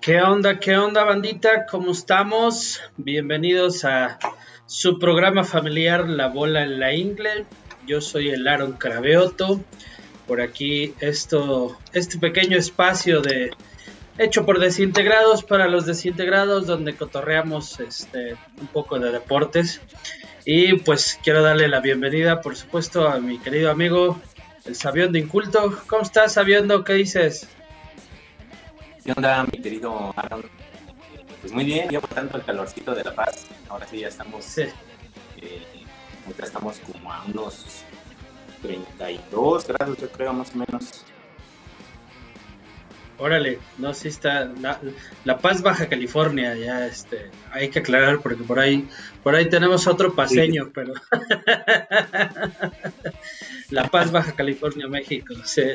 [0.00, 1.66] ¿Qué onda, qué onda, bandita?
[1.66, 2.80] ¿Cómo estamos?
[2.96, 4.18] Bienvenidos a
[4.64, 7.44] su programa familiar La Bola en la Ingle.
[7.86, 9.60] Yo soy el Aaron Craveoto.
[10.26, 13.50] Por aquí esto, este pequeño espacio de
[14.16, 19.82] hecho por desintegrados para los desintegrados donde cotorreamos este, un poco de deportes.
[20.46, 24.18] Y pues quiero darle la bienvenida, por supuesto, a mi querido amigo,
[24.64, 25.78] el Sabiondo Inculto.
[25.88, 26.84] ¿Cómo estás, Sabiondo?
[26.84, 27.50] ¿Qué dices?
[29.04, 30.42] ¿Qué onda, mi querido Aaron?
[31.40, 33.46] Pues muy bien, llevo tanto el calorcito de La Paz.
[33.68, 34.44] Ahora sí ya estamos.
[34.44, 34.64] Sí.
[35.38, 35.86] Eh,
[36.42, 37.82] estamos como a unos
[38.62, 41.04] 32 grados, yo creo, más o menos.
[43.16, 44.50] Órale, no, sí está.
[45.24, 47.30] La, Paz, Baja California, ya este.
[47.52, 48.86] Hay que aclarar porque por ahí,
[49.22, 50.92] por ahí tenemos otro paseño, pero.
[53.70, 55.34] la Paz, Baja California, México.
[55.44, 55.62] Sí.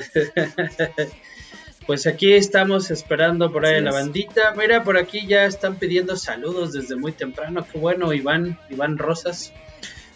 [1.85, 4.55] Pues aquí estamos esperando por ahí la bandita.
[4.57, 7.65] Mira, por aquí ya están pidiendo saludos desde muy temprano.
[7.71, 9.53] Qué bueno, Iván, Iván Rosas.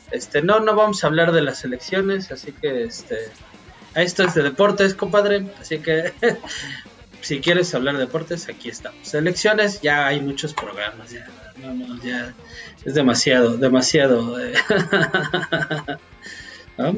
[0.09, 3.17] Este, no, no vamos a hablar de las elecciones, así que este,
[3.93, 5.45] esto es de deportes, compadre.
[5.61, 6.11] Así que
[7.21, 9.13] si quieres hablar de deportes, aquí estamos.
[9.13, 11.27] Elecciones, ya hay muchos programas, ya,
[12.03, 12.33] ya
[12.83, 14.43] es demasiado, demasiado.
[14.43, 14.53] Eh.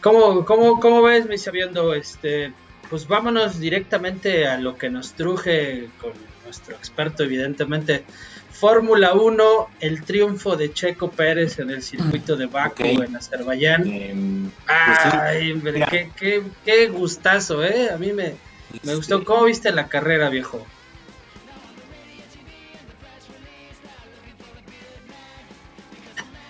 [0.00, 2.54] ¿Cómo, cómo, cómo ves, mi sabiendo, este?
[2.90, 6.12] Pues vámonos directamente a lo que nos truje con
[6.44, 8.04] nuestro experto, evidentemente.
[8.50, 13.86] Fórmula 1, el triunfo de Checo Pérez en el circuito de Baku en Azerbaiyán.
[13.86, 15.60] Em, pues Ay,
[16.16, 17.90] qué, qué, gustazo, ¿eh?
[17.90, 18.36] A mí me,
[18.84, 19.24] me gustó.
[19.24, 20.64] ¿Cómo viste la carrera, viejo?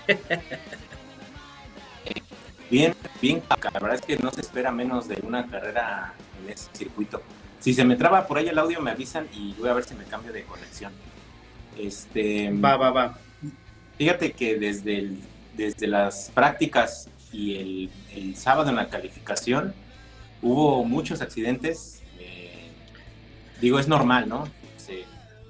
[2.71, 6.15] Bien, bien, la verdad es que no se espera menos de una carrera
[6.45, 7.23] en ese circuito.
[7.61, 9.95] Si se me traba por ahí el audio, me avisan y voy a ver si
[9.95, 10.93] me cambio de conexión.
[11.79, 13.19] Este, va, va, va.
[13.97, 15.13] Fíjate que desde,
[15.57, 19.75] desde las prácticas y el, sábado en la calificación
[20.43, 22.03] hubo muchos accidentes.
[22.19, 22.69] Eh,
[23.61, 24.49] digo, es normal, ¿no?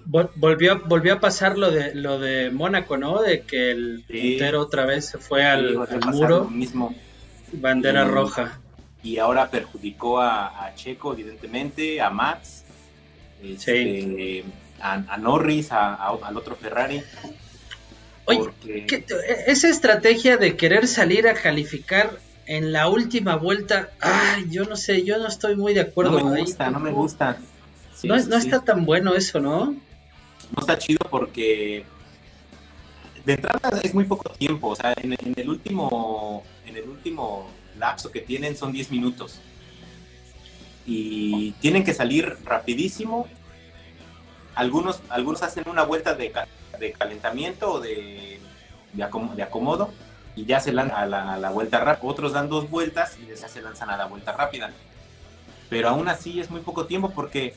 [0.07, 3.23] Volvió, volvió a pasar lo de lo de Mónaco, ¿no?
[3.23, 5.79] De que el puntero otra vez se fue al,
[6.13, 6.45] muro.
[6.45, 6.95] Mismo.
[7.55, 8.61] Bandera roja
[9.05, 12.65] y ahora perjudicó a, Checo, evidentemente, a Max,
[13.43, 14.43] este,
[14.81, 17.03] a, Norris, al otro Ferrari.
[18.25, 18.41] Oye,
[19.47, 25.05] esa estrategia de querer salir a calificar en la última vuelta, ay, yo no sé,
[25.05, 26.19] yo no estoy muy de acuerdo.
[26.19, 27.39] No me gusta, no me gusta.
[28.03, 29.67] no, está tan bueno eso, ¿no?
[29.67, 31.85] No está chido porque
[33.27, 37.51] de entrada es muy poco tiempo, o sea, en, en el último, en el último
[37.79, 39.41] lapso que tienen son 10 minutos.
[40.87, 43.27] Y tienen que salir rapidísimo.
[44.55, 46.33] Algunos, algunos hacen una vuelta de,
[46.79, 48.39] de calentamiento o de,
[48.93, 49.91] de, acomodo
[50.37, 52.11] y ya se lanzan a la, vuelta rápida.
[52.11, 54.71] Otros dan dos vueltas y ya se lanzan a la vuelta rápida.
[55.71, 57.55] Pero aún así es muy poco tiempo porque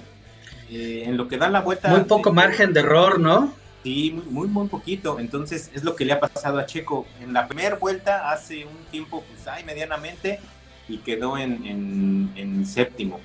[0.69, 1.89] eh, en lo que dan la vuelta...
[1.89, 3.53] Muy poco margen de error, ¿no?
[3.87, 5.17] Sí, muy, muy, poquito.
[5.17, 7.07] Entonces es lo que le ha pasado a Checo.
[7.21, 10.41] En la primera vuelta, hace un tiempo, pues, medianamente,
[10.89, 13.21] y quedó en, séptimo.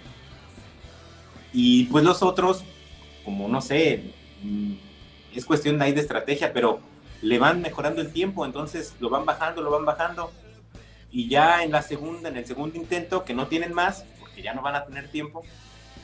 [1.53, 2.63] Y pues los otros,
[3.25, 4.15] como no sé,
[4.45, 4.75] mm,
[5.35, 6.79] es cuestión ahí de estrategia, pero
[7.23, 10.31] le van mejorando el tiempo, entonces lo van bajando, lo van bajando.
[11.11, 14.55] Y ya en la segunda, en el segundo intento, que no tienen más, porque ya
[14.55, 15.43] no van a tener tiempo,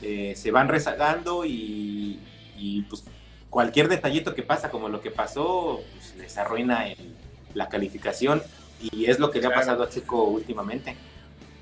[0.01, 2.19] eh, se van rezagando y,
[2.57, 3.05] y pues
[3.49, 6.85] cualquier detallito que pasa, como lo que pasó, pues, les arruina
[7.53, 8.43] la calificación
[8.81, 10.95] y es lo que le ha pasado a Checo últimamente.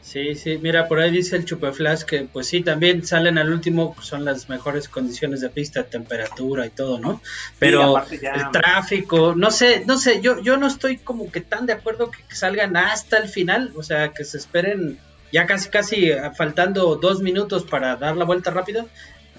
[0.08, 3.94] Sí, sí, mira, por ahí dice el Chupeflash que pues sí, también salen al último,
[4.02, 7.22] son las mejores condiciones de pista, temperatura y todo, ¿no?
[7.60, 11.74] Pero el tráfico, no sé, no sé, yo, yo no estoy como que tan de
[11.74, 14.98] acuerdo que salgan hasta el final, o sea, que se esperen
[15.34, 18.86] ya casi, casi faltando dos minutos para dar la vuelta rápida,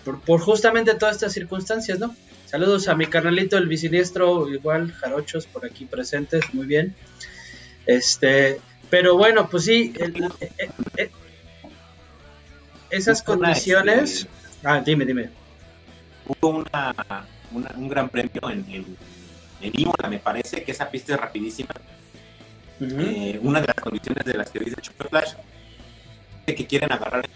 [0.05, 2.14] por, por justamente todas estas circunstancias, ¿no?
[2.49, 6.97] Saludos a mi carnalito, el bisiniestro, igual, jarochos por aquí presentes, muy bien.
[7.85, 8.59] Este,
[8.89, 11.11] pero bueno, pues sí, eh, eh, eh,
[12.89, 14.21] esas condiciones.
[14.21, 14.29] Este,
[14.65, 15.29] ah, dime, dime.
[16.27, 16.95] Hubo una,
[17.77, 18.65] un gran premio en,
[19.61, 21.75] en, Imola, me parece, que esa pista es rapidísima.
[22.81, 25.35] una de las condiciones de las que dice Chupa Flash
[26.47, 27.29] que quieren agarrar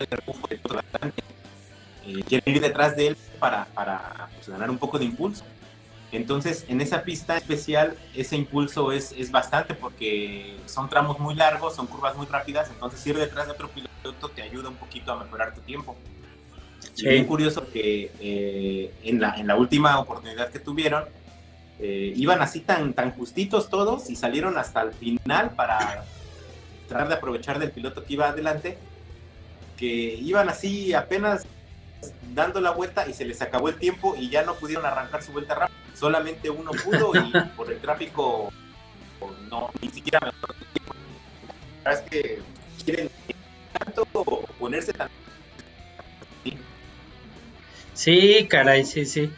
[0.00, 0.80] el refugio de todo
[2.08, 5.44] eh, quieren ir detrás de él para, para pues, ganar un poco de impulso.
[6.10, 11.74] Entonces, en esa pista especial, ese impulso es, es, bastante porque son tramos muy largos,
[11.76, 15.22] son curvas muy rápidas, entonces ir detrás de otro piloto te ayuda un poquito a
[15.22, 15.96] mejorar tu tiempo.
[16.96, 21.04] Y bien curioso que eh, en, la, en la última oportunidad que tuvieron,
[21.78, 26.04] eh, iban así tan, tan justitos todos y salieron hasta el final para
[26.88, 28.78] tratar de aprovechar del piloto que iba adelante,
[29.76, 31.46] que iban así apenas
[32.34, 35.32] dando la vuelta y se les acabó el tiempo y ya no pudieron arrancar su
[35.32, 35.78] vuelta rápida.
[35.94, 38.52] Solamente uno pudo y por el tráfico
[39.50, 42.38] no, ni siquiera me es que
[42.84, 43.10] quieren
[43.78, 44.04] tanto
[44.58, 45.08] ponerse tan...
[47.94, 49.30] Sí, caray, sí, sí.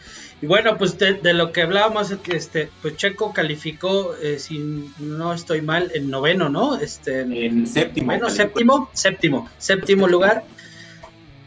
[0.42, 5.62] Y bueno, pues de, lo que hablábamos, este, pues Checo calificó, eh, si no estoy
[5.62, 6.78] mal, en noveno, ¿no?
[6.78, 8.06] Este, en séptimo.
[8.06, 10.44] Bueno, séptimo, séptimo, séptimo lugar.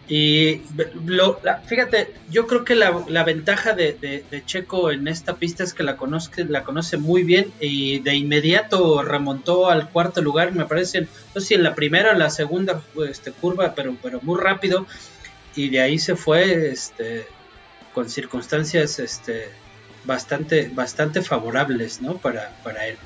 [0.07, 0.61] Y
[1.05, 5.95] lo, fíjate, yo creo que la, ventaja de, Checo en esta pista es que la
[5.95, 11.41] conoce, la conoce muy bien y de inmediato remontó al cuarto lugar, me parece, no
[11.41, 14.85] sé si en la primera o la segunda este, curva, pero, pero muy rápido.
[15.55, 17.25] Y de ahí se fue este,
[17.94, 19.50] con circunstancias este,
[20.03, 22.17] bastante, bastante favorables ¿no?
[22.17, 22.97] para, para él.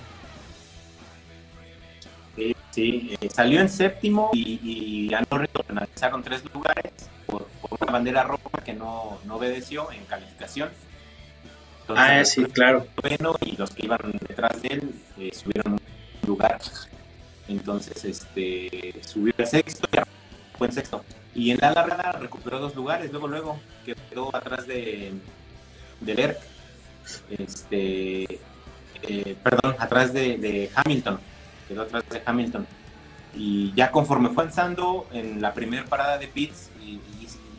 [2.77, 5.25] Sí, eh, salió en séptimo y, y ganó
[6.12, 6.91] con tres lugares
[7.25, 7.47] por,
[7.79, 10.69] una bandera roja que no, no, obedeció en calificación.
[11.88, 12.85] ah, sí, claro.
[13.01, 15.79] Bueno, y los que iban detrás de él eh, subieron un
[16.27, 16.59] lugar.
[17.47, 19.97] Entonces, este, subió al sexto y
[20.56, 21.03] fue en sexto.
[21.33, 25.13] Y en la largada recuperó dos lugares, luego, luego, quedó atrás de,
[26.01, 26.39] de Lerck,
[27.39, 28.39] este,
[29.01, 31.19] eh, perdón, atrás de, Hamilton,
[31.67, 32.67] quedó atrás de Hamilton.
[33.33, 36.99] Y ya conforme fue avanzando en la primera parada de pits, y,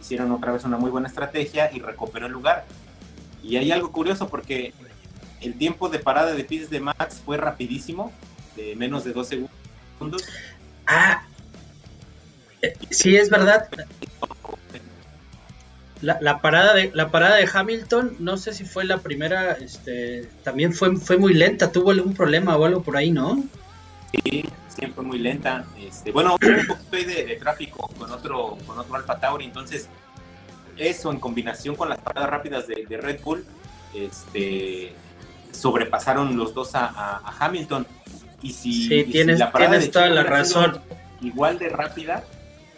[0.00, 2.64] hicieron otra vez una muy buena estrategia y recuperó el lugar.
[3.42, 4.72] Y hay algo curioso porque
[5.40, 8.10] el tiempo de parada de pits de Max fue rapidísimo,
[8.56, 10.24] de menos de dos segundos.
[10.86, 11.22] Ah,
[12.90, 13.68] Sí, es verdad.
[16.00, 20.72] La, parada de la parada de Hamilton, no sé si fue la primera, este, también
[20.72, 23.44] fue fue muy lenta, tuvo algún problema o algo por ahí, ¿no?
[24.12, 25.64] Sí, siempre muy lenta.
[25.78, 29.88] Este, bueno, un poquito de, tráfico con otro con otro Alfa Tauri, entonces
[30.76, 33.44] eso en combinación con las paradas rápidas de, Red Bull,
[33.94, 34.92] este,
[35.52, 37.86] sobrepasaron los dos a, Hamilton.
[38.40, 40.80] Y si, sí, tienes, la parada de toda la razón.
[41.20, 42.22] Igual de rápida,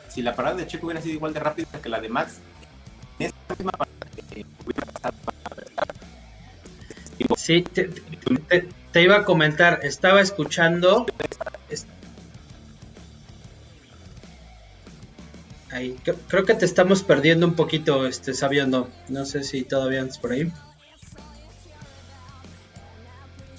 [0.09, 2.39] si la parada de Checo hubiera sido igual de rápida que la de Max,
[3.19, 3.97] en esta misma parada
[4.35, 5.15] eh, hubiera pasado
[7.37, 7.91] Sí, te,
[8.95, 11.07] iba a comentar, estaba escuchando.
[15.71, 15.97] Ahí,
[16.27, 18.89] creo que te estamos perdiendo un poquito, este, sabiendo.
[19.09, 20.51] No sé si todavía andas por ahí.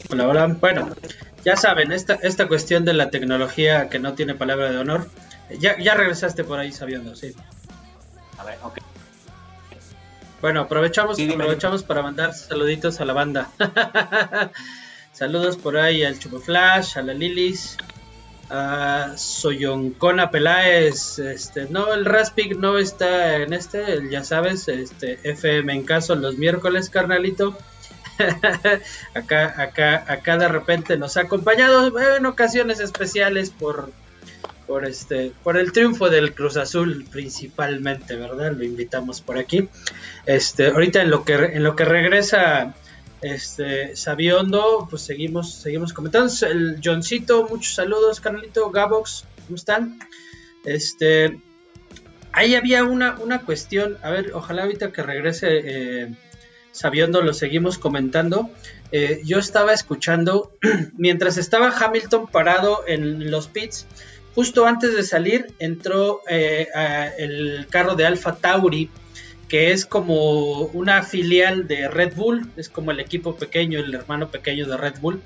[0.10, 0.48] Hola, hola.
[0.48, 0.94] Bueno,
[1.46, 5.08] ya saben, esta, esta cuestión de la tecnología que no tiene palabra de honor
[5.60, 7.34] ya, ya regresaste por ahí sabiendo, sí.
[8.38, 8.78] A ver, ok.
[10.42, 13.50] Bueno, aprovechamos, aprovechamos para mandar saluditos a la banda.
[15.14, 17.78] Saludos por ahí al Chupo Flash, a la Lilis,
[18.50, 21.20] a Soyoncona Peláez.
[21.20, 26.38] Este, no, el Raspig no está en este, ya sabes, este FM en caso los
[26.38, 27.58] miércoles, carnalito.
[29.16, 33.92] acá, acá, acá de repente nos ha acompañado en ocasiones especiales por
[34.68, 38.54] por este por el triunfo del Cruz Azul principalmente, ¿verdad?
[38.54, 39.68] Lo invitamos por aquí.
[40.26, 42.76] Este, ahorita en lo que en lo que regresa
[43.22, 46.32] este Sabiondo, pues seguimos seguimos comentando.
[46.48, 50.00] El Johncito, muchos saludos, Carlito, Gabox, ¿cómo están?
[50.66, 51.40] Este
[52.34, 56.16] ahí había una, una cuestión, a ver, ojalá ahorita que regrese eh,
[56.72, 58.50] Sabiondo lo seguimos comentando.
[58.92, 60.52] Eh, yo estaba escuchando,
[60.98, 63.88] mientras estaba Hamilton parado en los pits,
[64.34, 66.68] Justo antes de salir entró eh,
[67.18, 68.90] el carro de Alfa Tauri,
[69.52, 74.32] que es como una filial de Red Bull, es como el equipo pequeño, el hermano
[74.32, 75.22] pequeño de Red Bull.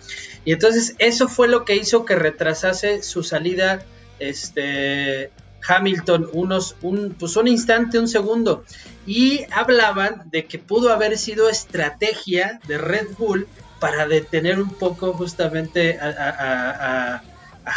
[0.46, 3.84] Y entonces eso fue lo que hizo que retrasase su salida
[4.18, 5.30] este,
[5.68, 8.64] Hamilton unos, un, pues un instante, un segundo.
[9.06, 13.48] Y hablaban de que pudo haber sido estrategia de Red Bull
[13.80, 17.22] para detener un poco justamente a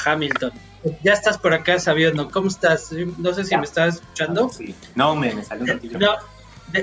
[0.07, 0.53] Hamilton.
[1.05, 2.31] Ya estás por acá sabiendo.
[2.31, 2.91] ¿Cómo estás?
[3.19, 4.51] No sé si me estás escuchando.
[4.95, 5.81] No, me, me salió un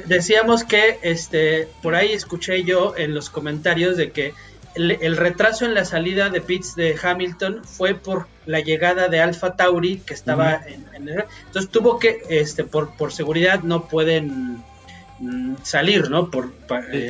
[0.06, 4.34] Decíamos que este por ahí escuché yo en los comentarios de que
[4.76, 9.56] el, retraso en la salida de pits de Hamilton fue por la llegada de Alfa
[9.56, 10.86] Tauri que estaba en,
[11.46, 14.64] entonces tuvo que este por por seguridad no pueden
[15.20, 16.30] mm, salir, ¿no?
[16.32, 16.52] Por,
[16.92, 17.10] eh,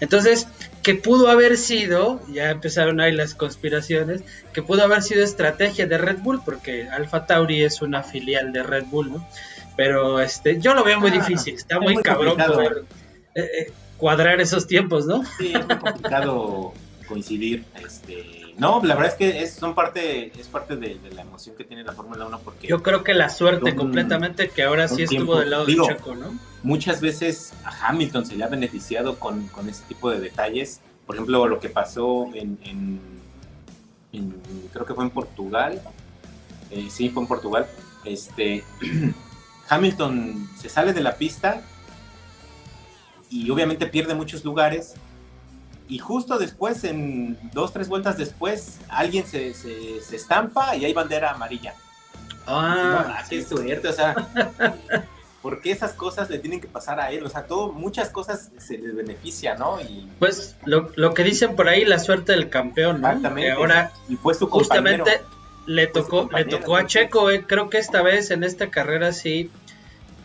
[0.00, 0.46] Entonces,
[0.82, 4.22] que pudo haber sido, ya empezaron ahí las conspiraciones,
[4.52, 8.62] que pudo haber sido estrategia de Red Bull, porque Alfa Tauri es una filial de
[8.62, 9.26] Red Bull, ¿no?
[9.80, 12.84] Pero este, yo lo veo muy ah, difícil, está muy, cabrón poder
[13.34, 15.24] eh, eh, cuadrar esos tiempos, ¿no?
[15.38, 16.74] Sí, es muy complicado
[17.08, 17.64] coincidir.
[17.82, 21.64] Este, no, la verdad es que es, son parte, es parte de, la emoción que
[21.64, 22.66] tiene la Fórmula 1 porque...
[22.66, 26.38] Yo creo que la suerte completamente que ahora sí estuvo del lado de Checo, ¿no?
[26.62, 30.82] Muchas veces a Hamilton se le ha beneficiado con, con ese tipo de detalles.
[31.06, 32.58] Por ejemplo, lo que pasó en,
[34.12, 34.30] en,
[34.74, 35.80] creo que fue en Portugal.
[36.70, 37.66] Eh, sí, fue en Portugal.
[38.04, 38.62] Este,
[39.70, 41.62] Hamilton se sale de la pista
[43.30, 44.94] y obviamente pierde muchos lugares.
[45.88, 51.30] Y justo después, en dos, tres vueltas después, alguien se, se, estampa y hay bandera
[51.30, 51.74] amarilla.
[52.46, 54.14] Ah, qué suerte, o sea,
[55.42, 57.24] porque esas cosas le tienen que pasar a él?
[57.24, 59.80] O sea, todo, muchas cosas se les beneficia, ¿no?
[59.80, 63.08] Y, pues lo, lo que dicen por ahí, la suerte del campeón, ¿no?
[63.08, 63.52] Exactamente.
[63.52, 65.22] ahora, y fue su justamente
[65.70, 69.50] le tocó, le tocó a Checo, eh, creo que esta vez en esta carrera sí,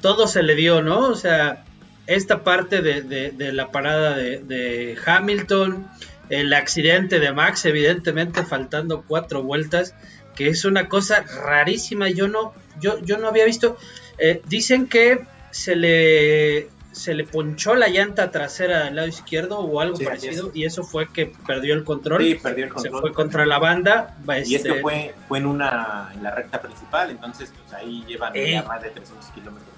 [0.02, 1.02] todo se le dio, ¿no?
[1.02, 1.64] O sea,
[2.08, 5.88] esta parte de, la parada de, Hamilton,
[6.30, 9.94] el accidente de Max, evidentemente faltando cuatro vueltas,
[10.36, 12.10] que es una cosa rarísima.
[12.10, 13.78] Yo no, yo, yo no había visto.
[14.18, 19.82] Eh, dicen que se le se le ponchó la llanta trasera al lado izquierdo o
[19.82, 22.24] algo parecido y eso fue que perdió el control.
[22.24, 22.96] Sí, perdió el control.
[22.96, 24.16] Se fue contra la banda.
[24.46, 24.82] Y este...
[24.82, 28.64] fue, fue en una en la recta principal, entonces pues ahí llevan eh.
[28.66, 29.76] más de 300 kilómetros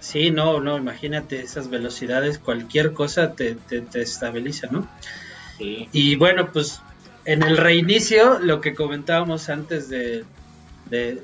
[0.00, 4.88] Sí, no, no, imagínate esas velocidades, cualquier cosa te, te, estabiliza, ¿no?
[5.58, 5.88] Sí.
[5.92, 6.80] Y bueno, pues
[7.24, 10.24] en el reinicio, lo que comentábamos antes de,
[10.88, 11.20] de,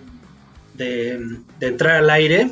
[1.61, 2.51] entrar al aire,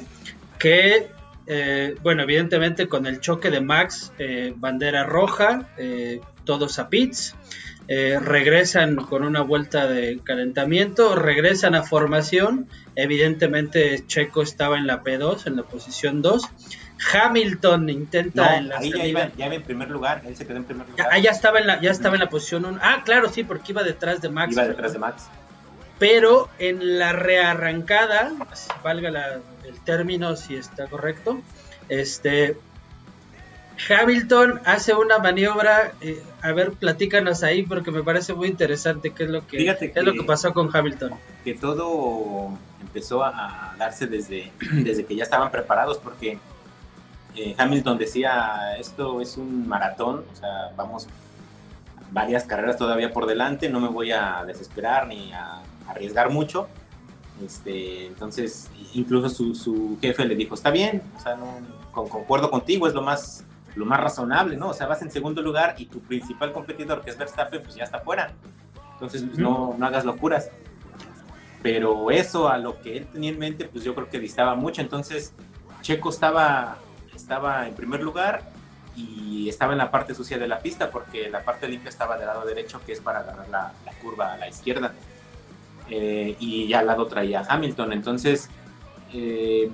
[0.59, 1.11] que,
[1.53, 7.35] eh, bueno, evidentemente con el choque de Max, eh, bandera roja, eh, todos a pits,
[7.89, 15.03] eh, regresan con una vuelta de calentamiento, regresan a formación, evidentemente Checo estaba en la
[15.05, 16.43] P2, en la posición 2,
[17.13, 20.65] Hamilton intenta en la ahí ya iba, ya en primer lugar, él se quedó en
[20.65, 21.09] primer lugar.
[21.11, 22.79] Ah, ya estaba en la, ya estaba en la posición 1.
[22.81, 24.55] Ah, claro, sí, porque iba detrás de Max.
[24.55, 25.29] Iba detrás de Max.
[26.03, 28.33] Pero en la rearrancada,
[28.83, 31.41] valga el término si está correcto,
[31.89, 32.57] este
[33.89, 39.23] Hamilton hace una maniobra, eh, a ver, platícanos ahí porque me parece muy interesante qué
[39.23, 41.13] es lo que, es lo que pasó con Hamilton.
[41.45, 46.37] Que todo empezó a, darse desde, desde que ya estaban preparados porque
[47.37, 51.07] eh, Hamilton decía, esto es un maratón, o sea, vamos
[52.11, 56.69] varias carreras todavía por delante, no me voy a desesperar ni a arriesgar mucho.
[57.45, 61.59] Este, entonces, incluso su, su jefe le dijo, está bien, o sea, no,
[61.91, 63.45] concuerdo contigo, es lo más
[63.75, 64.69] lo más razonable, ¿no?
[64.69, 67.85] O sea, vas en segundo lugar y tu principal competidor, que es Verstappen, pues ya
[67.85, 68.33] está fuera.
[68.93, 70.51] Entonces, pues, no, no hagas locuras.
[71.63, 74.83] Pero eso a lo que él tenía en mente, pues yo creo que distaba mucho.
[74.83, 75.33] Entonces,
[75.81, 76.77] Checo estaba,
[77.15, 78.43] estaba en primer lugar
[78.95, 82.27] y estaba en la parte sucia de la pista porque la parte limpia estaba del
[82.27, 83.73] lado derecho, que es para agarrar la,
[84.03, 84.93] curva a la izquierda.
[85.95, 87.93] Eh, y al lado traía Hamilton.
[87.93, 88.49] Entonces,
[89.13, 89.71] eh,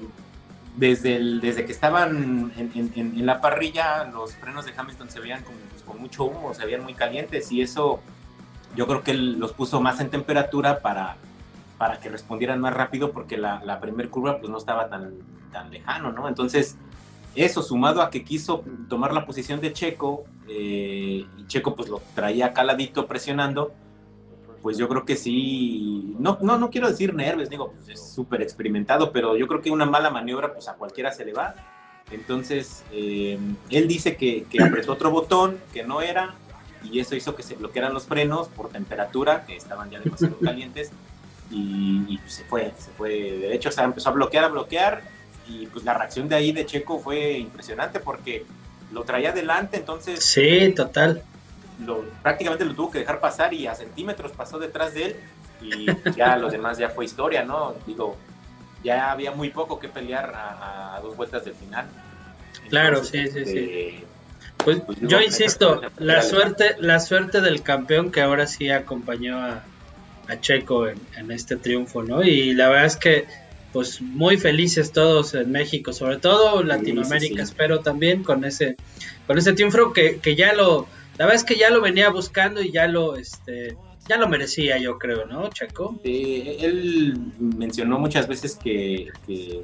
[0.77, 5.85] desde, el, desde que estaban en, la parrilla, los frenos de Hamilton se veían pues,
[5.85, 8.01] con, mucho humo, se veían muy calientes y eso
[8.75, 11.17] yo creo que los puso más en temperatura para,
[11.79, 15.15] para que respondieran más rápido porque la, la primer curva pues no estaba tan,
[15.53, 16.27] tan lejano, ¿no?
[16.27, 16.77] Entonces,
[17.37, 22.03] eso sumado a que quiso tomar la posición de Checo, eh, y Checo pues lo
[22.17, 23.73] traía caladito presionando,
[24.63, 28.43] pues yo creo que sí, no, no, no quiero decir nervios, digo, pues es súper
[28.43, 31.55] experimentado, pero yo creo que una mala maniobra, pues a cualquiera se le va.
[32.11, 33.39] Entonces, eh,
[33.71, 36.35] él dice que, que, apretó otro botón, que no era,
[36.83, 40.91] y eso hizo que se bloquearan los frenos por temperatura, que estaban ya demasiado calientes,
[41.51, 45.03] y, pues se fue, se fue, de hecho, o sea, empezó a bloquear, a bloquear,
[45.49, 48.45] y pues la reacción de ahí de Checo fue impresionante porque
[48.93, 50.25] lo traía adelante, entonces...
[50.25, 51.23] Sí, total
[51.85, 55.17] lo, prácticamente lo tuvo que dejar pasar y a centímetros pasó detrás de él
[55.61, 57.75] y ya los demás ya fue historia, ¿no?
[57.87, 58.17] Digo,
[58.83, 61.87] ya había muy poco que pelear a, dos vueltas del final.
[62.69, 63.59] claro, sí, sí, sí.
[63.59, 64.05] Este,
[64.57, 69.63] pues, pues yo insisto, la suerte, la suerte del campeón que ahora sí acompañó a,
[70.43, 72.23] Checo en, este triunfo, ¿no?
[72.23, 73.25] Y la verdad es que,
[73.73, 78.77] pues muy felices todos en México, sobre todo Latinoamérica, espero también con ese,
[79.27, 80.87] con ese triunfo que, que ya lo,
[81.19, 83.77] la verdad es que ya lo venía buscando y ya lo, este,
[84.09, 86.01] ya lo merecía, yo creo, ¿no, Checo?
[86.05, 89.11] él mencionó muchas veces que,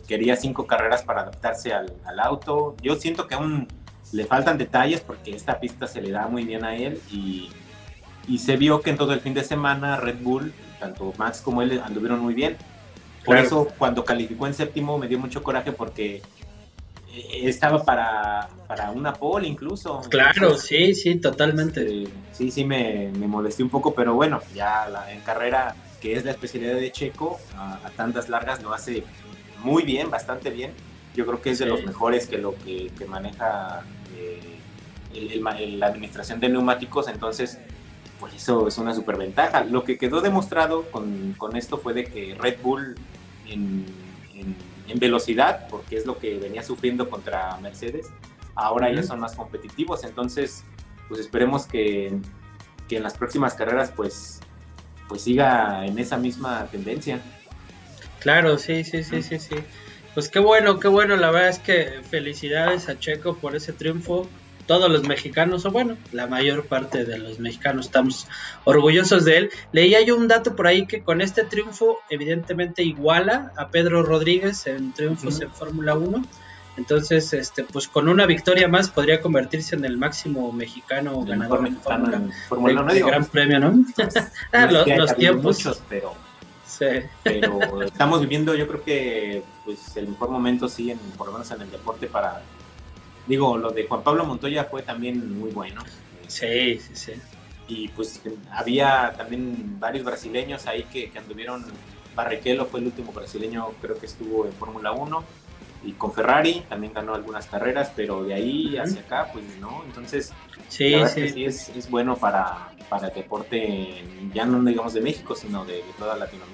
[0.06, 2.76] quería cinco carreras para adaptarse al, auto.
[2.82, 3.68] Yo siento que aún
[4.12, 7.50] le faltan detalles porque esta pista se le da muy bien a él y,
[8.38, 11.80] se vio que en todo el fin de semana Red Bull, tanto Max como él,
[11.84, 12.56] anduvieron muy bien.
[13.24, 16.20] Por eso cuando calificó en séptimo me dio mucho coraje porque
[17.16, 20.00] estaba para, para una pole incluso.
[20.08, 22.02] Claro, sí, sí, totalmente.
[22.02, 26.14] Este, sí, sí, me, me, molesté un poco, pero bueno, ya la, en carrera, que
[26.14, 29.04] es la especialidad de Checo, a, tantas largas lo hace
[29.62, 30.72] muy bien, bastante bien.
[31.14, 33.82] Yo creo que es de los mejores que lo que, maneja
[34.16, 35.40] eh,
[35.78, 37.58] la administración de neumáticos, entonces,
[38.18, 39.62] pues eso es una superventaja.
[39.64, 42.96] Lo que quedó demostrado con, con esto fue de que Red Bull
[43.46, 44.03] en
[44.88, 48.08] en velocidad, porque es lo que venía sufriendo contra Mercedes,
[48.54, 50.64] ahora ya son más competitivos, entonces
[51.08, 52.18] pues esperemos que,
[52.88, 54.40] que, en las próximas carreras pues,
[55.08, 57.20] pues siga en esa misma tendencia.
[58.20, 59.56] Claro, sí, sí, sí, sí, sí.
[60.14, 64.28] Pues qué bueno, qué bueno, la verdad es que felicidades a Checo por ese triunfo
[64.66, 68.26] todos los mexicanos, o bueno, la mayor parte de los mexicanos estamos
[68.64, 69.50] orgullosos de él.
[69.72, 74.66] Leía yo un dato por ahí que con este triunfo evidentemente iguala a Pedro Rodríguez
[74.66, 76.24] en triunfos en Fórmula 1.
[76.76, 81.76] Entonces, este, pues con una victoria más podría convertirse en el máximo mexicano ganador en
[82.48, 83.06] Fórmula 1.
[83.06, 83.84] Gran premio, ¿no?
[84.52, 85.56] ah, los, tiempos.
[85.58, 86.14] Muchos, pero,
[86.66, 86.86] sí.
[87.22, 91.50] pero estamos viviendo, yo creo que pues el mejor momento sí, en, por lo menos
[91.52, 92.42] en el deporte para
[93.26, 95.82] Digo, lo de Juan Pablo Montoya fue también muy bueno.
[96.26, 97.12] Sí, sí, sí.
[97.68, 101.64] Y pues había también varios brasileños ahí que, anduvieron.
[102.14, 105.24] Barrichello fue el último brasileño, creo que estuvo en Fórmula 1.
[105.84, 109.82] Y con Ferrari también ganó algunas carreras, pero de ahí hacia acá, pues no.
[109.84, 110.32] Entonces,
[110.68, 111.44] sí, sí.
[111.44, 114.02] es, bueno para, para el deporte,
[114.32, 116.53] ya no digamos de México, sino de toda Latinoamérica.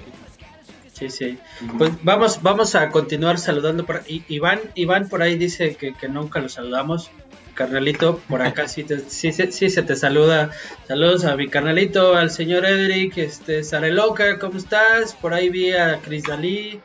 [1.01, 1.39] Sí, sí.
[1.79, 3.87] Pues vamos, vamos a continuar saludando.
[3.87, 7.11] Por, Iván, Iván por ahí dice que, nunca lo saludamos.
[7.55, 10.51] Carnalito, por acá sí, sí, sí, se te saluda.
[10.87, 15.15] Saludos a mi carnalito, al señor Edric, este, Sareloca, ¿cómo estás?
[15.15, 16.81] Por ahí vi a Cris Dalí,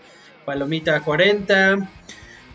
[0.45, 1.89] Palomita 40,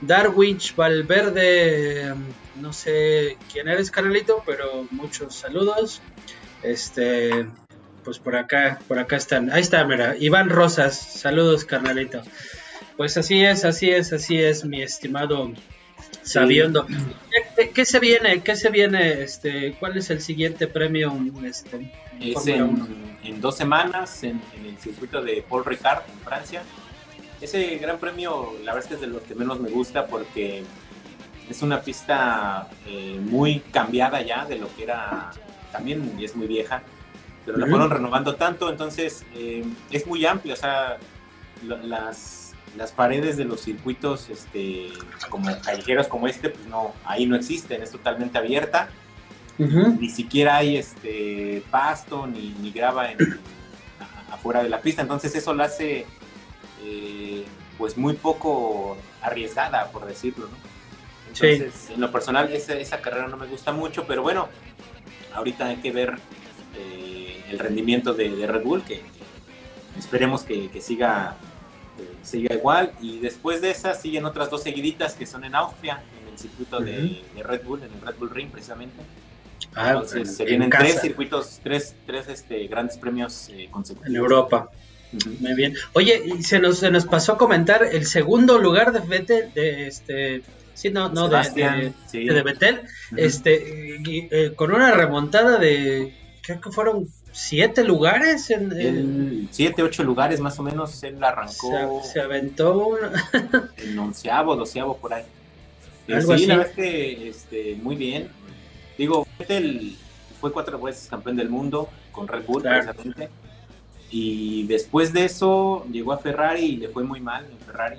[0.01, 2.15] Darwich Valverde,
[2.57, 6.01] no sé quién eres, carnalito, pero muchos saludos.
[6.63, 7.47] Este,
[8.05, 9.51] pues por acá, por acá están.
[9.51, 12.23] Ahí está, mira, Iván Rosas, saludos, carnalito.
[12.97, 15.53] Pues así es, así es, así es, mi estimado
[16.23, 16.87] Sabiondo.
[17.75, 18.43] ¿Qué, se viene?
[18.43, 19.23] ¿Qué se viene?
[19.23, 21.17] Este, ¿Cuál es el siguiente premio?
[21.45, 26.63] Este, es en, dos semanas en, el circuito de Paul Ricard en Francia.
[27.41, 30.63] Ese gran premio, la verdad es que es de los que menos me gusta porque
[31.49, 35.31] es una pista eh, muy cambiada ya de lo que era,
[35.73, 36.83] también es muy vieja,
[37.51, 40.99] pero la fueron renovando tanto, entonces eh, es muy amplio, o sea,
[41.63, 44.89] las, las paredes de los circuitos este,
[45.29, 48.89] como callejeros como este, pues no, ahí no existen, es totalmente abierta,
[49.59, 53.19] ni siquiera hay este pasto ni, ni grava en,
[54.31, 56.07] afuera de la pista, entonces eso la hace
[56.85, 57.45] eh,
[57.77, 60.71] pues muy poco arriesgada, por decirlo, ¿no?
[61.27, 64.49] Entonces, en lo personal, esa, esa carrera no me gusta mucho, pero bueno,
[65.35, 66.19] ahorita hay que ver
[67.51, 69.03] el rendimiento de, Red Bull, que
[69.99, 71.37] esperemos que, siga,
[72.23, 72.93] siga igual.
[73.01, 76.81] Y después de esas siguen otras dos seguiditas que son en Austria, en el circuito
[76.81, 78.97] de, Red Bull, en el Red Bull Ring precisamente.
[79.75, 84.11] Ah, Entonces se vienen tres circuitos, tres, tres este, grandes premios eh, consecutivos.
[84.11, 84.71] En Europa.
[85.41, 85.75] Muy bien.
[85.93, 89.89] Oye, y se nos, se nos pasó a comentar el segundo lugar de Vettel, de
[89.89, 90.43] este,
[90.75, 92.83] sí, no, no, de, de, Vettel,
[93.17, 98.51] este, eh, con una remontada de, creo que fueron siete lugares.
[98.51, 101.03] En, siete, ocho lugares más o menos.
[101.03, 102.03] Él arrancó.
[102.03, 102.99] Se, aventó
[103.77, 105.25] en onceavo, doceavo por ahí.
[106.09, 108.29] Eh, sí, la verdad que este, muy bien.
[108.99, 109.97] Digo, Vettel
[110.41, 113.29] fue cuatro veces campeón del mundo con Red Bull, precisamente.
[114.11, 117.99] Y después de eso llegó a Ferrari y le fue muy mal en Ferrari.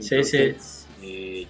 [0.00, 0.54] sí, sí.
[1.02, 1.46] Eh,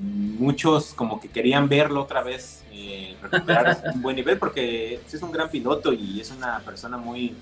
[0.00, 5.32] muchos como que querían verlo otra vez eh, recuperar un buen nivel porque es un
[5.32, 7.34] gran piloto y es una persona muy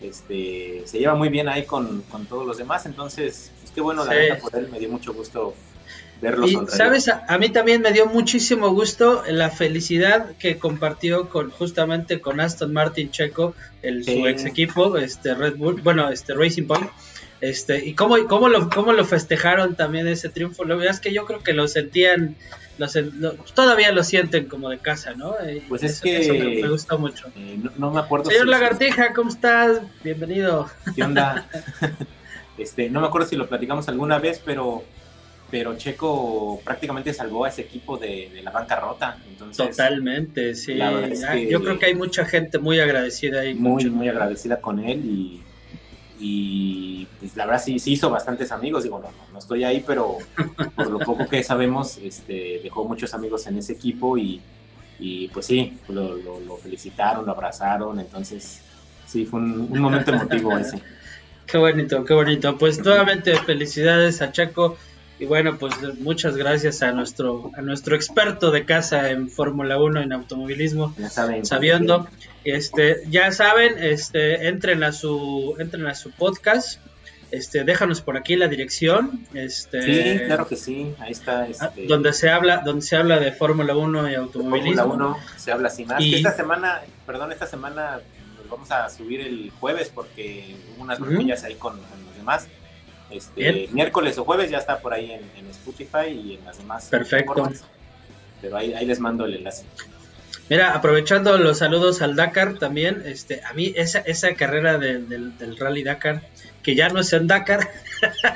[0.00, 2.86] este se lleva muy bien ahí con, todos los demás.
[2.86, 5.54] Entonces pues qué bueno la verdad por él me dio mucho gusto
[6.20, 11.50] verlo y sabes a, mí también me dio muchísimo gusto la felicidad que compartió con
[11.50, 16.66] justamente con Aston Martin Checo el su ex equipo este Red Bull bueno este Racing
[16.66, 16.90] Point.
[17.42, 20.64] Este, y cómo, cómo, lo, cómo lo festejaron también ese triunfo.
[20.64, 22.36] Lo es que yo creo que lo sentían,
[23.54, 25.34] todavía lo sienten como de casa, ¿no?
[25.68, 27.28] Pues es que me, gustó mucho.
[27.36, 28.30] Eh, no, me acuerdo.
[28.30, 29.80] Señor Lagartija, ¿cómo estás?
[30.02, 30.68] Bienvenido.
[30.94, 31.48] ¿Qué onda?
[32.58, 34.84] este, no me acuerdo si lo platicamos alguna vez, pero
[35.52, 39.18] pero Checo prácticamente salvó a ese equipo de, la bancarrota.
[39.28, 40.78] Entonces, Totalmente, sí.
[41.50, 43.54] yo creo que hay mucha gente muy agradecida ahí.
[43.54, 45.42] Muy, muy agradecida con él y,
[46.24, 48.84] y pues, la verdad sí, sí hizo bastantes amigos.
[48.84, 50.18] Digo, no, no, estoy ahí, pero
[50.76, 54.40] por lo poco que sabemos, este, dejó muchos amigos en ese equipo y,
[55.34, 57.98] pues sí, lo, felicitaron, lo abrazaron.
[57.98, 58.60] Entonces,
[59.04, 60.80] sí, fue un, momento emotivo ese.
[61.46, 62.56] Qué bonito, qué bonito.
[62.56, 64.78] Pues nuevamente felicidades a Checo
[65.18, 70.00] y bueno, pues muchas gracias a nuestro, a nuestro experto de casa en Fórmula 1,
[70.00, 72.08] en automovilismo, ya saben, sabiendo.
[72.44, 76.80] Este, ya saben, este, entren a su, entren a su podcast.
[77.30, 79.24] Este, déjanos por aquí la dirección.
[79.32, 81.46] Este, sí, claro que sí, ahí está.
[81.46, 84.82] Este, donde se habla, donde se habla de Fórmula 1 y automovilismo.
[84.82, 86.02] Fórmula 1 se habla así más.
[86.02, 88.00] Y, esta semana, perdón, esta semana
[88.36, 92.48] nos vamos a subir el jueves porque hubo unas uh ahí con los demás.
[93.12, 96.86] Este, miércoles o jueves ya está por ahí en, Spotify y en las demás.
[96.86, 97.50] Perfecto.
[98.40, 99.64] Pero ahí, les mando el enlace.
[100.48, 105.84] Mira, aprovechando los saludos al Dakar también, este, a mí esa, esa carrera del, Rally
[105.84, 106.22] Dakar,
[106.62, 107.68] que ya no es en Dakar,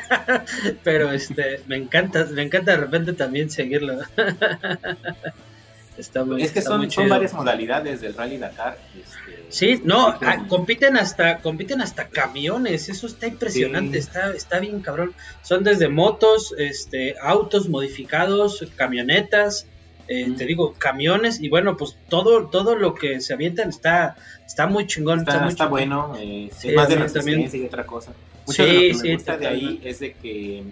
[0.85, 3.99] pero este, me encanta, me encanta de repente también seguirlo.
[5.99, 8.79] es que son, son varias modalidades del Rally Dakar.
[8.95, 14.81] Este, sí, no, ah, compiten hasta compiten hasta camiones, eso está impresionante, está está bien
[14.81, 15.15] cabrón.
[15.43, 19.67] Son desde motos, este, autos modificados, camionetas,
[20.09, 24.67] eh, te digo, camiones y bueno, pues todo todo lo que se avientan está está
[24.67, 25.21] muy chingón.
[25.49, 28.13] Está, bueno, eh, es más de experiencia y otra cosa.
[28.47, 30.65] Mucho de lo que me gusta de ahí es de que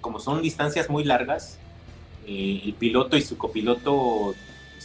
[0.00, 1.58] como son distancias muy largas,
[2.26, 4.34] eh, el piloto y su copiloto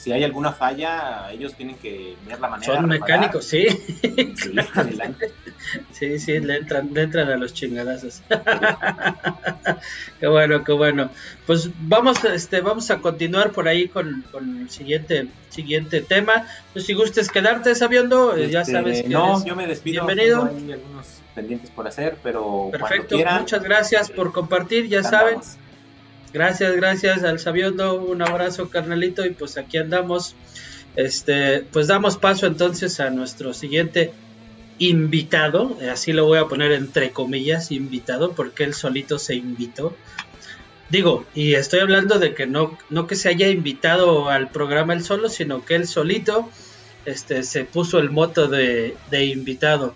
[0.06, 2.76] si hay alguna falla, ellos tienen que ver la manera.
[2.76, 3.66] Son mecánicos, sí.
[4.36, 5.32] Sí, adelante.
[5.94, 8.22] sí, sí, le entran, le entran a los chingadazos.
[10.20, 11.10] qué bueno, qué bueno.
[11.48, 16.46] Pues vamos, este, vamos a continuar por ahí con, con el siguiente, siguiente tema.
[16.72, 20.06] Pues si gustes quedarte sabiendo, eh, ya este, sabes que No, yo me despido.
[20.06, 20.46] Bienvenido.
[20.46, 25.40] Hay algunos pendientes por hacer, pero Perfecto, muchas gracias por compartir, ya saben.
[26.36, 30.36] Gracias, gracias al Sabiondo, un abrazo carnalito y pues aquí andamos.
[30.98, 34.12] Este, pues damos paso entonces a nuestro siguiente
[34.78, 39.96] invitado, así lo voy a poner entre comillas, invitado, porque él solito se invitó.
[40.90, 45.06] Digo, y estoy hablando de que no, no que se haya invitado al programa él
[45.06, 46.50] solo, sino que él solito
[47.06, 49.96] este, se puso el moto de, de invitado,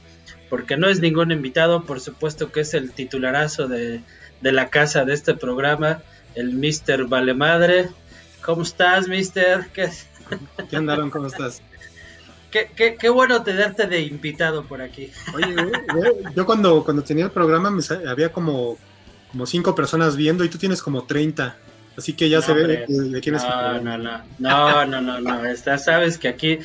[0.50, 4.00] porque no es ningún invitado, por supuesto que es el titularazo de,
[4.40, 6.02] de la casa de este programa,
[6.36, 7.08] el Mr.
[7.08, 7.90] Valemadre.
[8.44, 9.68] ¿Cómo estás, Mister?
[9.74, 9.90] ¿Qué,
[10.70, 11.10] ¿Qué andaron?
[11.10, 11.62] ¿Cómo estás?
[12.52, 15.12] Qué, qué, qué, bueno tenerte de invitado por aquí.
[15.36, 15.56] Oye,
[16.36, 18.78] yo cuando, cuando tenía el programa me, había como,
[19.32, 21.56] como cinco personas viendo y tú tienes como 30.
[21.96, 25.78] Así que ya se ve de, quién es no, no, no, no, no, no, no,
[25.78, 26.60] sabes que aquí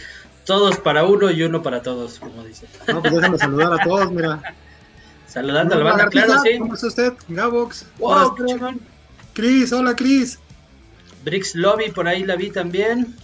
[0.45, 2.67] todos para uno y uno para todos, como dice.
[2.87, 4.41] No, pues déjame saludar a todos, mira.
[5.27, 6.59] Saludando a la banda, claro, sí.
[6.59, 7.13] ¿Cómo está usted?
[7.29, 7.87] Gabox.
[7.99, 8.37] Wow,
[9.35, 10.39] Cris, hola Cris.
[11.25, 13.15] Brix Lobby, por ahí la vi también.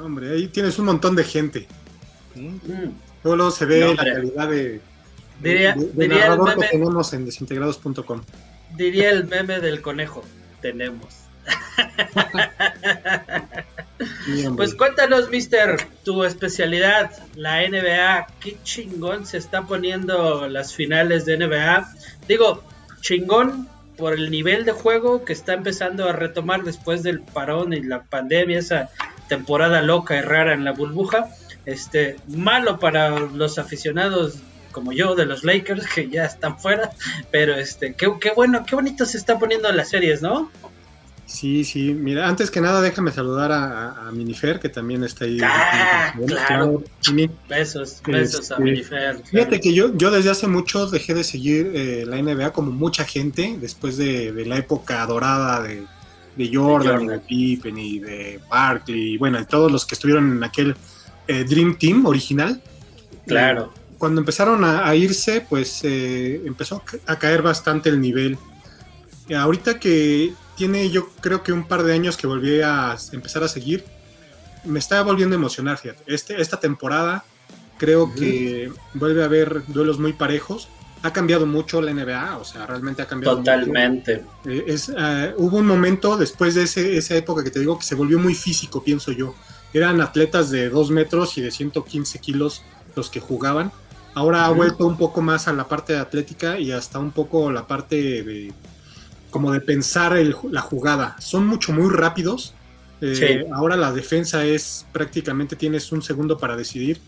[0.00, 1.66] Hombre, ahí tienes un montón de gente.
[3.22, 4.80] Solo se ve la calidad de,
[5.42, 8.22] diría, narrador que tenemos en desintegrados.com.
[8.76, 10.22] Diría el meme del conejo.
[10.60, 11.08] Tenemos.
[14.56, 18.26] pues cuéntanos, mister, tu especialidad, la NBA.
[18.40, 21.92] Qué chingón se está poniendo las finales de NBA.
[22.28, 22.62] Digo,
[23.00, 27.82] chingón por el nivel de juego que está empezando a retomar después del parón y
[27.82, 28.90] la pandemia, esa
[29.28, 31.28] temporada loca y rara en la burbuja.
[31.66, 34.38] Este, malo para los aficionados
[34.72, 36.90] como yo de los Lakers que ya están fuera,
[37.30, 40.50] pero este, qué, qué bueno, qué bonito se está poniendo las series, ¿no?
[41.28, 45.38] Sí, sí, mira, antes que nada déjame saludar a, Minifer, que también está ahí.
[45.42, 46.82] Ah, claro.
[47.46, 49.22] Besos, besos a este, Minifer.
[49.24, 53.04] Fíjate que yo, yo desde hace mucho dejé de seguir eh, la NBA como mucha
[53.04, 55.86] gente, después de, la época dorada de,
[56.50, 60.74] Jordan, de Pippen y de Barkley, y bueno, de todos los que estuvieron en aquel
[61.26, 62.62] eh, Dream Team original.
[63.26, 63.74] Claro.
[63.74, 68.38] Eh, cuando empezaron a, irse, pues empezó a caer bastante el nivel.
[69.30, 73.48] ahorita que tiene yo creo que un par de años que volví a empezar a
[73.48, 73.84] seguir.
[74.64, 76.02] Me está volviendo a emocionar, fíjate.
[76.06, 77.24] Este, esta temporada
[77.78, 80.68] creo que vuelve a haber duelos muy parejos.
[81.00, 83.36] ha cambiado mucho la NBA, o sea, realmente ha cambiado.
[83.36, 84.24] Totalmente.
[84.44, 87.84] Eh, es, eh, hubo un momento después de ese, esa época que te digo que
[87.84, 89.36] se volvió muy físico, pienso yo.
[89.72, 92.64] Eran atletas de 2 metros y de 115 kilos
[92.96, 93.70] los que jugaban.
[94.14, 97.52] Ahora ha vuelto un poco más a la parte de atlética y hasta un poco
[97.52, 98.52] la parte de
[99.30, 100.16] como de pensar
[100.50, 101.16] la jugada.
[101.20, 102.54] Son mucho, muy rápidos.
[103.00, 107.00] Eh, ahora la defensa es prácticamente tienes un segundo para decidir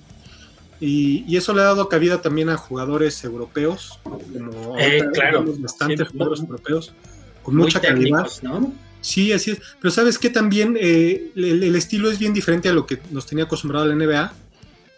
[0.80, 6.40] y, eso le ha dado cabida también a jugadores europeos, como eh, claro, bastantes jugadores
[6.40, 6.94] europeos,
[7.42, 8.26] con mucha calidad.
[8.42, 8.72] ¿no?
[9.02, 9.60] Sí, así es.
[9.78, 13.44] Pero sabes que también eh, el, estilo es bien diferente a lo que nos tenía
[13.44, 14.32] acostumbrado la NBA,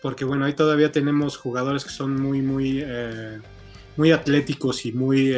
[0.00, 3.40] porque bueno, ahí todavía tenemos jugadores que son muy, muy, eh,
[3.96, 5.34] muy atléticos y muy,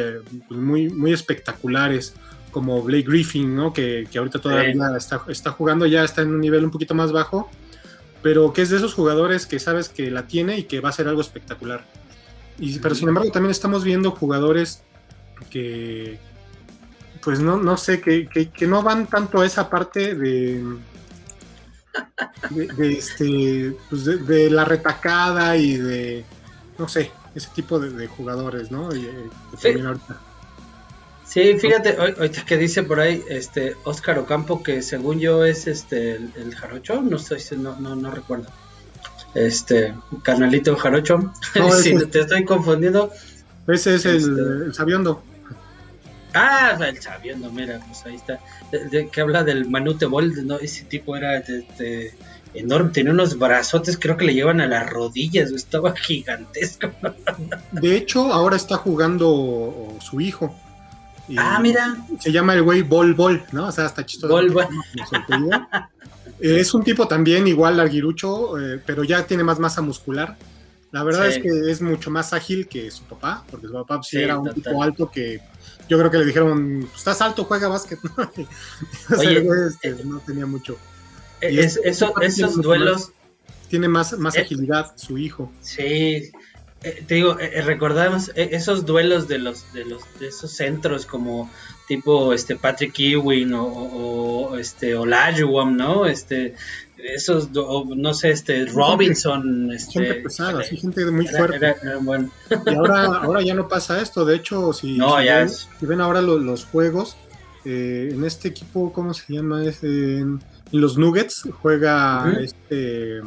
[0.48, 2.14] pues muy, muy espectaculares,
[2.50, 3.72] como Blake Griffin, ¿no?
[3.72, 7.50] Que, ahorita todavía está, está jugando, ya está en un nivel un poquito más bajo
[8.24, 10.92] pero que es de esos jugadores que sabes que la tiene y que va a
[10.92, 11.84] ser algo espectacular.
[12.58, 14.82] Y, pero sin embargo también estamos viendo jugadores
[15.50, 16.18] que,
[17.22, 20.64] pues no, no sé, que, que, no van tanto a esa parte de,
[22.48, 26.24] de, este, pues de, la retacada y de,
[26.78, 28.94] no sé, ese tipo de, jugadores, ¿no?
[28.94, 30.20] Y, eh, ahorita.
[31.24, 36.16] Sí, fíjate, ahorita que dice por ahí este Oscar Ocampo que según yo es este
[36.16, 38.46] el, jarocho, no estoy no, no, no recuerdo.
[39.34, 41.32] Este, carnalito jarocho.
[41.82, 43.10] si te estoy confundiendo.
[43.66, 44.30] Ese es el, este,
[44.66, 45.22] el, sabiondo.
[46.34, 48.40] Ah, el sabiondo, mira, pues ahí está.
[48.70, 50.58] De, que habla del Manute Bol, ¿no?
[50.58, 52.12] Ese tipo era de,
[52.54, 56.90] enorme, tenía unos brazotes, creo que le llevan a las rodillas, estaba gigantesco.
[57.72, 60.54] De hecho, ahora está jugando su hijo
[61.36, 61.96] ah, mira.
[62.20, 63.68] Se llama el güey Bol Bol, ¿no?
[63.68, 64.32] O sea, está chistoso.
[64.32, 64.66] Bol Bol.
[66.40, 70.36] Eh, es un tipo también igual larguirucho, eh, pero ya tiene más masa muscular.
[70.90, 74.18] La verdad es que es mucho más ágil que su papá, porque su papá sí,
[74.18, 75.40] era un tipo alto que
[75.88, 78.00] yo creo que le dijeron, estás alto, juega básquet.
[79.16, 80.76] Oye, este, no tenía mucho.
[81.48, 83.12] Esos duelos...
[83.68, 85.50] tiene más, más agilidad su hijo.
[85.60, 86.32] Sí,
[86.84, 91.06] eh, te digo, eh, eh, recordamos esos duelos de los, de los, de esos centros
[91.06, 91.50] como
[91.88, 96.04] tipo este Patrick Ewing o, este Olajuwon, ¿no?
[96.04, 96.54] Este,
[96.98, 101.74] esos, no sé, este Robinson, este, gente pesada, sí, gente muy fuerte.
[102.66, 104.98] Y ahora, ahora ya no pasa esto, de hecho, si,
[105.80, 107.16] ven, ahora los, juegos,
[107.64, 109.64] en este equipo, ¿cómo se llama?
[109.64, 110.40] Es, en,
[110.72, 113.22] los Nuggets juega este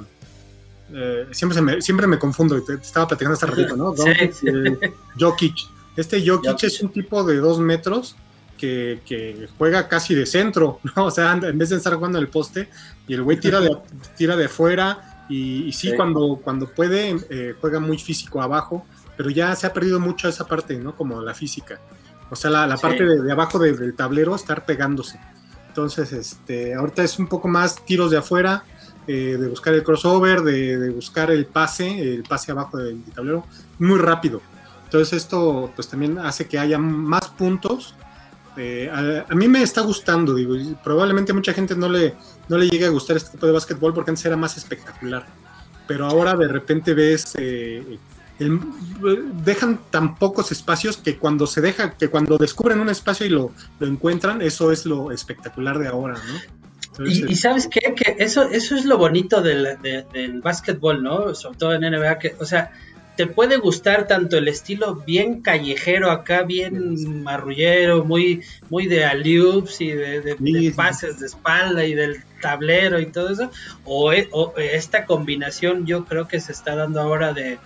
[0.93, 3.93] eh, siempre, me, siempre me confundo, te, estaba platicando hace ratito, ¿no?
[4.05, 5.55] Eh, Jokic.
[5.95, 8.15] Este Jokic, es un tipo de dos metros
[8.57, 11.05] que, juega casi de centro, ¿no?
[11.05, 12.69] O sea, en vez de estar jugando en el poste,
[13.07, 13.75] y el güey tira de,
[14.17, 18.85] tira de fuera, y, sí, Cuando, cuando puede, eh, juega muy físico abajo,
[19.17, 20.95] pero ya se ha perdido mucho esa parte, ¿no?
[20.95, 21.81] Como la física.
[22.29, 25.19] O sea, la, parte de, abajo del tablero, estar pegándose.
[25.69, 28.63] Entonces, este, ahorita es un poco más tiros de afuera,
[29.07, 33.45] eh, de buscar el crossover, de, buscar el pase, el pase abajo del tablero,
[33.79, 34.41] muy rápido.
[34.83, 37.93] Entonces esto pues también hace que haya más puntos.
[38.57, 42.15] Eh, a, mí me está gustando, digo, probablemente mucha gente no le,
[42.49, 45.25] no le llegue a gustar este tipo de básquetbol porque antes era más espectacular.
[45.87, 47.99] Pero ahora de repente ves, eh,
[48.39, 53.51] dejan tan pocos espacios que cuando se deja, que cuando descubren un espacio y lo,
[53.79, 56.57] lo encuentran, eso es lo espectacular de ahora, ¿no?
[57.05, 61.35] Y, sabes qué, que eso, eso es lo bonito del, del básquetbol, ¿no?
[61.35, 62.71] Sobre todo en NBA, que, o sea,
[63.17, 69.81] te puede gustar tanto el estilo bien callejero acá, bien marrullero, muy, muy de alley-oops
[69.81, 73.51] y de, pases de espalda y del tablero y todo eso,
[73.85, 77.57] o, e, o, esta combinación yo creo que se está dando ahora de,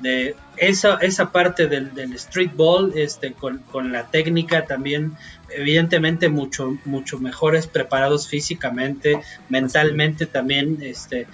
[0.00, 5.16] de esa, esa parte del, del street ball este, con, con la técnica también
[5.50, 11.26] evidentemente mucho, mucho mejores preparados físicamente, mentalmente también, este,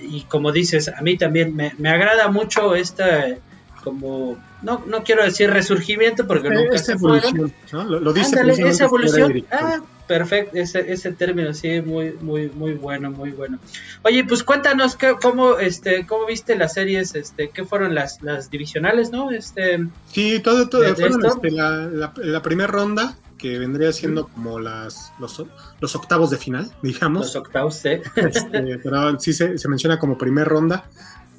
[0.00, 3.36] y como dices, a mí también me, me agrada mucho esta
[3.84, 7.84] como no, no quiero decir resurgimiento porque nunca se evolución, ¿no?
[7.84, 8.36] Lo, dice
[8.68, 9.46] esa evolución.
[9.50, 13.60] Ah, perfecto, ese, ese término sí muy muy muy bueno, muy bueno.
[14.02, 18.50] Oye, pues cuéntanos qué, cómo este cómo viste las series, este qué fueron las, las
[18.50, 19.30] divisionales, ¿no?
[19.30, 25.12] Este Sí, todo todo fueron este, la, la primera ronda que vendría siendo como las,
[25.20, 25.44] los,
[25.80, 27.26] los, octavos de final, digamos.
[27.26, 27.90] Los octavos, sí.
[28.16, 30.84] Este, pero sí se, se, menciona como primer ronda.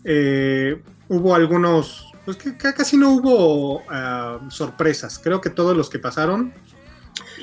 [0.04, 5.20] Eh, hubo algunos, pues que, casi no hubo ah, sorpresas.
[5.20, 6.54] Creo que todos los que pasaron.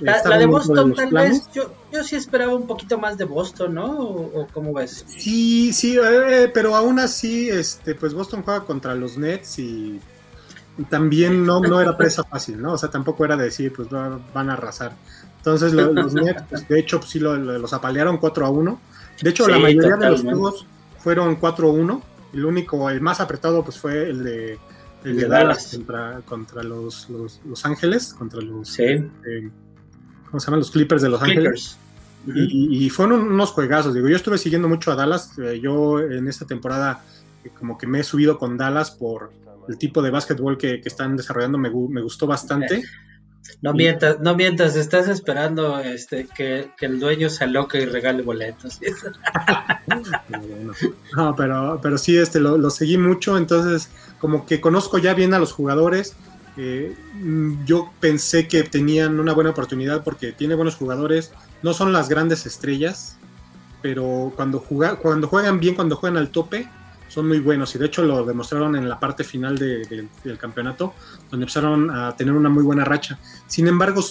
[0.00, 3.98] La, de Boston, tal vez, yo, yo sí esperaba un poquito más de Boston, ¿no?
[3.98, 5.04] ¿O, cómo ves?
[5.08, 10.00] Sí, sí, eh, pero aún así, este, pues Boston juega contra los Nets y
[10.88, 12.74] también no, no era presa fácil, ¿no?
[12.74, 14.92] O sea, tampoco era decir, pues van a arrasar.
[15.38, 18.80] Entonces los Nets, pues, de hecho, pues, sí los apalearon 4 a 1.
[19.22, 20.66] De hecho, la mayoría de los juegos
[20.98, 22.02] fueron 4 a 1.
[22.34, 24.58] El único, el más apretado, pues fue el de,
[25.04, 28.78] el de, Dallas, contra, contra los, los, Ángeles, contra los...
[28.78, 29.08] Eh,
[30.26, 30.60] ¿Cómo se llaman?
[30.60, 31.78] Los Clippers de Los Ángeles.
[32.26, 33.94] Y, fueron unos juegazos.
[33.94, 35.38] Digo, yo estuve siguiendo mucho a Dallas.
[35.38, 37.02] Eh, yo en esta temporada,
[37.44, 39.32] eh, como que me he subido con Dallas por
[39.68, 41.56] el tipo de básquetbol que, están desarrollando.
[41.56, 42.82] Me, me gustó bastante.
[43.60, 48.80] No mientas, no mientas, estás esperando este que, el dueño se aloque y regale boletos.
[51.16, 55.38] no, pero, pero sí, este lo, seguí mucho, entonces como que conozco ya bien a
[55.38, 56.14] los jugadores.
[56.56, 56.96] Eh,
[57.64, 61.32] yo pensé que tenían una buena oportunidad porque tiene buenos jugadores,
[61.62, 63.16] no son las grandes estrellas,
[63.80, 64.60] pero cuando,
[65.00, 66.68] cuando juegan bien, cuando juegan al tope,
[67.08, 70.94] son muy buenos y de hecho lo demostraron en la parte final del campeonato,
[71.30, 73.18] donde empezaron a tener una muy buena racha.
[73.46, 74.02] Sin embargo,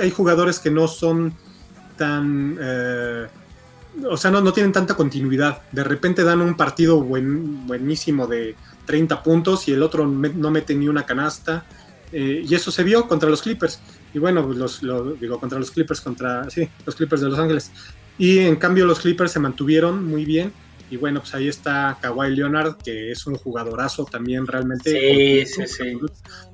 [0.00, 1.34] hay jugadores que no son
[1.96, 2.56] tan...
[2.60, 3.26] Eh,
[4.08, 5.62] o sea, no, no, tienen tanta continuidad.
[5.72, 10.86] De repente dan un partido buenísimo de 30 puntos y el otro no mete ni
[10.86, 11.64] una canasta.
[12.12, 13.80] Eh, y eso se vio contra los Clippers.
[14.12, 17.70] Y bueno, pues los, digo, contra los Clippers, contra, sí, los Clippers de Los Ángeles.
[18.18, 20.52] Y en cambio los Clippers se mantuvieron muy bien
[20.90, 25.46] y bueno, pues ahí está Kawhi Leonard, que es un jugadorazo también realmente.
[25.46, 25.98] Sí, sí, sí.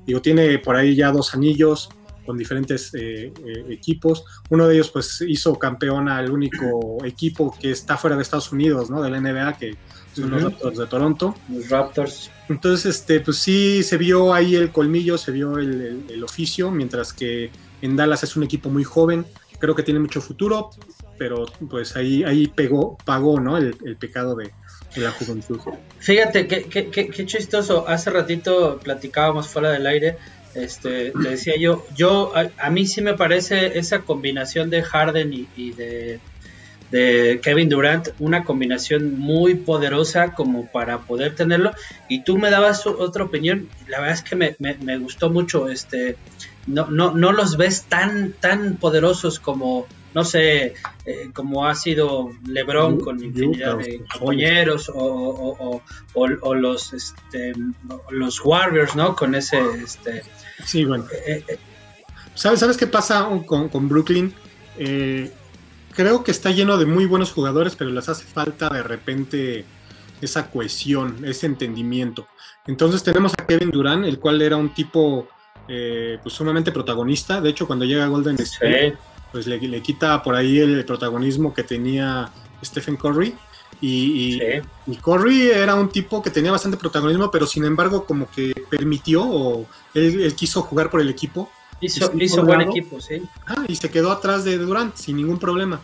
[0.05, 1.89] Digo, tiene por ahí ya dos anillos
[2.25, 4.23] con diferentes eh, eh, equipos.
[4.49, 8.89] Uno de ellos pues hizo campeón al único equipo que está fuera de Estados Unidos,
[8.89, 9.01] ¿no?
[9.01, 9.75] De la NBA, que
[10.13, 11.35] son los Raptors de Toronto.
[11.49, 12.31] Los Raptors.
[12.49, 17.13] Entonces, este, pues sí se vio ahí el colmillo, se vio el, el oficio, mientras
[17.13, 19.25] que en Dallas es un equipo muy joven,
[19.63, 20.71] creo que tiene mucho futuro,
[21.17, 23.57] pero pues ahí, ahí pegó, pagó, ¿no?
[23.57, 24.51] El, pecado de,
[24.97, 25.57] la juventud.
[25.99, 27.87] Fíjate, qué, qué, qué, chistoso.
[27.87, 30.17] Hace ratito platicábamos fuera del aire.
[30.53, 35.71] Este, le decía yo, yo a, mí sí me parece esa combinación de Harden y,
[35.71, 36.19] de,
[36.91, 41.71] de, Kevin Durant una combinación muy poderosa como para poder tenerlo.
[42.09, 43.69] Y tú me dabas otra opinión.
[43.87, 45.69] La verdad es que me, me, me gustó mucho.
[45.69, 46.17] Este,
[46.67, 52.31] no, no, no los ves tan, tan poderosos como no sé, eh, como ha sido
[52.45, 55.81] LeBron con infinidad de compañeros o,
[56.55, 57.53] los este,
[58.09, 59.15] los Warriors, ¿no?
[59.15, 60.23] Con ese este
[60.65, 61.05] Sí, bueno.
[61.25, 61.57] Eh, eh,
[62.35, 64.33] ¿Sabes, ¿Sabes qué pasa con, Brooklyn?
[64.75, 69.65] creo que está lleno de muy buenos jugadores, pero les hace falta de repente
[70.21, 72.27] esa cohesión, ese entendimiento.
[72.65, 75.27] Entonces tenemos a Kevin Durant, el cual era un tipo
[75.67, 77.41] pues sumamente protagonista.
[77.41, 78.97] De hecho, cuando llega Golden State,
[79.31, 82.29] pues le, le, quita por ahí el protagonismo que tenía
[82.63, 83.35] Stephen Curry.
[83.81, 84.39] Y,
[84.87, 89.23] y, Curry era un tipo que tenía bastante protagonismo, pero sin embargo como que permitió
[89.25, 91.49] o él, quiso jugar por el equipo.
[91.81, 93.21] Hizo, hizo buen equipo, sí.
[93.45, 95.81] Ah, y se quedó atrás de Durant sin ningún problema.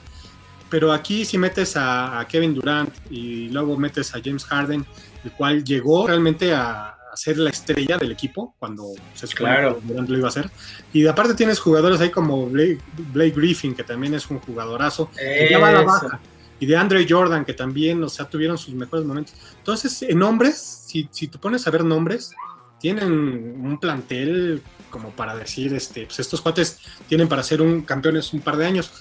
[0.70, 4.86] Pero aquí si metes a, a Kevin Durant y luego metes a James Harden,
[5.26, 9.80] el cual llegó realmente a, ser la estrella del equipo cuando se claro.
[9.80, 10.50] que lo iba a hacer.
[10.94, 15.60] Y aparte tienes jugadores ahí como Blake, Griffin, que también es un jugadorazo, que ya
[15.60, 16.20] va a la baja.
[16.60, 19.34] Y de Andre Jordan, que también, o sea, tuvieron sus mejores momentos.
[19.58, 22.32] Entonces, en nombres, si, si te pones a ver nombres,
[22.80, 28.34] tienen un plantel como para decir, este, pues estos cuates tienen para ser un campeones
[28.34, 28.92] un par de años.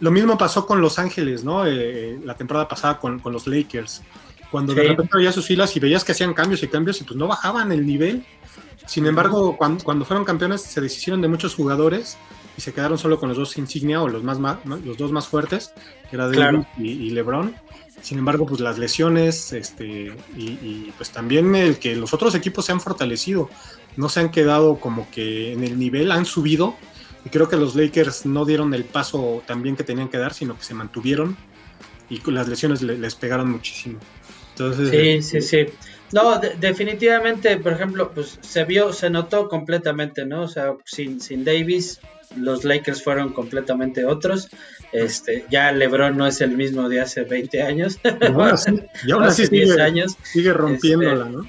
[0.00, 1.66] Lo mismo pasó con Los Ángeles, ¿no?
[1.66, 4.02] Eh, la temporada pasada con, con los Lakers
[4.50, 7.16] cuando de repente veías sus filas y veías que hacían cambios y cambios y pues
[7.16, 8.24] no bajaban el nivel.
[8.86, 12.18] Sin embargo, cuando, fueron campeones se deshicieron de muchos jugadores
[12.56, 15.72] y se quedaron solo con los dos insignia o los, más, los dos más fuertes,
[16.08, 17.54] que era David y, LeBron.
[18.02, 22.72] Sin embargo, pues las lesiones este, y, pues también el que los otros equipos se
[22.72, 23.48] han fortalecido,
[23.96, 26.74] no se han quedado como que en el nivel, han subido.
[27.24, 30.56] Y creo que los Lakers no dieron el paso también que tenían que dar, sino
[30.56, 31.36] que se mantuvieron
[32.10, 34.00] y las lesiones les pegaron muchísimo
[34.74, 35.66] sí, eh, sí, sí.
[36.12, 40.42] No, definitivamente, por ejemplo, pues se vio, se notó completamente, ¿no?
[40.42, 42.00] O sea, sin, sin Davis,
[42.36, 44.48] los Lakers fueron completamente otros.
[44.92, 47.98] Este, ya LeBron no es el mismo de hace 20 años.
[49.06, 50.16] y aún así sigue, años.
[50.24, 51.48] sigue rompiéndola, este, ¿no?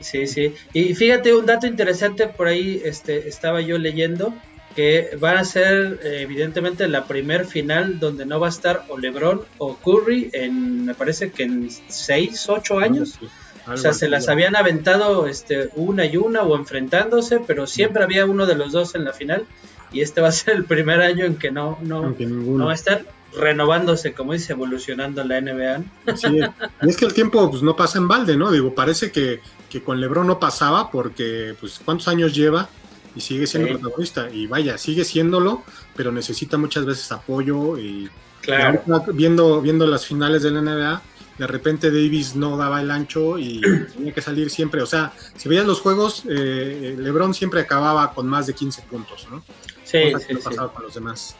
[0.00, 0.54] Sí, sí.
[0.74, 4.34] Y fíjate, un dato interesante por ahí este, estaba yo leyendo
[4.74, 8.98] que van a ser eh, evidentemente la primer final donde no va a estar o
[8.98, 13.18] LeBron o Curry en, me parece que en 6, 8 años.
[13.66, 18.26] o sea, se las habían aventado este, una y una o enfrentándose, pero siempre había
[18.26, 19.46] uno de los dos en la final
[19.92, 22.74] y este va a ser el primer año en que no, no, no va a
[22.74, 23.04] estar.
[23.34, 26.16] renovándose, como dice, evolucionando la NBA.
[26.16, 26.40] Sí,
[26.82, 28.50] y es que el tiempo pues, no pasa en balde, ¿no?
[28.50, 29.40] Digo, parece que,
[29.84, 32.68] con LeBron no pasaba porque, pues, ¿cuántos años lleva?
[33.14, 34.30] Y sigue siendo protagonista.
[34.30, 35.62] Y vaya, sigue siéndolo,
[35.94, 37.78] pero necesita muchas veces apoyo.
[37.78, 38.08] Y,
[38.40, 38.82] claro.
[39.12, 41.02] viendo, viendo las finales de la NBA,
[41.38, 43.60] de repente Davis no daba el ancho y
[43.94, 44.82] tenía que salir siempre.
[44.82, 49.26] O sea, si veías los juegos, eh, LeBron siempre acababa con más de 15 puntos,
[49.30, 49.42] ¿no?
[49.84, 51.36] Sí, sí, pasaba con los demás.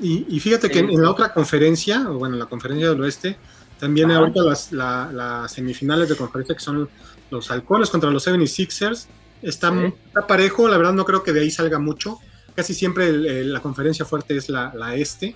[0.00, 3.36] Y, fíjate que en, la otra conferencia, o bueno, la conferencia del oeste,
[3.78, 6.88] también ahorita las, semifinales de conferencia que son
[7.30, 9.06] los halcones contra los 76ers,
[9.44, 9.72] está,
[10.06, 12.18] está, parejo, la verdad no creo que de ahí salga mucho.
[12.54, 13.12] Casi siempre
[13.44, 15.34] la conferencia fuerte es la, este.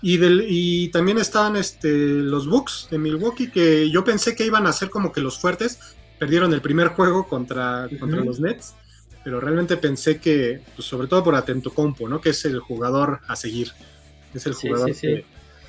[0.00, 4.66] Y, del, y también están este, los Bucks de Milwaukee, que yo pensé que iban
[4.66, 5.78] a ser como que los fuertes.
[6.18, 8.74] Perdieron el primer juego contra, contra los Nets
[9.28, 12.18] pero realmente pensé que, pues, sobre todo por Atento Compo, ¿no?
[12.18, 13.72] Que es el jugador a seguir.
[14.32, 15.24] Es el jugador Que,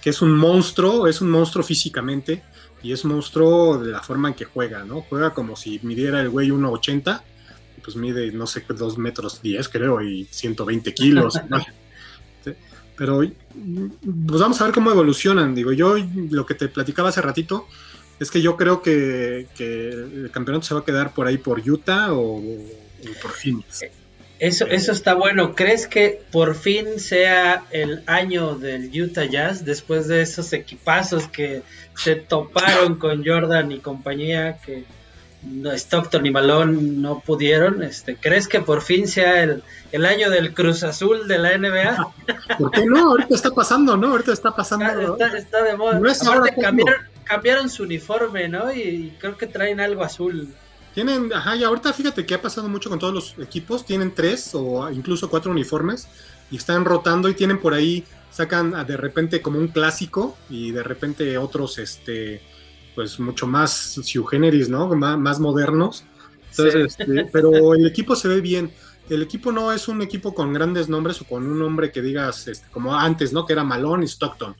[0.09, 2.41] es un monstruo, es un monstruo físicamente
[2.81, 5.01] y es monstruo de la forma en que juega, ¿no?
[5.01, 7.21] Juega como si midiera el güey 1,80,
[7.89, 11.39] pues mide, no sé, 2 metros 10 creo y 120 kilos.
[12.95, 13.21] Pero
[14.03, 15.55] pues vamos a ver cómo evolucionan.
[15.55, 15.95] Digo, yo
[16.29, 17.65] lo que te platicaba hace ratito
[18.19, 21.59] es que yo creo que, que el campeonato se va a quedar por ahí por
[21.59, 22.43] Utah o,
[23.21, 23.63] por fin.
[24.37, 25.55] Eso, eso está bueno.
[25.55, 31.63] ¿Crees que por fin sea el año del Utah Jazz después de esos equipazos que
[31.95, 34.83] se toparon con Jordan y compañía que
[35.43, 37.81] Stockton y Malone no pudieron?
[37.83, 42.13] Este, ¿Crees que por fin sea el, el año del Cruz Azul de la NBA?
[42.57, 43.11] ¿Por qué no?
[43.11, 44.11] Ahorita está pasando, ¿no?
[44.11, 45.17] Ahorita está pasando.
[45.17, 46.01] Está, de moda.
[46.61, 48.71] cambiaron, cambiaron, su uniforme, ¿no?
[48.73, 50.53] y creo que traen algo azul.
[50.93, 54.51] Tienen, ajá, y ahorita fíjate que ha pasado mucho con todos los equipos, tienen tres
[54.53, 56.07] o incluso cuatro uniformes
[56.49, 60.81] y están rotando y tienen por ahí, sacan de repente como un clásico y de
[60.81, 62.41] repente otros, este,
[62.99, 64.93] pues mucho más su generis, ¿no?
[64.93, 66.03] más modernos.
[66.49, 68.73] Entonces, este, pero el equipo se ve bien.
[69.09, 72.49] El equipo no es un equipo con grandes nombres o con un nombre que digas,
[72.49, 73.45] este, como antes, ¿no?
[73.45, 74.53] Que era Malone y Stockton.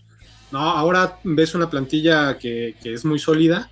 [0.54, 3.70] No, ahora ves una plantilla que, que es muy sólida,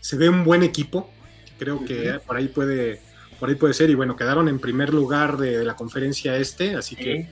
[0.00, 1.10] se ve un buen equipo,
[1.58, 3.00] creo que por ahí puede
[3.38, 6.94] por ahí puede ser y bueno quedaron en primer lugar de, la conferencia este así
[6.94, 7.26] que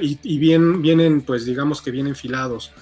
[0.00, 2.72] y, bien vienen pues digamos que vienen enfilados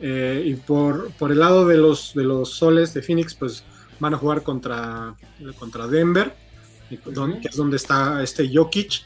[0.00, 3.64] eh, y por, por el lado de los de los soles de Phoenix pues
[3.98, 5.14] van a jugar contra
[5.58, 6.34] contra Denver
[6.88, 9.04] que es donde está este Jokic.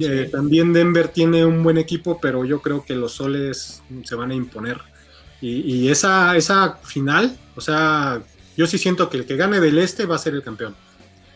[0.00, 4.30] Eh, también Denver tiene un buen equipo pero yo creo que los soles se van
[4.30, 4.78] a imponer.
[5.40, 8.22] Y, y esa esa final o sea
[8.56, 10.74] yo sí siento que el que gane del este va a ser el campeón.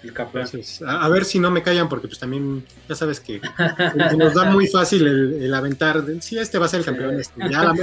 [0.03, 0.49] El campeón.
[0.87, 3.41] a, ver si no me callan, porque pues también, ya sabes que,
[4.17, 6.03] nos da muy fácil el, aventar.
[6.21, 7.21] Si este va a ser el campeón.
[7.21, 7.75] Este, ya la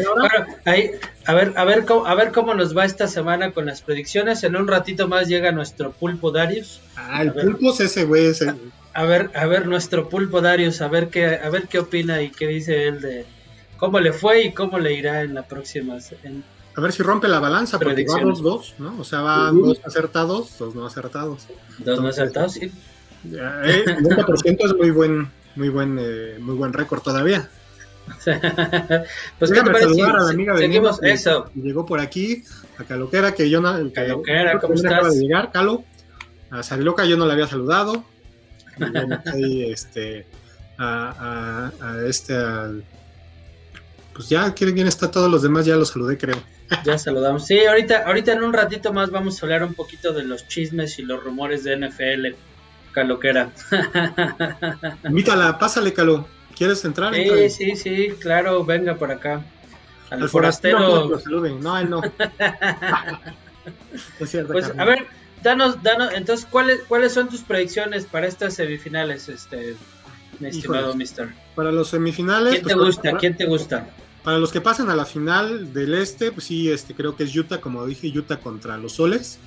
[0.66, 0.92] ahí,
[1.26, 4.44] a ver, a ver, cómo, a ver cómo nos va esta semana con las predicciones.
[4.44, 6.82] En un ratito más llega nuestro pulpo Darius.
[6.98, 8.26] Ah, el pulpo es ese güey.
[8.26, 8.54] Ese.
[8.94, 12.32] A, ver, a ver, nuestro pulpo Darius, a ver qué, a ver qué opina y
[12.32, 13.26] qué dice él de
[13.78, 15.98] cómo le fue y cómo le irá en la próxima.
[16.24, 16.44] En,
[16.80, 18.96] a ver si rompe la balanza, porque va dos, dos, ¿no?
[19.00, 21.46] O sea, van dos acertados, dos no acertados.
[21.80, 22.72] Dos no acertados, sí.
[23.26, 27.50] Eh, 90% es muy buen, muy buen, eh, muy buen récord todavía.
[29.40, 31.52] pues qué te parece a la amiga seguimos eso.
[31.54, 32.44] Llegó por aquí
[32.78, 35.16] a Caloquera que yo no, Caloquera, ¿cómo estás?
[35.16, 35.84] de llegar, Calo.
[36.50, 38.06] A Sariloca yo no le había saludado.
[39.36, 40.26] Y este
[40.78, 42.84] a, a, a este al,
[44.20, 45.66] pues ya, ¿quién está todos los demás?
[45.66, 46.36] Ya los saludé, creo.
[46.84, 47.48] Ya saludamos.
[47.48, 51.00] Sí, ahorita, ahorita en un ratito más vamos a hablar un poquito de los chismes
[51.00, 52.36] y los rumores de NFL,
[52.92, 53.50] Caloquera.
[55.06, 56.28] Invítala, pásale, Calo.
[56.54, 57.16] ¿Quieres entrar?
[57.16, 59.42] Sí, sí, sí, claro, venga por acá.
[60.10, 61.10] Al, forastero.
[61.62, 62.02] No, él no.
[64.20, 65.08] es cierto, pues a ver,
[65.42, 69.78] danos, danos, entonces, ¿cuáles, ¿cuáles son tus predicciones para estas semifinales, este,
[70.42, 71.30] mi estimado Mister?
[71.56, 72.56] Para los semifinales.
[72.56, 73.18] ¿Quién te pues, gusta?
[73.18, 73.88] ¿Quién te gusta?
[74.24, 77.36] Para los que pasan a la final del este, pues sí, este, creo que es
[77.36, 79.40] Utah, como dije, Utah contra los Soles.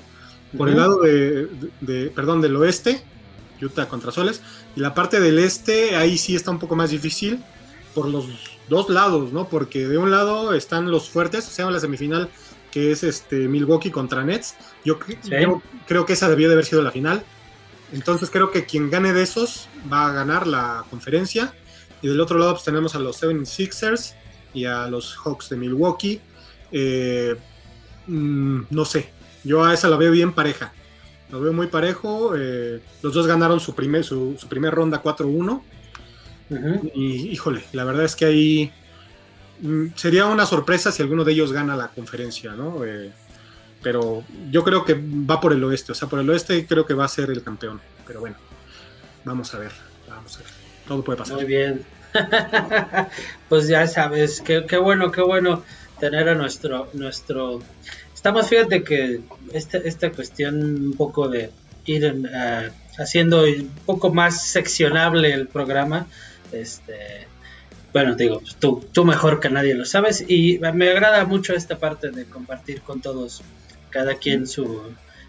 [0.56, 3.02] Por el lado de, perdón, del oeste,
[3.60, 4.42] Utah contra Soles.
[4.76, 7.42] Y la parte del este, ahí sí está un poco más difícil
[7.94, 8.26] por los
[8.68, 9.48] dos lados, ¿no?
[9.48, 12.28] Porque de un lado están los fuertes, o sea, la semifinal
[12.72, 14.56] que es este Milwaukee contra Nets.
[14.84, 14.98] Yo,
[15.86, 17.22] creo que esa debió de haber sido la final.
[17.92, 21.54] Entonces creo que quien gane de esos va a ganar la conferencia.
[22.00, 24.14] Y del otro lado pues tenemos a los 76ers
[24.54, 26.20] y a los Hawks de Milwaukee.
[26.70, 27.36] Eh,
[28.06, 29.10] mm, no sé,
[29.44, 30.72] yo a esa la veo bien pareja.
[31.30, 32.34] Lo veo muy parejo.
[32.36, 35.62] Eh, los dos ganaron su primer, su, primera ronda 4-1.
[36.94, 38.72] Y híjole, la verdad es que ahí
[39.62, 42.84] mm, sería una sorpresa si alguno de ellos gana la conferencia, ¿no?
[42.84, 43.10] Eh,
[43.82, 46.92] pero yo creo que va por el oeste, o sea, por el oeste creo que
[46.92, 47.80] va a ser el campeón.
[48.06, 48.36] Pero bueno,
[49.24, 49.72] vamos a ver,
[50.08, 50.48] vamos a ver.
[50.86, 51.36] Todo puede pasar.
[51.36, 51.82] Muy bien.
[53.48, 55.62] pues ya sabes, qué, qué bueno, qué bueno
[56.00, 57.60] tener a nuestro, nuestro...
[58.14, 59.20] Estamos, fíjate que
[59.52, 61.50] esta, esta cuestión un poco de
[61.86, 66.06] ir uh, haciendo un poco más seccionable el programa,
[66.52, 67.26] este,
[67.92, 72.10] bueno, digo, tú, tú mejor que nadie lo sabes y me agrada mucho esta parte
[72.10, 73.42] de compartir con todos,
[73.90, 74.82] cada quien su,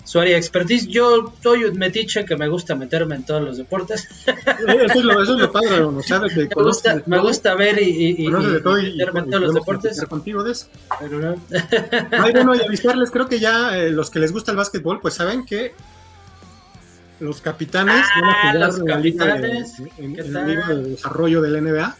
[0.03, 0.87] su área de expertise.
[0.87, 4.07] Yo soy un metiche que me gusta meterme en todos los deportes.
[4.25, 6.01] Eso es lo, eso es lo padre, ¿no?
[6.03, 6.35] ¿Sabes?
[6.37, 10.03] me, gusta, me gusta ver y, y, meterme en todos los deportes.
[10.05, 10.67] Contigo de eso.
[10.99, 11.35] Pero no.
[12.11, 15.15] Ay, bueno, y avisarles, creo que ya eh, los que les gusta el básquetbol, pues
[15.15, 15.73] saben que
[17.19, 19.65] los capitanes van a jugar los en, la liga de,
[19.97, 21.97] en, la liga de desarrollo del NBA.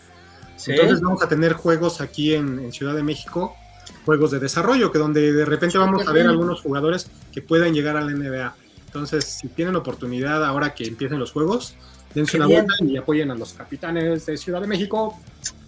[0.67, 3.55] Entonces vamos a tener juegos aquí en, Ciudad de México,
[4.05, 7.97] juegos de desarrollo, que donde de repente vamos a ver algunos jugadores que puedan llegar
[7.97, 8.55] a la NBA.
[8.85, 11.75] Entonces, si tienen oportunidad ahora que empiecen los juegos,
[12.13, 15.19] dense una vuelta y apoyen a los capitanes de Ciudad de México.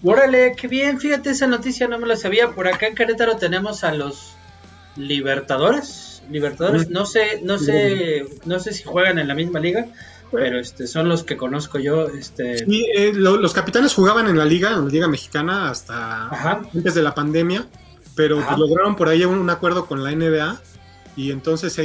[0.04, 2.52] Órale, qué bien, fíjate, esa noticia no me la sabía.
[2.52, 4.34] Por acá en Querétaro tenemos a los
[4.96, 9.88] Libertadores Libertadores, no sé, no sé, no sé si juegan en la misma liga,
[10.32, 12.08] pero este son los que conozco yo.
[12.08, 12.66] Este...
[12.68, 16.30] Eh, los capitanes jugaban en la liga, en la liga mexicana hasta
[16.74, 17.68] antes de la pandemia,
[18.16, 20.62] pero pues, lograron por ahí un, acuerdo con la NBA
[21.18, 21.78] y entonces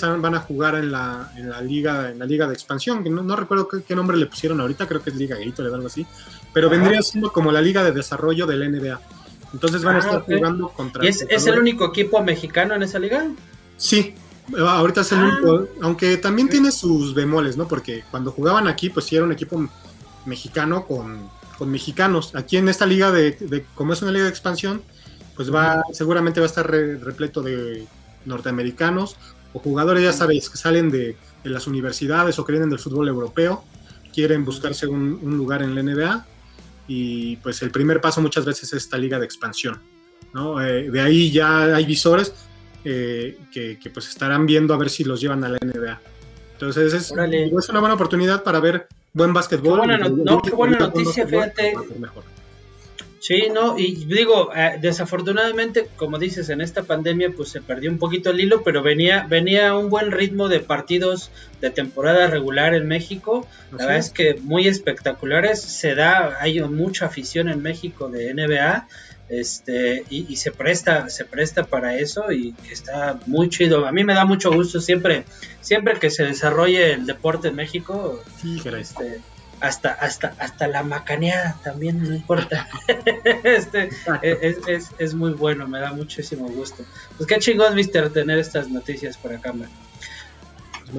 [0.00, 3.36] van a jugar en la, en la liga en la liga de expansión, que no,
[3.36, 6.06] recuerdo qué, nombre le pusieron ahorita, creo que es Liga Gatorade o algo así,
[6.52, 9.00] pero vendría siendo como la liga de desarrollo del NBA.
[9.52, 11.04] Entonces van a ah, estar jugando contra.
[11.04, 13.26] ¿Y es, es, el único equipo mexicano en esa liga?
[13.78, 14.14] Sí,
[14.56, 15.24] ahorita es el ah.
[15.24, 17.66] único, aunque también tiene sus bemoles, ¿no?
[17.66, 19.68] Porque cuando jugaban aquí, pues sí era un equipo
[20.26, 21.30] mexicano con,
[21.66, 22.34] mexicanos.
[22.36, 24.82] Aquí en esta liga de, como es una liga de expansión,
[25.38, 27.86] pues va, seguramente va a estar repleto de
[28.24, 29.16] norteamericanos
[29.52, 31.14] o jugadores, ya sabéis, que salen de,
[31.44, 33.62] las universidades o que vienen del fútbol europeo,
[34.12, 36.26] quieren buscarse un, lugar en la NBA
[36.88, 39.80] y pues el primer paso muchas veces es esta liga de expansión.
[40.34, 40.60] ¿no?
[40.60, 42.34] Eh, de ahí ya hay visores,
[42.84, 46.00] eh, que, pues estarán viendo a ver si los llevan a la NBA.
[46.54, 49.82] Entonces es, es una buena oportunidad para ver buen básquetbol.
[50.42, 51.74] Qué buena, noticia, fíjate.
[53.20, 57.98] Sí, no, y digo, eh, desafortunadamente, como dices, en esta pandemia pues se perdió un
[57.98, 62.86] poquito el hilo, pero venía venía un buen ritmo de partidos de temporada regular en
[62.86, 63.46] México.
[63.72, 68.86] La verdad es que muy espectaculares, se da, hay mucha afición en México de NBA
[69.28, 74.14] este y, se presta se presta para eso y está muy chido a mí me
[74.14, 75.24] da mucho gusto siempre
[75.60, 78.22] siempre que se desarrolle el deporte en México
[78.78, 79.20] este,
[79.60, 82.68] hasta hasta hasta la macaneada también no importa
[83.44, 83.90] este
[84.22, 86.84] es, es, muy bueno me da muchísimo gusto
[87.16, 89.68] pues qué chingón mister tener estas noticias por acá man.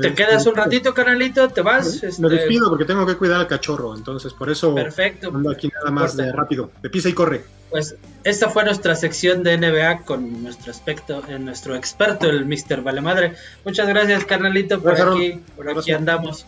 [0.01, 1.49] ¿Te quedas un ratito, canalito?
[1.49, 2.01] ¿Te vas?
[2.03, 2.30] Me, este...
[2.30, 5.30] despido porque tengo que cuidar al cachorro, entonces por eso Perfecto.
[5.34, 6.72] ando aquí nada más de rápido.
[6.82, 7.43] De pisa y corre.
[7.70, 12.82] Pues esta fue nuestra sección de NBA con nuestro aspecto, eh, nuestro experto, el Mr.
[12.82, 13.36] Valemadre.
[13.64, 16.45] Muchas gracias, carnalito, por aquí, por aquí andamos.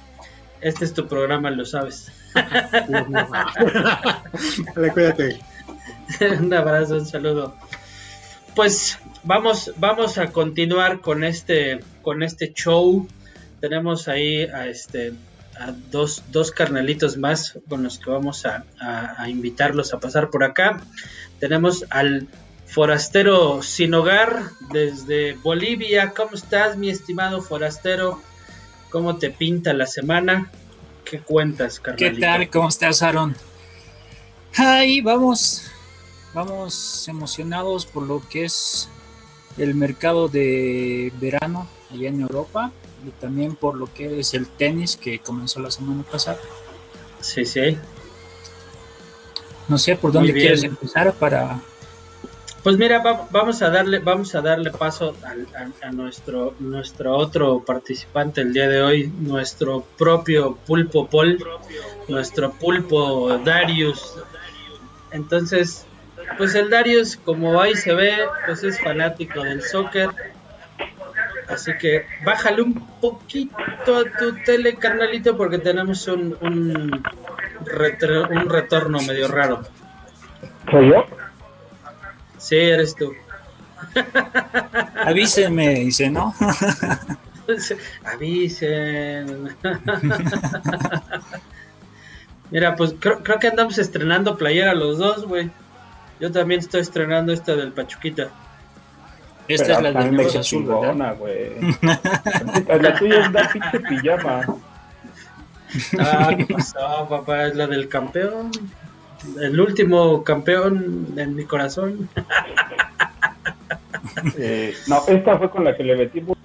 [0.61, 2.11] Este es tu programa, lo sabes.
[4.75, 5.39] Dale, cuídate.
[6.39, 7.55] un abrazo, un saludo.
[8.55, 13.07] Pues vamos, vamos a continuar con este, con este show.
[13.59, 15.13] Tenemos ahí a este
[15.59, 18.65] a dos, dos carnalitos más con los que vamos a,
[19.27, 20.81] invitarlos a pasar por acá.
[21.39, 22.27] Tenemos al
[22.65, 26.13] forastero sin hogar desde Bolivia.
[26.15, 28.21] ¿Cómo estás, mi estimado forastero?
[28.91, 30.51] ¿Cómo te pinta la semana?
[31.05, 32.15] ¿Qué cuentas, carnalito?
[32.15, 32.49] ¿Qué tal?
[32.49, 33.35] ¿Cómo estás, Aaron?
[34.57, 35.71] Ahí vamos,
[36.33, 38.89] vamos emocionados por lo que es
[39.57, 42.71] el mercado de verano allá en Europa
[43.07, 46.39] y también por lo que es el tenis que comenzó la semana pasada.
[47.21, 47.77] Sí, sí.
[49.69, 51.61] No sé por dónde quieres empezar para.
[52.63, 53.01] Pues mira,
[53.31, 55.15] vamos a darle, vamos a darle paso
[55.81, 61.43] a, nuestro, nuestro otro participante el día de hoy, nuestro propio pulpo Paul,
[62.07, 64.15] nuestro pulpo Darius.
[65.11, 65.85] Entonces,
[66.37, 68.13] pues el Darius, como ahí se ve,
[68.45, 70.09] pues es fanático del soccer
[71.51, 77.03] Así que bájale un poquito a tu tele, carnalito, porque tenemos un, un,
[77.59, 79.61] un retorno medio raro.
[80.69, 81.05] ¿Soy yo?
[82.41, 83.13] Sí, eres tú.
[85.05, 86.33] Avísenme, dice, ¿no?
[88.05, 89.55] Avisen.
[92.51, 95.51] Mira, pues creo, creo, que andamos estrenando playera los dos, güey.
[96.19, 98.29] Yo también estoy estrenando esta del Pachuquita.
[99.47, 101.51] Esta es la del Cruz Azul, güey.
[101.81, 104.41] la tuya es la pinche pijama.
[105.99, 107.47] Ah, ¿qué pasó, papá?
[107.47, 108.51] Es la del campeón.
[109.39, 112.09] El último campeón en mi corazón.
[114.37, 116.37] Eh, no, esta fue con la que le metimos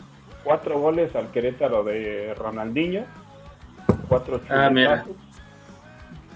[0.44, 3.04] cuatro goles al Querétaro de Ronaldinho.
[4.08, 5.04] Cuatro Ah, mira.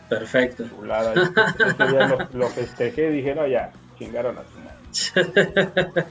[0.09, 0.65] Perfecto.
[0.83, 6.05] lo, lo, festejé y dijeron ya, chingaron a su madre.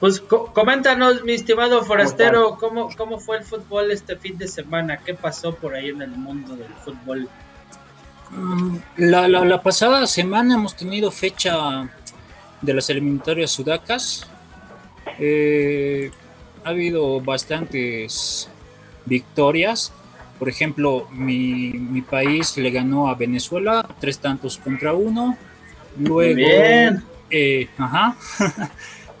[0.00, 4.98] pues coméntanos, mi estimado forastero, ¿cómo, ¿cómo fue el fútbol este fin de semana?
[4.98, 7.28] ¿Qué pasó por ahí en el mundo del fútbol?
[8.34, 11.88] Mm, la, la, la pasada semana hemos tenido fecha
[12.60, 14.26] de las eliminatorias sudacas.
[15.18, 16.10] Eh,
[16.64, 18.48] ha habido bastantes
[19.04, 19.92] victorias.
[20.38, 25.36] Por ejemplo, mi, mi, país le ganó a Venezuela tres tantos contra uno.
[25.96, 26.40] Luego,
[27.30, 28.16] eh, ajá,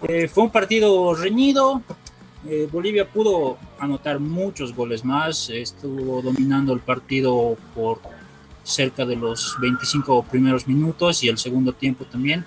[0.08, 1.82] eh, fue un partido reñido.
[2.46, 5.50] Eh, Bolivia pudo anotar muchos goles más.
[5.50, 8.00] Estuvo dominando el partido por
[8.64, 12.44] cerca de los 25 primeros minutos y el segundo tiempo también.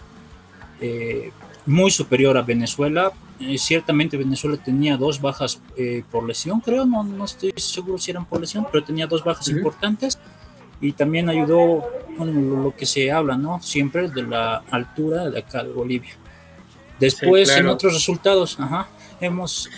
[1.65, 7.03] muy superior a Venezuela, eh, ciertamente Venezuela tenía dos bajas eh, por lesión, creo, no,
[7.03, 10.18] no estoy seguro si eran por lesión, pero tenía dos bajas importantes
[10.82, 11.86] y también ayudó
[12.18, 13.61] bueno, lo, que se habla, ¿no?
[13.61, 16.13] Siempre de la altura de acá de Bolivia.
[16.99, 18.88] Después, en otros resultados, ajá,
[19.20, 19.70] hemos...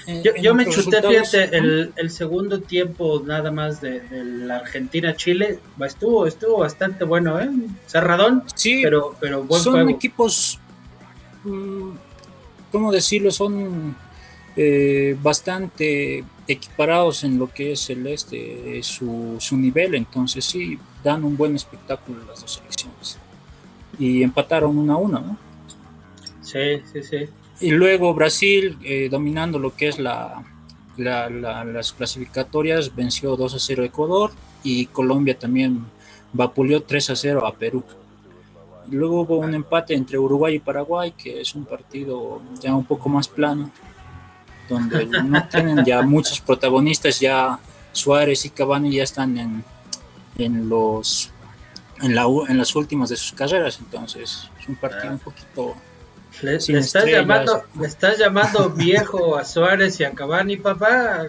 [0.42, 6.60] yo, me chuté, fíjate, el, el, segundo tiempo nada más de, la Argentina-Chile, estuvo, estuvo
[6.60, 7.50] bastante bueno, ¿eh?
[7.88, 10.60] Cerradón, sí, pero, pero buen son equipos...
[11.44, 11.92] Mm,
[12.72, 13.32] ¿cómo decirlo?
[13.32, 13.96] Son
[14.56, 21.24] eh, bastante equiparados en lo que es el este, su, su nivel, entonces sí, dan
[21.24, 23.18] un buen espectáculo las dos selecciones.
[23.98, 25.38] Y empataron una a una, ¿no?
[26.42, 27.30] Sí, sí, sí.
[27.62, 30.44] Y luego Brasil, eh, dominando lo que es la,
[30.98, 34.32] las clasificatorias, venció 2 a 0 a Ecuador
[34.64, 35.86] y Colombia también
[36.34, 37.84] vapuleó 3 a 0 a Perú.
[38.90, 43.10] Luego hubo un empate entre Uruguay y Paraguay, que es un partido ya un poco
[43.10, 43.70] más plano,
[44.68, 47.60] donde no tienen ya muchos protagonistas, ya
[47.92, 49.64] Suárez y Cavani ya están en,
[50.38, 51.32] en los
[52.02, 55.76] en, la, en las últimas de sus carreras, entonces es un partido un poquito...
[56.42, 61.28] Le, estás, llamando, le estás llamando viejo a Suárez y a Cavani, papá,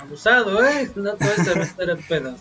[0.00, 0.90] abusado, ¿eh?
[0.94, 2.40] No puedes meter en pedos.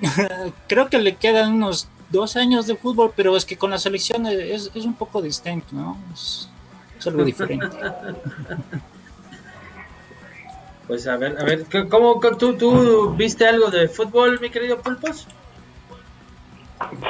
[0.68, 4.26] Creo que le quedan unos dos años de fútbol, pero es que con la selección
[4.26, 5.96] es, es un poco distinto, ¿no?
[6.12, 6.48] Es,
[7.06, 7.66] algo diferente.
[10.86, 15.26] Pues a ver, a ver, ¿cómo tú, tú viste algo de fútbol, mi querido Pulpos?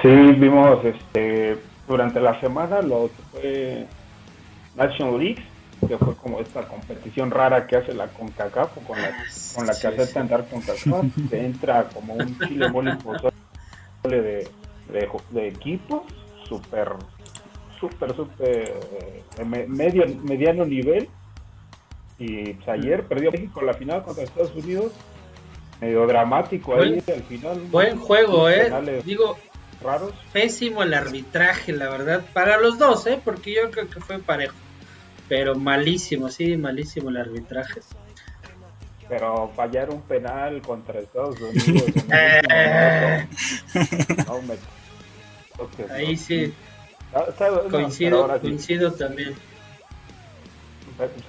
[0.02, 3.86] Sí, vimos este durante la semana lo que fue
[4.78, 5.44] National League,
[5.86, 9.10] que fue como esta competición rara que hace la CONCACAF, con la,
[9.54, 12.96] con la que acepta entrar CONCACAF, que entra como un chile mole
[14.02, 14.48] de
[14.88, 16.06] de, equipo
[16.48, 16.92] súper,
[17.78, 18.74] súper, súper
[19.38, 21.08] eh, medio, mediano nivel.
[22.18, 24.92] Y pues, ayer perdió México la final contra Estados Unidos.
[25.80, 27.60] Medio dramático ahí al final.
[27.70, 29.02] Buen juego, eh.
[29.04, 29.38] Digo,
[29.80, 30.12] raros.
[30.32, 32.24] Pésimo el arbitraje, la verdad.
[32.32, 33.20] Para los dos, eh.
[33.24, 34.56] Porque yo creo que fue parejo.
[35.28, 37.80] Pero malísimo, sí, malísimo el arbitraje
[39.08, 41.90] pero fallar un penal contra Estados Unidos.
[45.90, 46.52] Ahí sí.
[47.14, 47.24] Ah,
[47.70, 49.34] coincido, coincido también.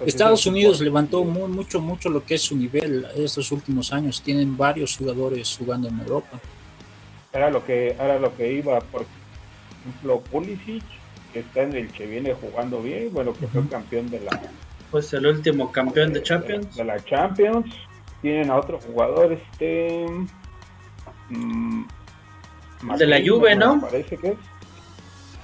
[0.05, 4.21] Estados Unidos levantó muy, mucho, mucho lo que es su nivel estos últimos años.
[4.21, 6.37] Tienen varios jugadores jugando en Europa.
[7.31, 9.05] Era lo que, era lo que iba, por
[9.83, 10.83] ejemplo, Pulisic,
[11.33, 14.39] que está en el que viene jugando bien, bueno, que fue campeón de la...
[14.91, 16.75] Pues el último campeón de, Champions.
[16.75, 17.67] De, la Champions.
[18.21, 20.05] Tienen a otro jugador, este...
[21.29, 21.83] Mm,
[22.97, 23.79] de la Juve, ¿no?
[23.81, 24.37] Parece que es.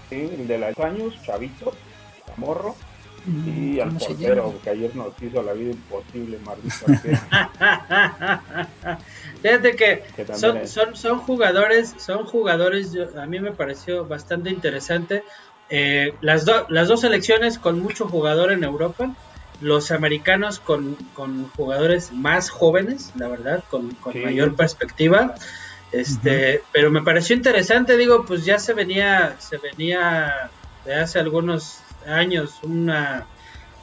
[0.09, 1.73] Sí, el de los años, Chavito,
[2.27, 2.75] Zamorro.
[3.25, 6.85] Mm, y al portero, que ayer nos hizo la vida imposible, maldito.
[9.41, 10.03] Fíjate que,
[10.35, 15.23] son, son, son, jugadores, son jugadores, a mí me pareció bastante interesante.
[15.69, 19.15] Eh, las, las dos selecciones con mucho jugador en Europa,
[19.61, 25.35] los americanos con, con jugadores más jóvenes, la verdad, con, con mayor perspectiva.
[25.91, 30.49] Este, pero me pareció interesante, digo, pues ya se venía, se venía
[30.83, 33.25] de hace algunos años una,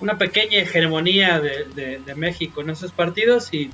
[0.00, 3.70] una pequeña hegemonía de, de, México en esos partidos y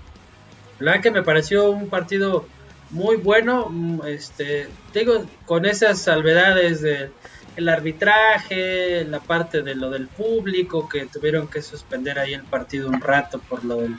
[0.79, 2.47] la verdad que me pareció un partido
[2.91, 7.11] muy bueno, mm, este, digo, con esas salvedades de
[7.59, 12.89] el arbitraje, la parte de lo del público, que tuvieron que suspender ahí el partido
[12.89, 13.97] un rato por lo del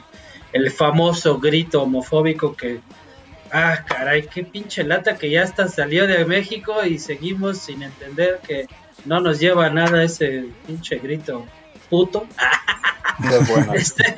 [0.54, 2.80] el famoso grito homofóbico que,
[3.52, 8.40] ah, caray, qué pinche lata que ya hasta salió de México y seguimos sin entender
[8.48, 8.66] que
[9.04, 11.46] no nos lleva a nada ese pinche grito
[11.90, 12.26] puto.
[13.74, 14.14] Este,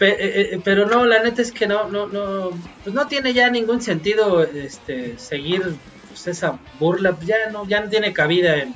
[0.00, 2.50] eh, eh, pero no, la neta es que no, no, no,
[2.82, 5.74] pues no tiene ya ningún sentido este seguir
[6.14, 8.74] pues, esa burla, ya no, ya no tiene cabida en,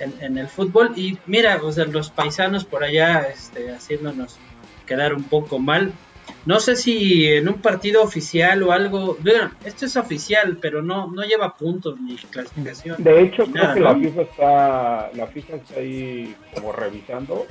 [0.00, 0.92] en, el fútbol.
[0.96, 4.38] Y mira, o sea, los paisanos por allá este, haciéndonos
[4.86, 5.92] quedar un poco mal.
[6.46, 11.10] No sé si en un partido oficial o algo, bueno, esto es oficial, pero no
[11.10, 13.02] no lleva puntos ni clasificación.
[13.02, 17.46] De hecho, creo que la FIFA está la FIFA está ahí como revisando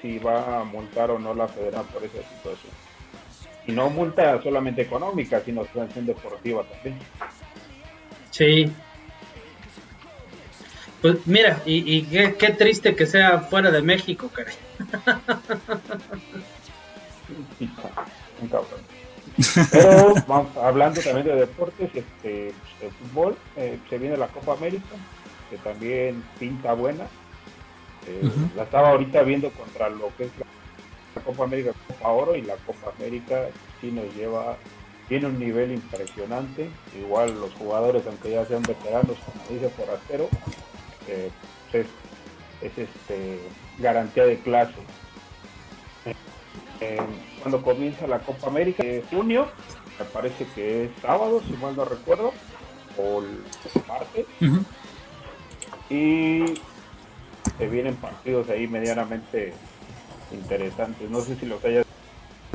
[0.00, 2.72] si va a multar o no la federación por esa situación.
[3.66, 6.98] Y no multa solamente económica, sino sanción deportiva también.
[8.30, 8.72] Sí.
[11.02, 14.54] Pues mira, y, qué, qué, triste que sea fuera de México, caray.
[19.72, 24.96] Pero vamos, hablando también de deportes, este, de fútbol, eh, se viene la Copa América,
[25.48, 27.04] que también pinta buena.
[28.06, 32.42] Eh, la estaba ahorita viendo contra lo que es la, Copa América Copa Oro y
[32.42, 33.48] la Copa América
[33.80, 34.56] sí nos lleva,
[35.10, 36.70] tiene un nivel impresionante.
[36.98, 40.30] Igual los jugadores, aunque ya sean veteranos, como dice Forastero,
[41.06, 41.30] eh,
[41.74, 41.86] es,
[42.62, 43.40] es este,
[43.78, 44.72] garantía de clase
[47.40, 49.48] cuando comienza la Copa América de junio,
[49.98, 52.32] me parece que es sábado, si mal no recuerdo,
[52.96, 53.42] o el
[53.86, 54.26] martes.
[55.88, 56.44] Y
[57.58, 59.52] se vienen partidos ahí medianamente
[60.32, 61.10] interesantes.
[61.10, 61.84] No sé si los hayas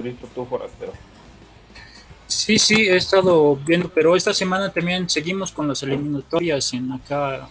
[0.01, 0.93] visto tú, Forastero.
[2.45, 7.49] Sí, sí, he estado viendo, pero esta semana también seguimos con las eliminatorias en acá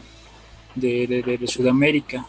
[0.76, 2.24] de, Sudamérica.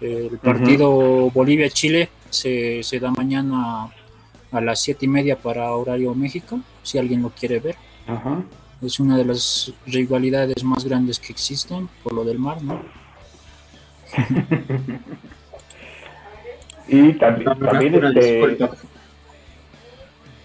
[0.00, 3.88] El partido Bolivia-Chile se, se da mañana
[4.52, 7.74] a las siete y media para horario México, si alguien lo quiere ver.
[8.80, 12.80] Es una de las rivalidades más grandes que existen por lo del mar, ¿no?
[16.86, 18.56] y también, también este...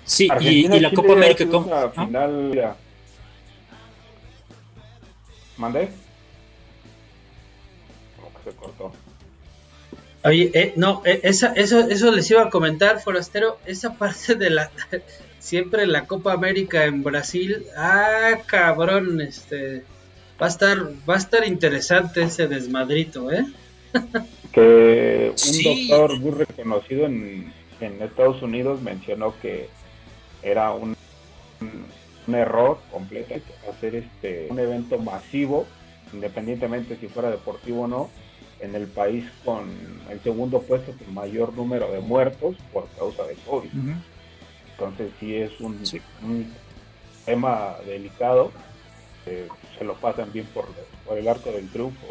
[0.06, 2.76] Sí, y, la Copa América como final,
[5.58, 5.90] ¿Mandé?
[8.44, 8.92] se cortó.
[10.26, 14.50] Oye, eh, no, eh, esa, eso, eso les iba a comentar, Forastero, esa parte de
[14.50, 14.72] la,
[15.40, 19.84] siempre la Copa América en Brasil, ah, cabrón, este,
[20.42, 20.80] va a estar,
[21.10, 23.46] va a estar interesante ese desmadrito, ¿eh?
[24.54, 29.68] que un doctor muy reconocido en, en, Estados Unidos mencionó que
[30.44, 30.96] era un,
[32.28, 33.36] un error completo
[33.70, 35.66] hacer este un evento masivo,
[36.14, 38.10] independientemente si fuera deportivo o no,
[38.60, 39.70] en el país con
[40.10, 43.70] el segundo puesto con mayor número de muertos por causa de COVID.
[44.72, 45.82] Entonces sí es un,
[47.26, 48.52] tema delicado,
[49.26, 50.66] se lo pasan bien por,
[51.06, 52.08] por el arco del triunfo.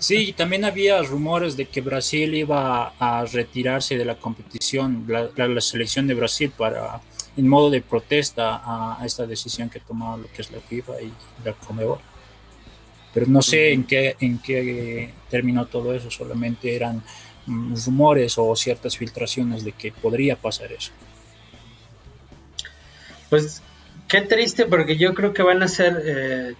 [0.00, 6.06] Sí, también había rumores de que Brasil iba a retirarse de la competición, la, selección
[6.06, 7.00] de Brasil para
[7.36, 11.00] en modo de protesta a, a, esta decisión que tomó lo que es la FIFA
[11.02, 11.12] y
[11.44, 11.98] la Comebol
[13.12, 17.02] pero no sé en qué, en qué terminó todo eso, solamente eran
[17.46, 20.92] mm, rumores o ciertas filtraciones de que podría pasar eso.
[23.30, 23.62] Pues
[24.06, 26.54] qué triste porque yo creo que van a ser, eh,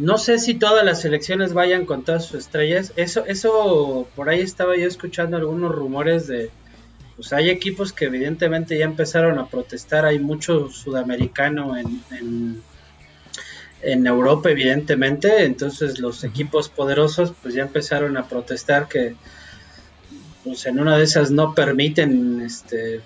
[0.00, 4.40] no sé si todas las elecciones vayan con todas sus estrellas, eso, eso por ahí
[4.40, 6.50] estaba yo escuchando algunos rumores de,
[7.16, 12.62] pues hay equipos que evidentemente ya empezaron a protestar, hay mucho sudamericano en
[13.82, 19.14] en Europa evidentemente, entonces los equipos poderosos pues ya empezaron a protestar que
[20.44, 23.00] pues en una de esas no permiten este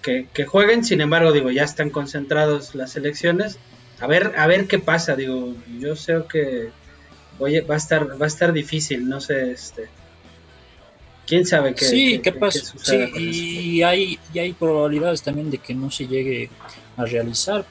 [0.00, 3.58] que, jueguen, sin embargo digo ya están concentrados las elecciones,
[4.02, 6.70] a ver a ver qué pasa, digo yo sé que
[7.38, 9.88] oye va a estar va a estar difícil, no sé este
[11.26, 15.72] quién sabe qué sí qué, pasa sí, y hay y hay probabilidades también de que
[15.72, 16.50] no se llegue
[16.96, 17.64] a realizar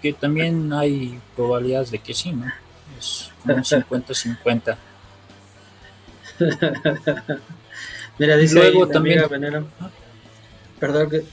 [0.00, 2.50] que también hay probabilidades de que sí, ¿no?
[2.98, 4.76] Es como 50-50.
[8.18, 9.68] Mira, dice Luego la amiga Veneno,
[10.78, 11.24] perdón, que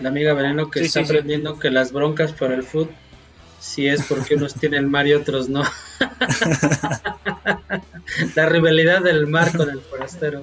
[0.00, 2.94] la amiga Veneno que está aprendiendo que las broncas por el fútbol
[3.60, 5.62] si es porque unos tienen mar y otros no.
[8.34, 10.42] la rivalidad del mar con el forastero.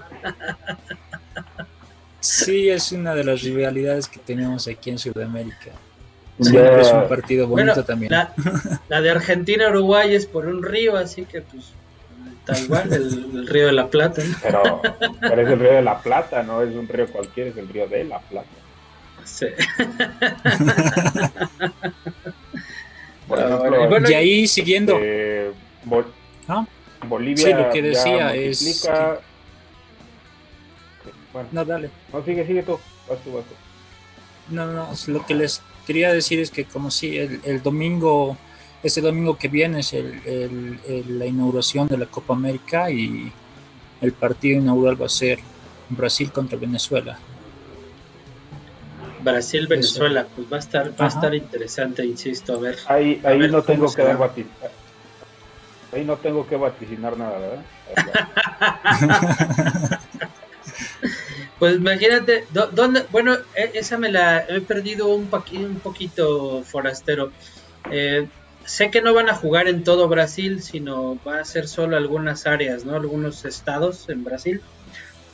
[2.20, 5.72] sí, es una de las rivalidades que tenemos aquí en Sudamérica.
[6.40, 8.12] es un partido bonito también.
[8.90, 11.72] La, de Argentina-Uruguay es por un río, así que pues
[12.46, 14.22] tal igual, el, río de la Plata.
[14.42, 14.82] Pero,
[15.20, 17.88] pero, es el río de la Plata, no es un río cualquiera, es el río
[17.88, 18.48] de la Plata.
[19.24, 19.48] Sí.
[23.28, 24.98] por ejemplo, y ahí siguiendo.
[25.00, 25.52] Eh,
[26.48, 26.66] ¿Ah?
[27.08, 27.46] Bolivia.
[27.46, 28.88] Sí, lo que decía es.
[31.34, 31.90] Bueno, no, dale.
[32.14, 32.80] No, sigue, sigue tú.
[33.10, 33.54] Vas tú, vas tú.
[34.50, 38.38] No, no, lo que les quería decir es que como si el, el domingo,
[38.84, 43.32] este domingo que viene es el, el, la inauguración de la Copa América y
[44.02, 45.40] el partido inaugural va a ser
[45.90, 47.20] Brasil contra Venezuela.
[49.26, 52.78] Brasil Venezuela, pues va a estar va a estar interesante, insisto, a ver.
[52.88, 54.32] Ahí ahí no tengo que dar
[55.92, 57.66] Ahí no tengo que vaticinar nada, ¿verdad?
[61.58, 63.06] Pues imagínate, ¿dónde?
[63.12, 67.32] Bueno, e, esa me la he perdido un, un poquito forastero.
[67.90, 68.28] Eh,
[68.66, 72.46] sé que no van a jugar en todo Brasil, sino va a ser solo algunas
[72.46, 72.96] áreas, ¿no?
[72.96, 74.62] Algunos estados en Brasil,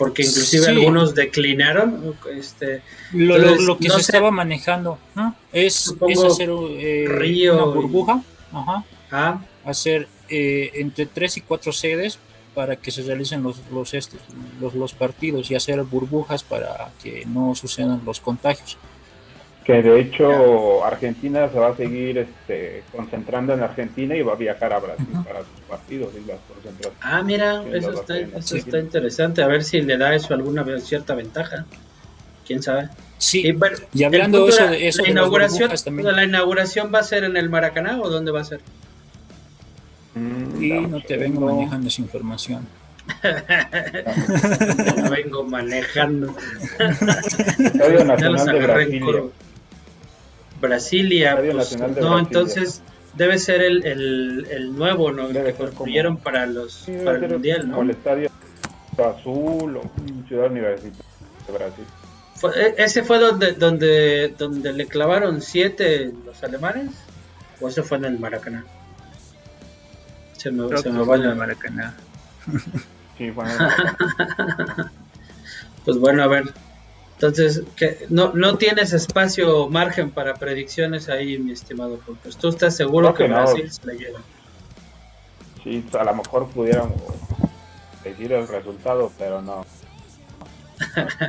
[0.01, 2.15] porque inclusive algunos declinaron.
[2.35, 2.81] Este,
[3.13, 5.35] lo, que se estaba manejando ¿no?
[5.53, 5.93] es,
[6.25, 9.41] hacer eh, una burbuja, ajá, ah.
[9.63, 12.17] hacer eh, entre tres y cuatro sedes
[12.55, 14.19] para que se realicen los, los, estos,
[14.59, 18.77] los, los, partidos y hacer burbujas para que no sucedan los contagios.
[19.65, 24.35] Que de hecho Argentina se va a seguir este, concentrando en Argentina y va a
[24.35, 26.39] viajar a Brasil para sus partidos y las
[27.01, 29.43] Ah, mira, eso, está, eso está interesante.
[29.43, 31.65] A ver si le da eso alguna cierta ventaja.
[32.45, 32.89] ¿Quién sabe?
[33.17, 33.43] Sí,
[33.93, 35.69] y, hablando eso de eso, la, inauguración,
[36.03, 38.61] ¿la inauguración va a ser en el Maracaná o dónde va a ser?
[40.15, 42.67] Mm, y no, te vengo manejando esa información.
[45.03, 46.35] no vengo manejando.
[47.59, 49.21] Estadio Nacional de Brasilia.
[50.61, 52.81] Brasilia, pues, no, entonces
[53.15, 55.27] debe ser el, el, el nuevo, ¿no?
[55.27, 57.81] El que construyeron para los para el mundial, ¿no?
[57.81, 58.29] el estadio
[58.97, 59.81] azul o
[60.27, 60.91] Ciudad Universitaria
[61.47, 61.85] de Brasil.
[62.55, 66.91] E, ¿Ese fue donde, donde, donde le clavaron siete los alemanes?
[67.59, 68.65] ¿O eso fue en el Maracaná?
[70.37, 71.95] Se me, se me va el Maracaná.
[73.17, 73.51] sí, bueno.
[75.85, 76.45] pues bueno, a ver.
[77.21, 82.49] Entonces, que no, no tienes espacio o margen para predicciones ahí, mi estimado Pues ¿Tú
[82.49, 84.21] estás seguro que, Brasil se le lleva?
[85.63, 86.99] Sí, a lo mejor pudiéramos
[88.03, 89.63] decir el resultado, pero no.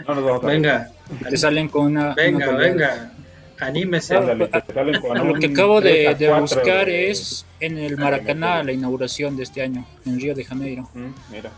[0.08, 0.90] No nos vamos a Venga.
[1.28, 2.14] Te salen con una.
[2.14, 3.12] Venga, venga.
[3.60, 4.18] Anímese.
[4.18, 10.18] lo que acabo de, buscar es en el Maracaná la inauguración de este año, en
[10.18, 10.88] Río de Janeiro.
[10.94, 11.50] Mm, mira.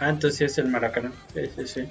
[0.00, 1.12] Ah, entonces sí es el Maracaná.
[1.34, 1.88] Sí, sí, sí.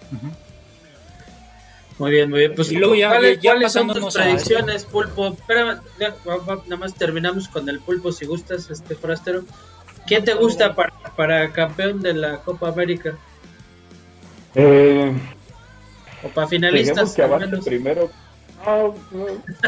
[2.00, 2.56] Muy bien, muy bien.
[2.56, 5.36] Pues, y luego ya, ¿cuáles, ya ¿cuáles son tus predicciones, Pulpo?
[5.48, 9.44] Nada más terminamos con el Pulpo, si gustas, este forastero.
[10.08, 13.18] ¿Quién te gusta para, para campeón de la Copa América?
[14.56, 15.14] Eh,
[16.24, 17.14] o para finalistas.
[17.14, 17.24] Que
[17.64, 18.10] primero
[18.66, 18.96] no,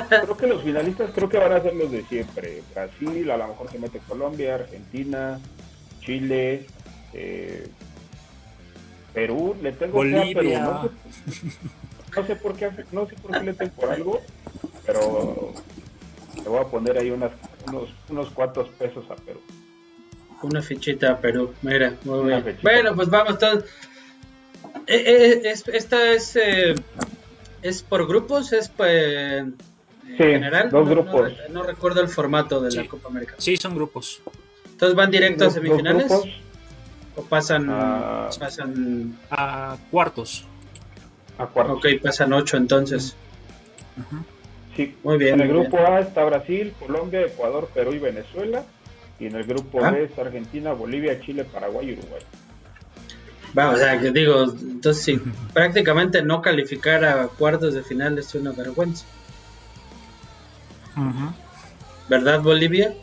[0.10, 2.62] creo que los finalistas creo que van a ser los de siempre.
[2.74, 5.40] Brasil, a lo mejor se mete Colombia, Argentina,
[6.02, 6.68] Chile,
[7.14, 7.68] eh,
[9.14, 10.34] Perú, le tengo Bolivia.
[10.34, 10.52] Perú.
[10.52, 10.90] No
[12.26, 14.22] sé, por qué, no sé por qué le tengo por algo,
[14.86, 15.54] pero
[16.36, 17.32] le voy a poner ahí unas,
[17.68, 19.40] unos, unos cuantos pesos a Perú.
[20.44, 22.58] Una fichita a Perú, mira, muy bien.
[22.62, 23.64] Bueno, pues vamos todos.
[24.88, 26.38] Eh, eh, esta es
[27.64, 28.52] ¿Es por grupos?
[28.52, 29.46] ¿Es pues,
[30.06, 30.70] sí, general?
[30.70, 31.32] Dos grupos.
[31.50, 33.36] No, recuerdo el formato de la Copa América.
[33.38, 34.22] Sí, son grupos.
[34.66, 36.12] Entonces van directo a semifinales.
[37.16, 38.30] ¿O pasan, a...
[38.38, 40.46] pasan a cuartos?
[41.38, 41.78] A cuartos.
[41.78, 43.16] Ok, pasan ocho entonces.
[44.76, 45.36] Sí, muy bien.
[45.36, 48.64] En el grupo A está Brasil, Colombia, Ecuador, Perú y Venezuela.
[49.20, 49.92] Y en el grupo ah.
[49.92, 52.22] B está Argentina, Bolivia, Chile, Paraguay y Uruguay.
[53.54, 55.22] Vamos, o sea, que digo, entonces sí,
[55.54, 59.06] prácticamente no calificar a cuartos de final es una vergüenza.
[62.10, 62.96] ¿Verdad, Bolivia?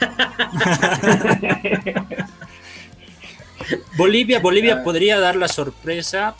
[3.96, 4.84] Bolivia, Bolivia ah.
[4.84, 6.36] podría dar la sorpresa,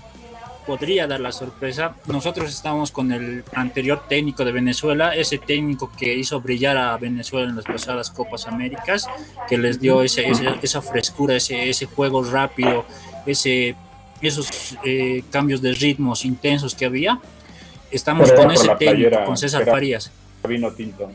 [0.67, 1.95] podría dar la sorpresa.
[2.07, 7.49] Nosotros estamos con el anterior técnico de Venezuela, ese técnico que hizo brillar a Venezuela
[7.49, 9.07] en las pasadas Copas Américas,
[9.49, 10.27] que les dio ese,
[10.63, 12.85] esa frescura, ese, ese juego rápido,
[13.25, 13.77] ese,
[14.21, 17.21] esos eh, cambios de ritmos intensos que había.
[17.91, 20.11] Estamos con ese técnico, con César Farías.
[20.47, 21.11] Vino tinto.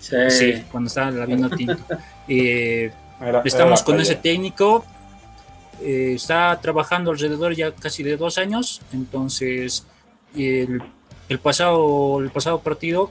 [0.00, 0.64] Sí.
[0.70, 1.78] cuando estaba la vino tinto.
[2.32, 2.92] Eh,
[3.44, 4.84] estamos con ese técnico.
[5.82, 8.80] Eh, está trabajando alrededor ya casi de dos años.
[8.92, 9.86] Entonces,
[10.34, 10.82] el,
[11.28, 13.10] el, pasado, el pasado partido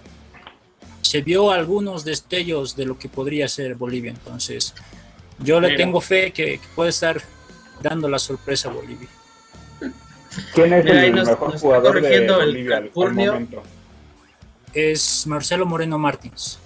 [1.01, 4.11] se vio algunos destellos de lo que podría ser Bolivia.
[4.11, 4.73] Entonces,
[5.39, 7.21] yo le tengo fe que, puede estar
[7.81, 9.07] dando la sorpresa a Bolivia.
[10.53, 13.63] ¿Quién es el mejor jugador de Bolivia el momento?
[14.73, 16.59] Es Marcelo Moreno Martins.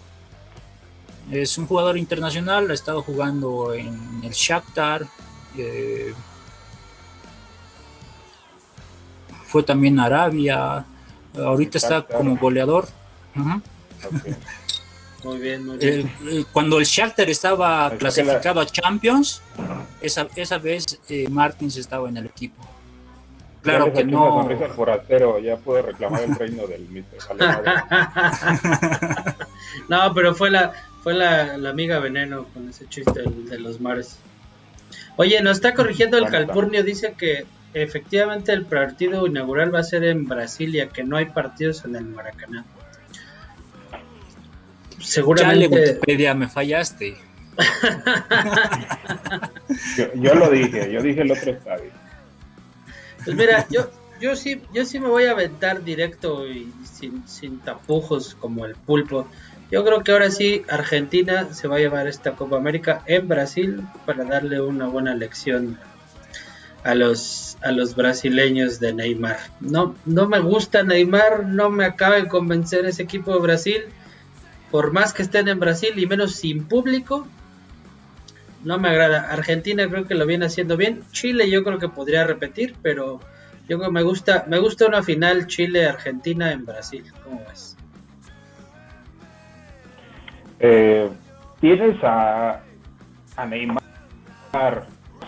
[1.31, 5.07] Es un jugador internacional, ha estado jugando en el Shakhtar.
[5.57, 6.13] Eh,
[9.45, 10.85] fue también a Arabia.
[11.35, 12.87] Ahorita está como goleador.
[15.23, 16.11] Muy bien, muy bien.
[16.51, 19.41] cuando el Shakhtar estaba clasificado a Champions,
[20.01, 22.61] esa, esa vez eh, Martins estaba en el equipo.
[23.61, 24.49] Claro que no.
[24.75, 26.83] Forastero, ya puede reclamar el reino del
[29.87, 30.73] no, pero fue la
[31.03, 34.17] fue la, amiga Veneno con ese chiste de, los mares.
[35.15, 40.03] Oye, nos está corrigiendo el Calpurnio, dice que efectivamente el partido inaugural va a ser
[40.03, 42.65] en Brasilia, que no hay partidos en el Maracaná
[45.03, 45.67] seguramente.
[45.67, 47.17] Wikipedia, me fallaste.
[50.15, 51.91] yo, lo dije, yo dije el otro estadio.
[53.23, 57.59] Pues mira, yo, yo sí, yo sí me voy a aventar directo y sin, sin
[57.59, 59.27] tapujos como el pulpo.
[59.73, 63.81] Yo creo que ahora sí Argentina se va a llevar esta Copa América en Brasil
[64.05, 65.79] para darle una buena lección
[66.83, 69.39] a los a los brasileños de Neymar.
[69.61, 73.81] No no me gusta Neymar, no me acaba de convencer ese equipo de Brasil
[74.69, 77.27] por más que estén en Brasil y menos sin público,
[78.63, 79.21] no me agrada.
[79.31, 81.01] Argentina creo que lo viene haciendo bien.
[81.11, 83.21] Chile yo creo que podría repetir, pero
[83.67, 87.05] yo creo que me gusta, me gusta una final Chile-Argentina en Brasil.
[87.23, 87.72] ¿Cómo ves?
[90.65, 91.09] Eh,
[91.59, 92.61] tienes a,
[93.35, 93.83] a Neymar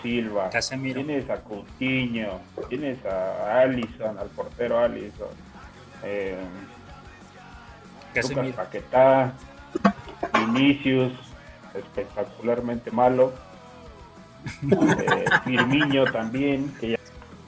[0.02, 5.28] Silva, tienes a Coutinho, tienes a Allison, al portero Allison.
[6.04, 6.38] Eh,
[8.14, 9.34] Lucas Paquetá,
[10.32, 11.12] Vinicius,
[11.74, 13.34] espectacularmente malo.
[14.62, 16.98] Eh, Firmiño también, que ya,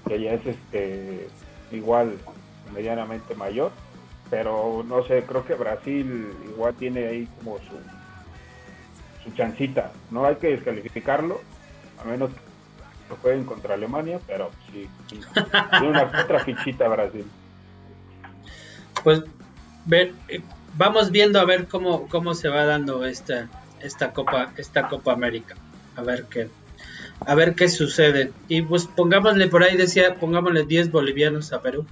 [0.07, 1.29] que ya es este
[1.71, 2.19] igual
[2.75, 3.73] medianamente mayor.
[4.31, 9.93] Pero no sé, creo que Brasil igual tiene ahí como su, su chancita.
[10.11, 11.41] No hay que descalificarlo,
[12.03, 12.41] a menos que
[13.09, 17.25] lo jueguen contra Alemania, pero sí, tiene una otra fichita Brasil.
[19.03, 19.23] Pues
[19.87, 20.13] ver,
[20.77, 23.49] vamos viendo a ver cómo, cómo se va dando esta,
[23.81, 25.57] esta Copa, esta Copa América.
[25.97, 26.49] A ver qué,
[27.27, 28.33] a ver qué sucede.
[28.49, 31.87] Y pues pongámosle por ahí, decía, pongámosle 10 bolivianos a Perú.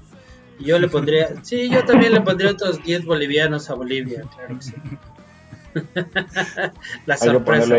[0.59, 4.62] Yo le pondría, sí, yo también le pondría otros 10 bolivianos a Bolivia, claro que
[4.62, 4.74] sí.
[7.07, 7.76] La sorpresa.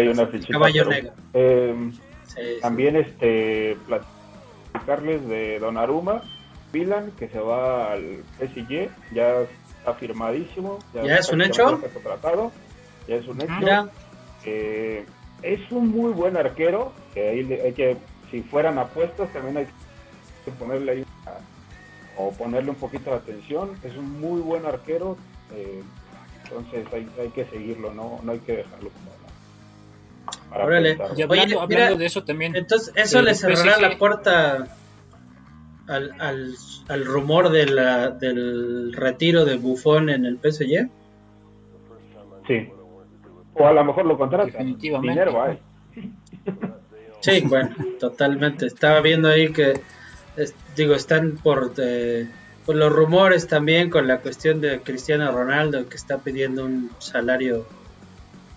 [0.51, 1.13] caballo negro.
[1.33, 1.91] Eh,
[2.61, 6.21] también este platicarles de Donnarumma,
[6.73, 9.45] Milan, que se va al PSG, ya
[9.85, 10.79] afirmadísimo.
[10.93, 11.81] Ya, es un hecho.
[13.07, 13.89] ya es un hecho.
[14.45, 15.05] Eh,
[15.41, 16.93] es un muy buen arquero.
[17.13, 17.97] Que ahí hay que,
[18.29, 19.67] si fueran apuestas, también hay
[20.45, 21.05] que ponerle ahí
[22.17, 23.71] o ponerle un poquito de atención.
[23.83, 25.17] Es un muy buen arquero.
[25.53, 25.81] Eh,
[26.43, 29.17] entonces hay, hay, que seguirlo, no, no hay que dejarlo como.
[30.51, 30.97] Órale.
[30.99, 32.55] hablando, de eso también.
[32.55, 34.67] Entonces, ¿eso le cerrará la puerta
[35.87, 36.55] al, al,
[36.87, 40.89] al rumor de la, del retiro de Buffon en el PSG?
[42.47, 42.69] Sí.
[43.53, 44.47] O a lo mejor lo contratan.
[44.47, 45.09] Definitivamente.
[45.09, 45.59] Dinero
[47.19, 48.67] Sí, bueno, totalmente.
[48.67, 49.73] Estaba viendo ahí que,
[50.77, 52.27] digo, están por, eh,
[52.65, 57.67] por los rumores también con la cuestión de Cristiano Ronaldo, que está pidiendo un salario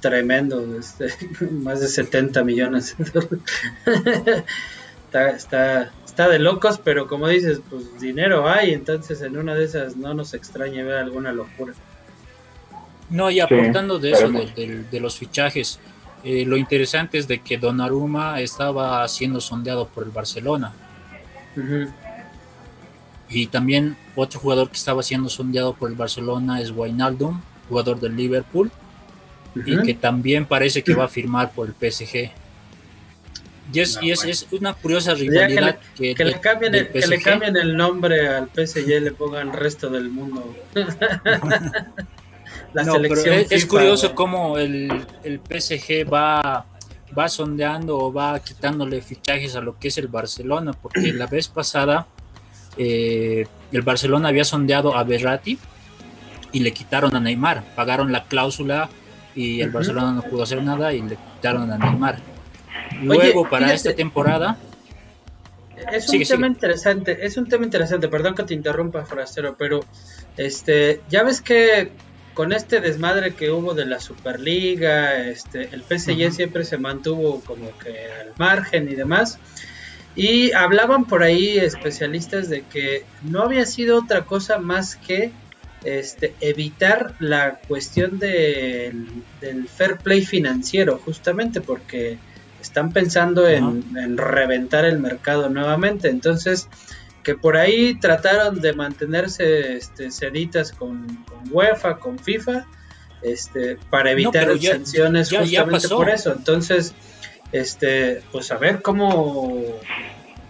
[0.01, 1.09] tremendo, este,
[1.51, 2.95] más de 70 millones.
[5.07, 9.65] está, está, está de locos, pero como dices, pues dinero hay, entonces en una de
[9.65, 11.73] esas no nos extraña ver alguna locura.
[13.09, 15.81] No, y aportando de eso, de, los fichajes,
[16.23, 20.73] eh, lo interesante es de que Donnarumma estaba siendo sondeado por el Barcelona.
[23.31, 28.17] Y también otro jugador que estaba siendo sondeado por el Barcelona es Wijnaldum, jugador del
[28.17, 28.71] Liverpool,
[29.55, 32.33] y que también parece que va a firmar por el PSG.
[33.73, 37.77] Y es, y es, una curiosa rivalidad que, le, cambien el, que le cambien el
[37.77, 40.57] nombre al PSG y le pongan el resto del mundo.
[42.73, 46.67] La selección es, curioso cómo el, el PSG va,
[47.19, 51.49] va sondeando o va quitándole fichajes a lo que es el Barcelona, porque la vez
[51.49, 52.07] pasada
[52.83, 55.59] eh, el Barcelona había sondeado a Berratti
[56.51, 58.89] y le quitaron a Neymar, pagaron la cláusula
[59.35, 62.19] y el Barcelona no pudo hacer nada y le quitaron a Neymar
[63.03, 64.57] Luego, para esta temporada.
[65.93, 69.81] Es un tema interesante, es un tema interesante, perdón que te interrumpa, Forastero, pero
[70.39, 71.93] este, ya ves que
[72.33, 77.77] con este desmadre que hubo de la Superliga, este, el PSG siempre se mantuvo como
[77.79, 79.39] que al margen y demás.
[80.21, 85.33] Y hablaban por ahí especialistas de que no había sido otra cosa más que
[85.83, 89.23] este, evitar la cuestión del
[89.75, 92.19] fair play financiero, justamente porque
[92.61, 96.11] están pensando en, reventar el mercado nuevamente.
[96.11, 96.69] Entonces,
[97.23, 102.67] que por ahí trataron de mantenerse este, seditas con, UEFA, con FIFA,
[103.23, 106.35] este, para evitar sanciones justamente por eso.
[106.37, 106.95] Entonces,
[107.53, 109.65] este, pues a ver cómo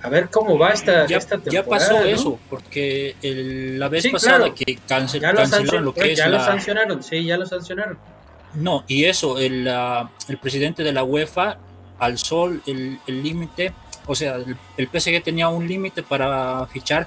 [0.03, 1.63] a ver cómo va esta, ya, esta temporada.
[1.63, 6.19] Ya pasó eso, porque la vez pasada que cancelaron lo que es.
[6.19, 7.99] Ya lo sancionaron, sí, ya lo sancionaron.
[8.55, 9.69] No, y eso, el,
[10.29, 11.59] el presidente de la UEFA
[11.99, 13.75] alzó el límite,
[14.07, 14.37] o sea,
[14.77, 17.07] el, PSG tenía un límite para fichar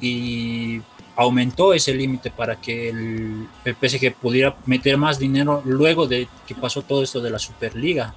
[0.00, 0.80] y
[1.14, 6.54] aumentó ese límite para que el, el PSG pudiera meter más dinero luego de que
[6.54, 8.14] pasó todo esto de la Superliga.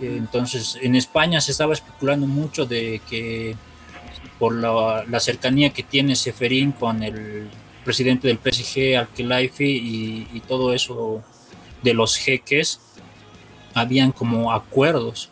[0.00, 3.56] Entonces, en España se estaba especulando mucho de que
[4.38, 7.48] por la, cercanía que tiene Seferín con el
[7.84, 9.08] presidente del PSG, al
[9.58, 11.22] y, y todo eso
[11.82, 12.80] de los jeques,
[13.74, 15.30] habían como acuerdos,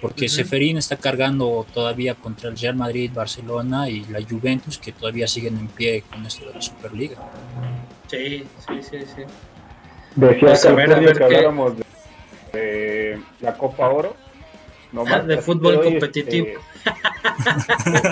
[0.00, 5.26] porque Seferín está cargando todavía contra el Real Madrid, Barcelona y la Juventus, que todavía
[5.26, 7.16] siguen en pie con esto de la Superliga.
[8.06, 9.22] Sí, sí, sí, sí.
[10.14, 11.84] Decía que, habláramos de
[12.52, 14.16] de la Copa Oro.
[15.26, 16.46] de fútbol este, competitivo.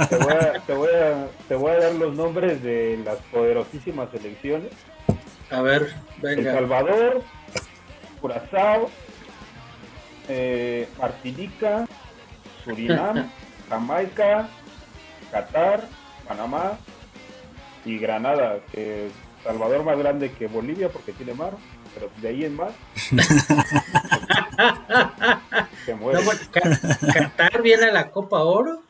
[0.08, 4.10] te, voy a, te, voy a, te, voy a, dar los nombres de las poderosísimas
[4.10, 4.72] selecciones.
[5.50, 6.50] A ver, venga.
[6.50, 7.22] El Salvador,
[8.20, 8.90] Curazao,
[10.28, 11.86] eh, Martinica,
[12.64, 13.30] Surinam,
[13.68, 14.48] Jamaica,
[15.30, 15.84] Qatar,
[16.26, 16.78] Panamá
[17.84, 19.08] y Granada, que
[19.44, 21.52] Salvador más grande que Bolivia porque tiene mar
[21.96, 22.72] pero de ahí en más.
[25.84, 26.20] se muere.
[26.50, 28.82] ¿Qatar viene a la Copa Oro?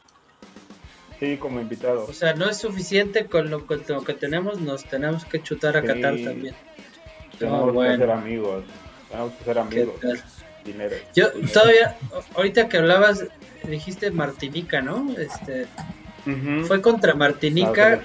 [1.18, 2.06] Sí, como invitado.
[2.08, 6.16] O sea, no es suficiente con lo, que tenemos, nos tenemos que chutar a Qatar
[6.22, 6.54] también.
[7.38, 8.64] Tenemos que ser amigos.
[9.08, 9.94] Tenemos que ser amigos.
[10.64, 10.96] Dinero.
[11.14, 11.96] Yo todavía,
[12.34, 13.24] ahorita que hablabas,
[13.68, 15.14] dijiste Martinica, ¿no?
[15.16, 15.66] Este,
[16.66, 18.00] fue contra Martinica.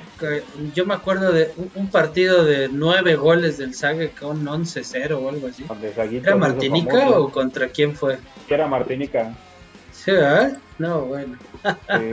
[0.74, 5.47] yo me acuerdo de un, partido de nueve goles del Sague con 11-0 o algo
[5.47, 5.65] así.
[6.11, 8.19] ¿Era Martinica o contra quién fue?
[8.49, 9.34] Era Martinica.
[9.91, 10.11] Sí.
[10.78, 11.38] No, bueno.
[11.63, 12.11] sí,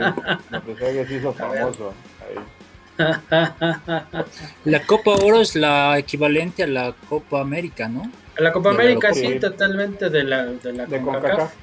[1.07, 1.93] se hizo famoso.
[4.65, 8.11] La Copa Oro es la equivalente a la Copa América, ¿no?
[8.37, 11.53] A la Copa América, sí, totalmente de la, de la CONCACAF.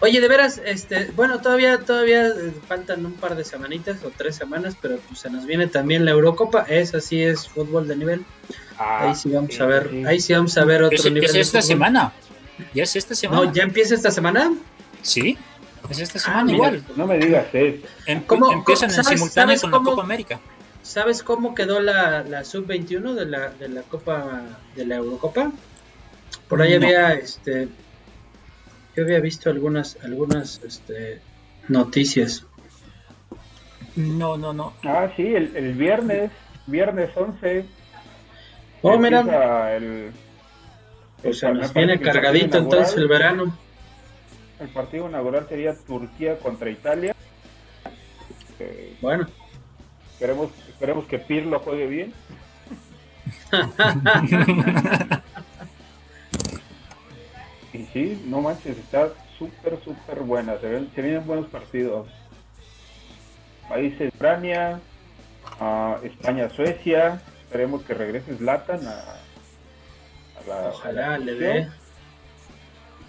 [0.00, 4.36] Oye, de veras, este, bueno, todavía, todavía eh, faltan un par de semanitas o tres
[4.36, 6.62] semanas, pero pues se nos viene también la Eurocopa.
[6.68, 8.24] Esa sí es fútbol de nivel.
[8.78, 11.24] Ah, ahí sí vamos a ver, ahí sí vamos a ver otro nivel.
[11.24, 12.12] Es esta semana.
[12.74, 13.44] Ya es esta semana.
[13.44, 14.52] No, ya empieza esta semana.
[15.02, 15.36] Sí.
[15.90, 16.84] Es esta ah, semana igual.
[16.96, 17.86] no me digas eso.
[18.06, 20.40] Em, ¿Cómo, empiezan en simultáneo con la Copa América.
[20.82, 24.42] ¿Sabes cómo quedó la, la sub-21 de la, de la Copa
[24.74, 25.52] de la Eurocopa?
[26.48, 27.68] Por ahí había este
[28.96, 31.20] yo había visto algunas, algunas este,
[31.68, 32.46] noticias.
[33.96, 34.74] No, no, no.
[34.84, 36.30] Ah, sí, el, el viernes,
[36.66, 37.64] viernes 11.
[38.82, 39.76] Oh, mira.
[39.76, 40.12] El,
[41.24, 43.56] o sea, nos viene cargadito entonces el verano.
[44.58, 47.14] El partido inaugural sería Turquía contra Italia.
[48.58, 49.26] Eh, bueno.
[50.12, 52.12] Esperemos, esperemos que Pirlo juegue bien.
[57.72, 60.58] Y sí, no manches, está súper, súper buena.
[60.58, 62.08] Se, ven, se vienen buenos partidos.
[63.68, 64.80] Países Ucrania,
[66.02, 67.20] España, Suecia.
[67.44, 69.04] Esperemos que regrese Zlatan a,
[70.46, 70.68] la.
[70.68, 71.68] Ojalá le dé.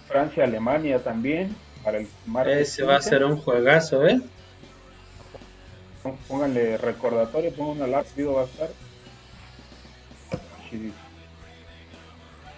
[0.08, 1.54] Francia, Alemania también.
[1.82, 2.08] Para el
[2.58, 4.20] Ese va a ser un juegazo, ¿eh?
[6.28, 8.68] Pónganle recordatorio, pongan un alarma, va a estar.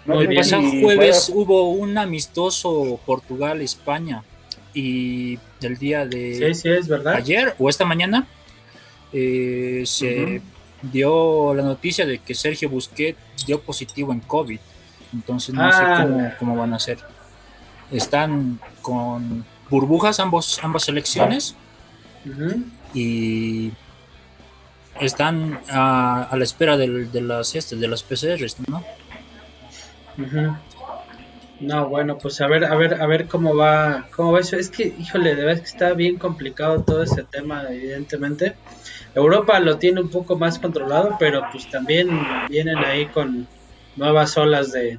[0.08, 4.22] El pasado jueves hubo un amistoso Portugal-España
[4.74, 6.54] y el día de
[7.14, 8.26] ayer o esta mañana
[9.12, 10.42] eh, se
[10.82, 14.60] dio la noticia de que Sergio Busquets dio positivo en COVID.
[15.12, 16.36] Entonces no sé ah.
[16.38, 16.98] cómo, van a hacer.
[17.90, 21.54] Están con burbujas ambos, ambas selecciones
[22.92, 23.72] y
[25.00, 28.84] están a, la espera de, las, este, de las PCRs, ¿no?
[31.60, 34.56] No, bueno, pues a ver, a ver, a ver cómo va, cómo va eso.
[34.56, 38.56] Es que, híjole, de verdad que está bien complicado todo ese tema, evidentemente.
[39.14, 42.08] Europa lo tiene un poco más controlado, pero pues también
[42.50, 43.46] vienen ahí con
[43.96, 44.98] nuevas olas de,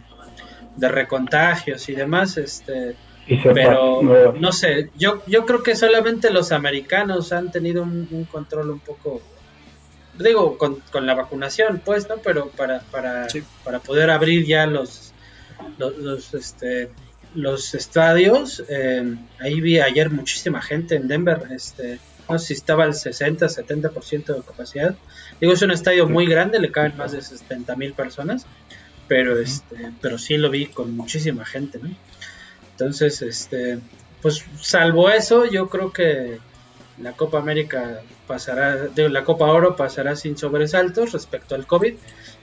[0.77, 2.95] de recontagios y demás, este,
[3.43, 8.79] pero no sé, yo, yo creo que solamente los americanos han tenido un, control un
[8.79, 9.21] poco,
[10.17, 12.15] digo, con, la vacunación, pues, ¿no?
[12.17, 13.27] Pero para, para,
[13.63, 14.65] para poder abrir ya
[15.77, 16.89] los, los, este,
[17.35, 22.83] los estadios, eh, ahí vi ayer muchísima gente en Denver, este, no sé si estaba
[22.83, 24.95] al 60, 70% de capacidad.
[25.39, 28.45] Digo, es un estadio muy grande, le caben más de 70 mil personas,
[29.07, 31.89] pero, este, pero sí lo vi con muchísima gente, ¿no?
[32.71, 33.79] Entonces, este,
[34.21, 36.39] pues salvo eso, yo creo que
[37.01, 41.95] la Copa América pasará, digo, la Copa Oro pasará sin sobresaltos respecto al COVID,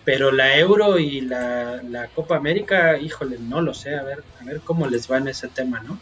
[0.04, 4.44] pero la Euro y la, la Copa América, híjole, no lo sé, a ver, a
[4.44, 5.98] ver cómo les va en ese tema, ¿no?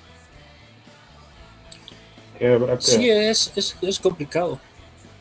[2.81, 4.59] Sí, es, es, es complicado.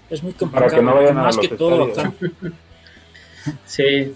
[0.10, 0.70] Es muy complicado.
[0.70, 2.12] Para que no vayan más que todo acá.
[3.66, 4.16] sí.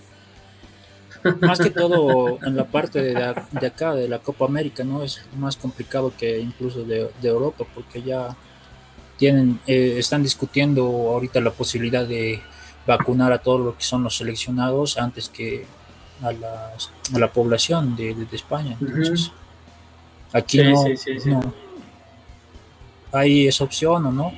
[1.42, 3.14] Más que todo en la parte de,
[3.52, 5.04] de, acá, de la Copa América, ¿no?
[5.04, 8.36] Es más complicado que incluso de, de Europa, porque ya
[9.18, 12.42] tienen, eh, están discutiendo ahorita la posibilidad de
[12.86, 15.66] vacunar a todos los que son los seleccionados antes que
[16.22, 18.78] a, a la población de, de España.
[18.80, 19.32] Entonces,
[20.32, 20.84] aquí no,
[21.26, 21.54] no,
[23.12, 24.34] hay esa opción o no.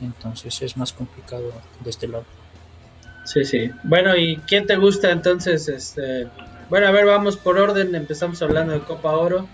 [0.00, 2.24] Entonces es más complicado de este lado.
[3.24, 3.70] Sí, sí.
[3.82, 5.68] Bueno, ¿y quién te gusta entonces?
[5.68, 6.28] Este,
[6.70, 7.94] bueno, a ver, vamos por orden.
[7.94, 9.46] Empezamos hablando de Copa Oro.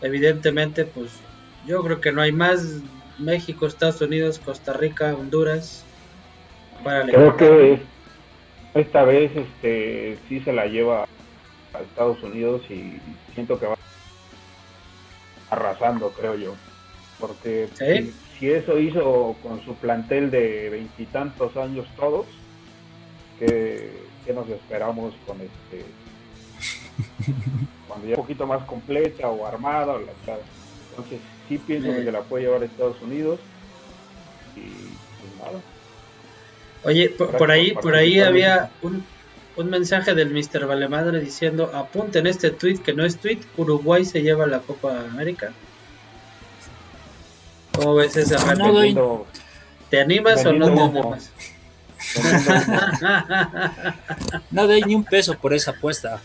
[0.00, 1.10] Evidentemente, pues
[1.66, 2.62] yo creo que no hay más.
[3.18, 5.84] México, Estados Unidos, Costa Rica, Honduras.
[6.84, 7.80] Creo que
[8.74, 11.06] esta vez este sí se la lleva
[11.72, 13.00] a Estados Unidos y
[13.34, 13.76] siento que va
[15.50, 16.54] arrasando, creo yo
[17.18, 17.68] porque
[18.38, 22.26] si, eso hizo con su plantel de veintitantos años todos,
[23.38, 23.90] ¿qué,
[24.34, 25.84] nos esperamos con este?
[27.88, 30.12] cuando ya un poquito más completa o armada o la
[30.90, 33.40] Entonces sí pienso que se la puede llevar a Estados Unidos
[34.56, 35.60] y pues nada.
[36.84, 39.04] Oye, por, ahí, por ahí había un,
[39.56, 40.66] un mensaje del Mr.
[40.66, 45.52] Valemadre diciendo, apunten este tweet que no es tweet, Uruguay se lleva la Copa América.
[47.72, 48.36] ¿Cómo ves esa
[49.90, 51.30] ¿Te animas o no te animas?
[54.50, 56.20] no doy ni un peso por esa apuesta.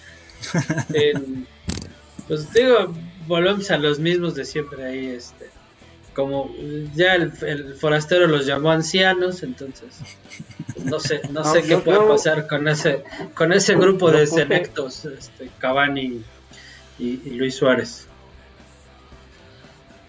[2.27, 2.93] pues digo,
[3.27, 5.49] volvemos a los mismos de siempre ahí, este.
[6.13, 6.53] Como
[6.95, 9.89] ya el, forastero los llamó ancianos, entonces
[10.83, 13.03] no sé, no, sé qué puede pasar con ese,
[13.35, 16.23] con ese grupo de selectos, este, Cavani
[16.97, 18.07] y, y Luis Suárez.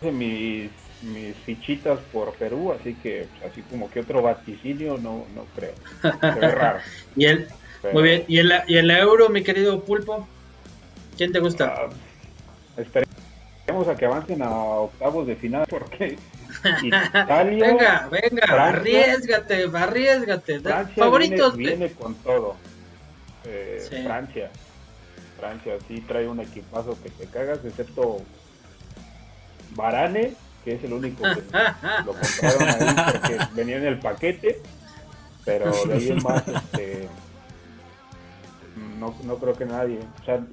[0.01, 0.70] Mi
[1.02, 5.74] mis fichitas por Perú, así que así como que otro vaticinio no, no creo.
[6.02, 6.81] Es raro.
[7.16, 7.48] y el,
[7.93, 10.28] muy bien, ¿Y en, la, ¿y en la Euro, mi querido Pulpo?
[11.16, 11.89] ¿Quién te gusta?
[12.77, 12.81] Uh,
[13.70, 16.18] esperemos a que avancen a octavos de final porque
[16.82, 20.60] Italia, venga, venga, arriesgate, arriesgate.
[20.97, 21.56] Favoritos.
[21.56, 22.56] Viene, con todo.
[23.44, 24.51] Eh, Francia.
[25.38, 28.18] Francia sí trae un equipazo que te cagas, excepto
[29.74, 30.34] Varane
[30.64, 31.28] que es el único que
[32.05, 34.60] lo compraron ahí porque venía en el paquete,
[35.42, 37.09] pero de ahí en más, este,
[38.98, 40.01] no, no creo que nadie.
[40.20, 40.44] O sea,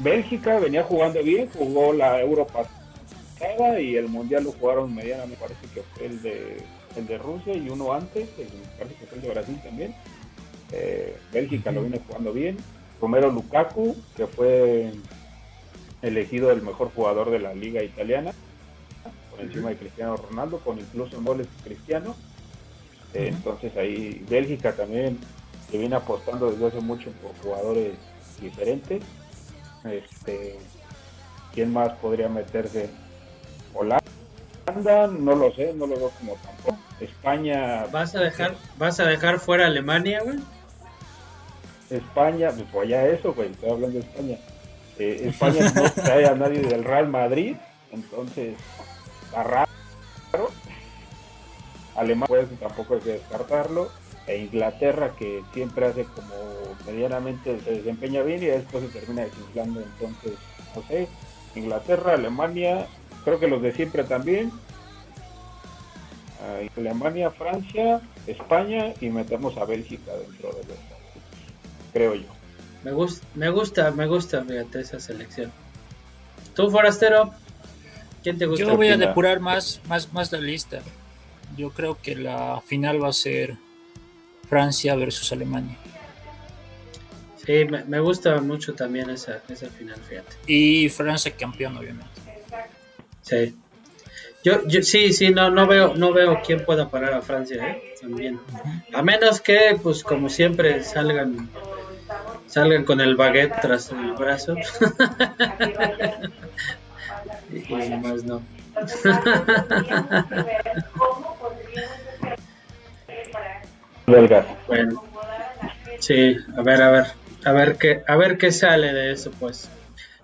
[0.00, 2.64] Bélgica venía jugando bien, jugó la Europa
[3.78, 6.56] y el Mundial lo jugaron mediana, me parece que fue el de,
[6.96, 9.94] el de Rusia y uno antes, me parece que fue el de Brasil también.
[10.72, 12.56] Eh, Bélgica lo viene jugando bien.
[13.00, 14.90] Romero Lukaku, que fue
[16.02, 18.32] elegido el mejor jugador de la liga italiana
[19.38, 22.14] encima de Cristiano Ronaldo, con incluso goles Cristiano.
[23.14, 25.18] Eh, entonces ahí Bélgica también
[25.70, 27.94] se viene apostando desde hace mucho por jugadores
[28.40, 29.02] diferentes.
[29.86, 30.58] Este,
[31.54, 32.90] ¿Quién más podría meterse?
[33.74, 36.78] Holanda, no lo sé, no lo veo como tampoco.
[37.00, 37.86] España.
[37.92, 40.38] ¿Vas a dejar, vas a dejar fuera Alemania, güey?
[41.90, 44.38] España, pues vaya eso, güey, estoy hablando de España.
[44.98, 47.56] Eh, España no trae a nadie del Real Madrid,
[47.92, 48.56] entonces
[49.32, 49.66] raro.
[51.94, 53.90] Alemania pues, tampoco hay que descartarlo.
[54.26, 56.34] E Inglaterra que siempre hace como
[56.84, 59.80] medianamente se desempeña bien y después se termina desinflando.
[59.80, 60.32] Entonces,
[60.74, 61.08] no sé,
[61.54, 62.86] Inglaterra, Alemania,
[63.24, 64.52] creo que los de siempre también.
[66.76, 70.78] Alemania, Francia, España y metemos a Bélgica dentro de los
[71.92, 72.28] creo yo.
[72.84, 75.50] Me gusta, me gusta, me gusta, fíjate, esa selección.
[76.54, 77.32] ¿Tú, Forastero?
[78.22, 80.80] Yo voy a depurar más, más, más la lista.
[81.56, 83.56] Yo creo que la final va a ser
[84.48, 85.76] Francia versus Alemania.
[87.44, 90.36] Sí, me, gusta mucho también esa, esa final, fíjate.
[90.48, 92.10] Y Francia campeón, obviamente.
[93.22, 93.54] Sí.
[94.42, 97.94] Yo, yo sí, sí, no, no veo, no veo quién pueda parar a Francia, ¿eh?
[98.00, 98.40] También.
[98.92, 101.48] A menos que, pues, como siempre, salgan,
[102.46, 104.56] salgan con el baguette tras el brazo.
[107.52, 108.42] y, más no.
[114.06, 115.02] bueno,
[115.98, 117.06] sí, a ver, a ver,
[117.44, 119.70] a ver qué, a ver qué sale de eso, pues.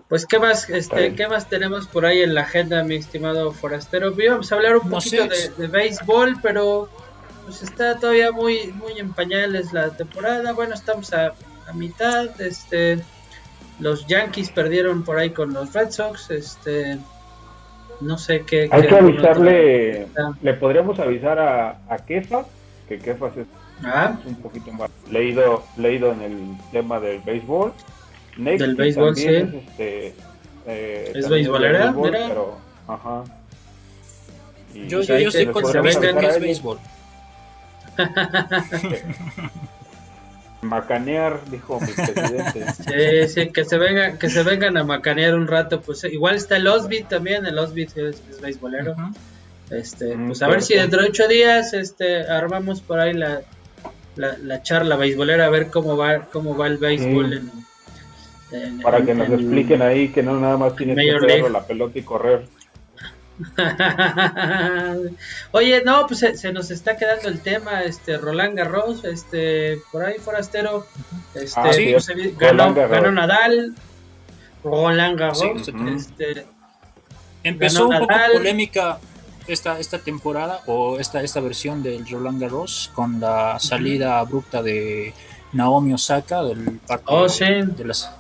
[0.09, 4.13] Pues qué más, este, qué más tenemos por ahí en la agenda, mi estimado forastero.
[4.15, 5.27] Vamos a hablar un poquito
[5.57, 6.91] de, béisbol, pero
[7.47, 10.53] pues está todavía muy, muy en pañales la temporada.
[10.53, 11.33] Bueno, estamos a,
[11.73, 12.39] mitad.
[12.43, 12.99] Este,
[13.81, 16.31] los Yankees perdieron por ahí con los Red Sox.
[16.31, 16.99] Este,
[18.03, 18.69] no sé qué.
[18.71, 20.09] Hay que avisarle,
[20.43, 22.45] le podríamos avisar a, a Kefa,
[22.87, 23.47] que Kefa es,
[23.85, 24.19] ah.
[24.25, 27.73] un poquito más leído, leído en el tema del béisbol
[28.37, 29.29] del béisbol, sí.
[29.29, 30.15] Es, este,
[30.67, 31.95] eh, ¿Es béisbolera?
[32.01, 32.57] Pero,
[32.87, 33.25] ajá.
[34.75, 36.79] yo, yo, yo estoy con que es béisbol.
[40.63, 42.65] Macanear, dijo mi presidente.
[43.27, 46.57] Sí, sí, que se vengan, que se vengan a macanear un rato, pues igual está
[46.57, 48.95] el Osbit también, el Osbit es, es béisbolero.
[49.71, 53.43] Este, mm, pues a ver si dentro de ocho días este armamos por ahí la,
[54.17, 57.51] la, la charla beisbolera a ver cómo va cómo va el béisbol en,
[58.83, 62.03] para que nos expliquen ahí que no nada más tienes que pegar la pelota y
[62.03, 62.45] correr.
[65.53, 70.19] Oye, no, pues se, nos está quedando el tema, este Roland Garros, este por ahí
[70.19, 70.87] forastero,
[71.35, 73.75] este ah, pues, ganó, ganó, Nadal,
[74.63, 76.47] Roland Garros, este,
[77.43, 78.99] empezó un poco polémica
[79.47, 85.15] esta, esta temporada o esta, esta versión del Roland Garros con la salida abrupta de
[85.53, 88.11] Naomi Osaka del parque oh, de las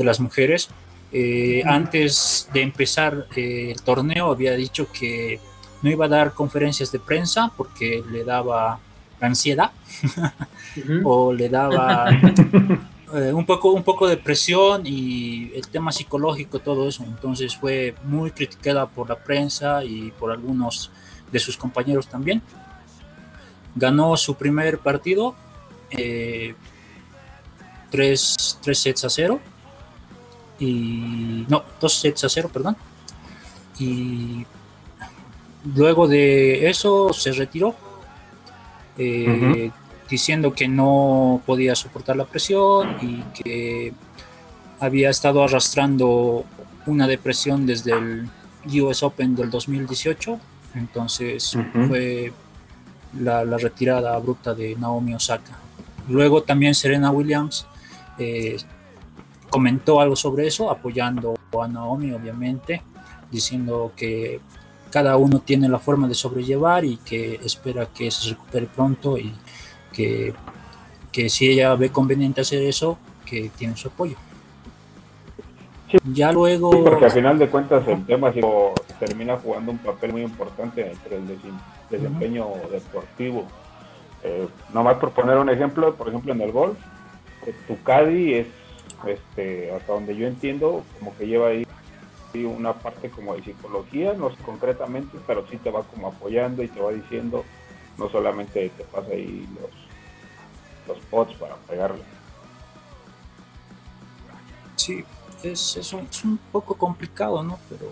[0.00, 0.68] de las mujeres.
[1.12, 5.40] Eh, antes de empezar eh, el torneo había dicho que
[5.82, 8.80] no iba a dar conferencias de prensa porque le daba
[9.20, 9.70] ansiedad.
[11.02, 12.06] O le daba
[13.14, 17.04] eh, un, poco, un poco de presión y el tema psicológico, todo eso.
[17.04, 20.90] Entonces fue muy criticada por la prensa y por algunos
[21.30, 22.42] de sus compañeros también.
[23.74, 25.34] Ganó su primer partido,
[27.90, 29.40] tres, tres sets a cero
[30.60, 32.76] y no, dos sets a cero, perdón.
[33.78, 34.46] Y
[35.74, 37.74] luego de eso se retiró,
[38.98, 39.70] eh,
[40.10, 43.92] diciendo que no podía soportar la presión y que
[44.80, 46.44] había estado arrastrando
[46.86, 48.28] una depresión desde el
[48.82, 50.38] US Open del 2018.
[50.74, 51.56] Entonces
[51.88, 52.32] fue
[53.18, 55.58] la, retirada abrupta de Naomi Osaka.
[56.08, 57.66] Luego también Serena Williams
[58.18, 58.56] eh,
[59.48, 62.82] comentó algo sobre eso, apoyando a Naomi, obviamente,
[63.30, 64.40] diciendo que
[64.90, 69.32] cada uno tiene la forma de sobrellevar y que espera que se recupere pronto y
[69.92, 70.34] que,
[71.28, 74.16] si ella ve conveniente hacer eso, que tiene su apoyo.
[76.12, 76.70] Ya luego...
[76.84, 78.32] porque al final de cuentas el tema
[79.00, 81.38] termina jugando un papel muy importante entre el
[81.90, 83.46] desempeño deportivo.
[84.22, 86.78] Eh, nomás por poner un ejemplo, por ejemplo en el golf,
[87.46, 88.46] eh, tu caddy es
[89.06, 91.66] este, hasta donde yo entiendo, como que lleva ahí
[92.34, 96.68] una parte como de psicología, no sé concretamente, pero sí te va como apoyando y
[96.68, 97.44] te va diciendo,
[97.98, 102.02] no solamente te pasa ahí los, los pots para pegarle.
[104.76, 105.04] Sí,
[105.42, 107.58] es, es, un, es un poco complicado, ¿no?
[107.68, 107.86] Pero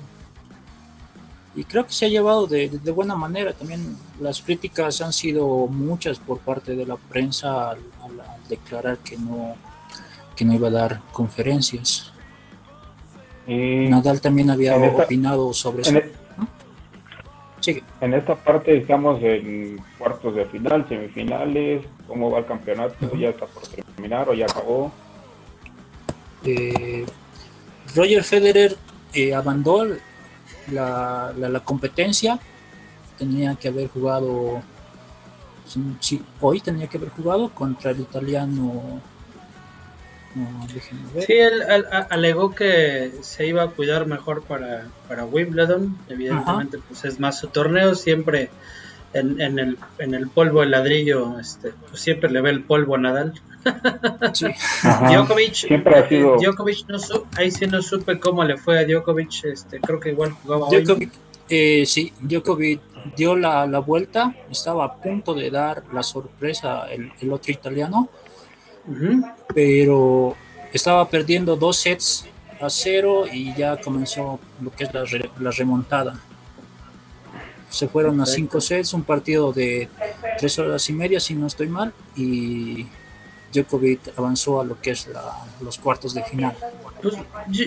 [1.55, 3.53] y creo que se ha llevado de, de, buena manera.
[3.53, 7.81] También las críticas han sido muchas por parte de la prensa al
[8.49, 9.57] declarar que no
[10.39, 12.13] que no iba a dar conferencias.
[13.49, 15.99] Nadal también había opinado sobre eso.
[18.01, 23.47] En esta parte estamos en cuartos de final, semifinales, cómo va el campeonato, ya está
[23.47, 24.93] por terminar o ya acabó.
[26.45, 27.05] Eh,
[27.95, 28.77] Roger Federer
[29.13, 29.95] eh, abandonó
[30.71, 32.39] la, la, competencia,
[33.19, 34.63] tenía que haber jugado,
[36.01, 39.01] sí, hoy tenía que haber jugado contra el italiano
[41.27, 41.63] Sí, él,
[42.11, 45.99] alegó que se iba a cuidar mejor para, para Wimbledon.
[46.09, 47.95] Evidentemente, pues es más su torneo.
[47.95, 48.51] Siempre
[49.13, 52.97] en, en, el, en el polvo el ladrillo, este, pues siempre le ve el polvo
[52.97, 53.35] a Nadal.
[55.11, 56.37] Djokovic, siempre ha sido...
[56.37, 56.99] Djokovic no
[57.37, 59.45] ahí sí no supe cómo le fue a Djokovic.
[59.45, 61.13] Este, creo que igual jugaba Djokovic,
[61.49, 62.81] Eh, sí, Djokovic
[63.17, 68.09] dio la, vuelta, estaba a punto de dar la sorpresa el, otro italiano,
[69.55, 70.37] pero
[70.73, 72.27] estaba perdiendo dos sets
[72.61, 76.19] a cero y ya comenzó lo que es la, remontada.
[77.71, 79.89] Se fueron a cinco sets, un partido de
[80.39, 82.87] tres horas y media, si no estoy mal, y
[83.53, 85.09] Djokovic avanzó a lo que es
[85.61, 86.55] los cuartos de final.
[87.03, 87.15] Pues,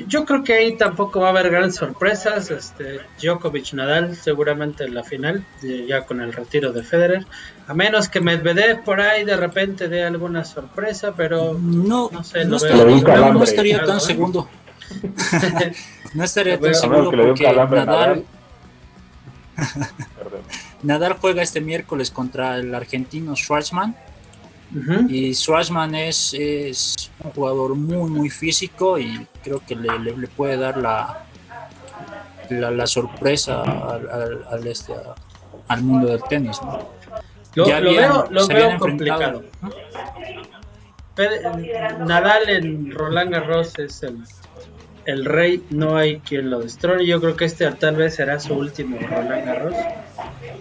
[0.08, 2.52] yo, creo que ahí tampoco va a haber grandes sorpresas.
[2.52, 5.46] Este, Djokovic Nadal seguramente en la final,
[5.88, 7.26] ya con el retiro de Federer.
[7.72, 12.44] A menos que Medvedev por ahí de repente dé alguna sorpresa, pero no, no sé,
[12.44, 14.50] no, estaría, tan segundo.
[16.14, 18.26] no estaría tan seguro porque Nadal,
[20.84, 23.96] Nadal juega este miércoles contra el argentino Schwarzman
[25.08, 30.58] y Schwarzman es, es, un jugador muy, muy físico y creo que le, le, puede
[30.58, 31.24] dar la,
[32.50, 34.94] la, sorpresa al, al, este,
[35.70, 36.60] al mundo del tenis.
[37.56, 39.44] Lo, veo, lo veo complicado.
[42.06, 44.20] Nadal en Roland Garros es el,
[45.06, 47.06] el rey, no hay quien lo destrone.
[47.06, 49.76] Yo creo que este tal vez será su último Roland Garros.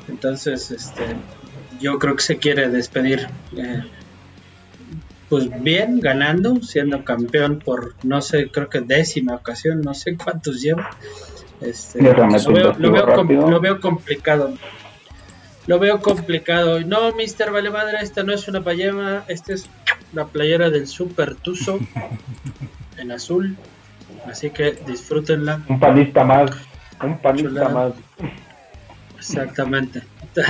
[0.08, 1.04] Entonces, este,
[1.80, 3.84] yo creo que se quiere despedir eh,
[5.28, 10.60] pues bien, ganando, siendo campeón por no sé, creo que décima ocasión, no sé cuántos
[10.60, 10.90] lleva.
[11.60, 12.14] Este, lo,
[12.52, 14.54] veo, lo, veo complicado.
[15.66, 16.80] Lo veo complicado.
[16.80, 19.68] No, Mister Vale Madre, esta no es una payema, esta es
[20.12, 21.78] la playera del Super Tuzo
[22.96, 23.56] en azul.
[24.26, 25.62] Así que disfrútenla.
[25.68, 26.50] Un panista más.
[27.02, 27.92] Un panista más.
[29.16, 30.02] Exactamente.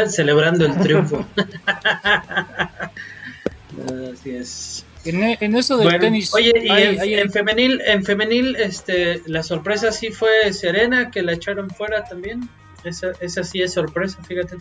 [0.09, 1.25] Celebrando el triunfo.
[4.13, 4.85] Así es.
[5.05, 6.35] En, e, eso del tenis.
[6.35, 11.71] Oye, y en, femenil, en femenil, este, la sorpresa sí fue Serena, que la echaron
[11.71, 12.49] fuera también.
[12.85, 14.57] Esa, esa sí es sorpresa, fíjate.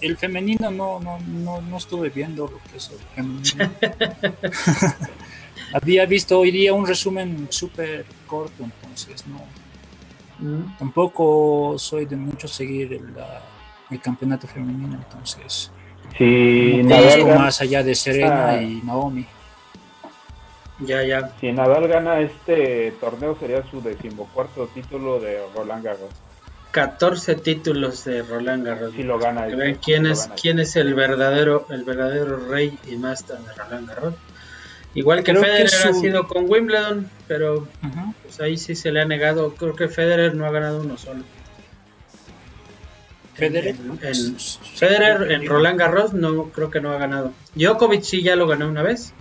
[0.00, 3.72] El femenino no, no, no, no estuve viendo lo que es el femenino.
[5.72, 9.40] Había visto hoy día un resumen súper corto, entonces no.
[10.38, 10.76] Mm.
[10.78, 13.14] Tampoco soy de mucho seguir el,
[13.90, 15.70] el campeonato femenino, entonces
[16.16, 18.62] si Nadal más allá de Serena ah.
[18.62, 19.26] y Naomi.
[20.80, 21.32] Ya, ya.
[21.40, 26.10] Si Nadal gana este torneo sería su decimocuarto título de Roland Garros.
[26.76, 28.92] 14 títulos de Roland Garros.
[28.94, 29.46] Si lo gana.
[29.46, 34.14] ven quién es quién es el verdadero el verdadero rey y master de Roland Garros.
[34.94, 37.66] Igual que Federer ha sido con Wimbledon, pero
[38.22, 39.54] pues ahí sí se le ha negado.
[39.54, 41.22] Creo que Federer no ha ganado uno solo.
[43.32, 43.76] Federer.
[44.02, 47.32] En, Federer en Roland Garros no creo que no ha ganado.
[47.54, 49.14] Djokovic sí ya lo ganó una vez.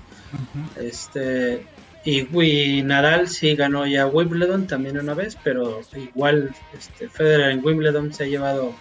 [0.75, 1.65] Este
[2.05, 8.13] y, Nadal sí ganó ya Wimbledon también una vez, pero igual este, Federer en Wimbledon
[8.13, 8.75] se ha llevado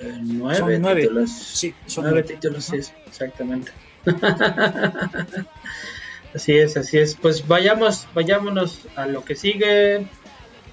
[0.00, 1.30] eh, nueve, títulos.
[1.30, 3.72] Sí, son nueve, títulos, sí, exactamente.
[6.34, 7.16] así es, así es.
[7.16, 10.06] Pues vayamos, vayámonos a lo que sigue.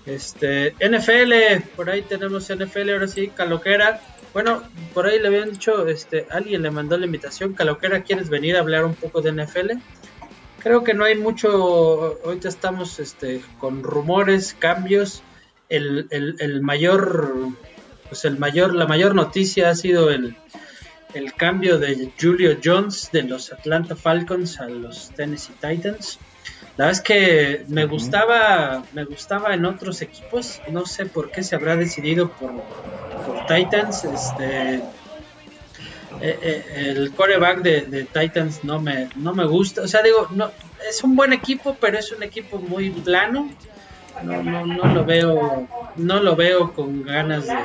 [0.06, 4.02] Este, NFL, por ahí tenemos NFL, ahora sí, Caloquera.
[4.34, 4.62] Bueno,
[4.94, 8.60] por ahí le habían dicho, este, alguien le mandó la invitación, Caloquera, ¿quieres venir a
[8.60, 9.72] hablar un poco de NFL?
[10.66, 15.22] Creo que no hay mucho, ahorita estamos este, con rumores, cambios.
[15.70, 17.50] El, el, mayor,
[18.10, 20.36] pues el mayor, la mayor noticia ha sido el,
[21.14, 26.18] el cambio de Julio Jones de los Atlanta Falcons a los Tennessee Titans.
[26.78, 30.64] La verdad es que me gustaba, me gustaba en otros equipos.
[30.72, 32.64] No sé por qué se habrá decidido por,
[33.48, 34.04] Titans.
[34.06, 34.82] Este,
[36.22, 39.82] eh, eh, el coreback de, Titans no me, no me gusta.
[39.82, 40.52] O sea, digo, no,
[40.88, 43.50] es un buen equipo, pero es un equipo muy plano.
[44.24, 45.68] No, no, no lo veo,
[45.98, 47.58] no lo veo con ganas de,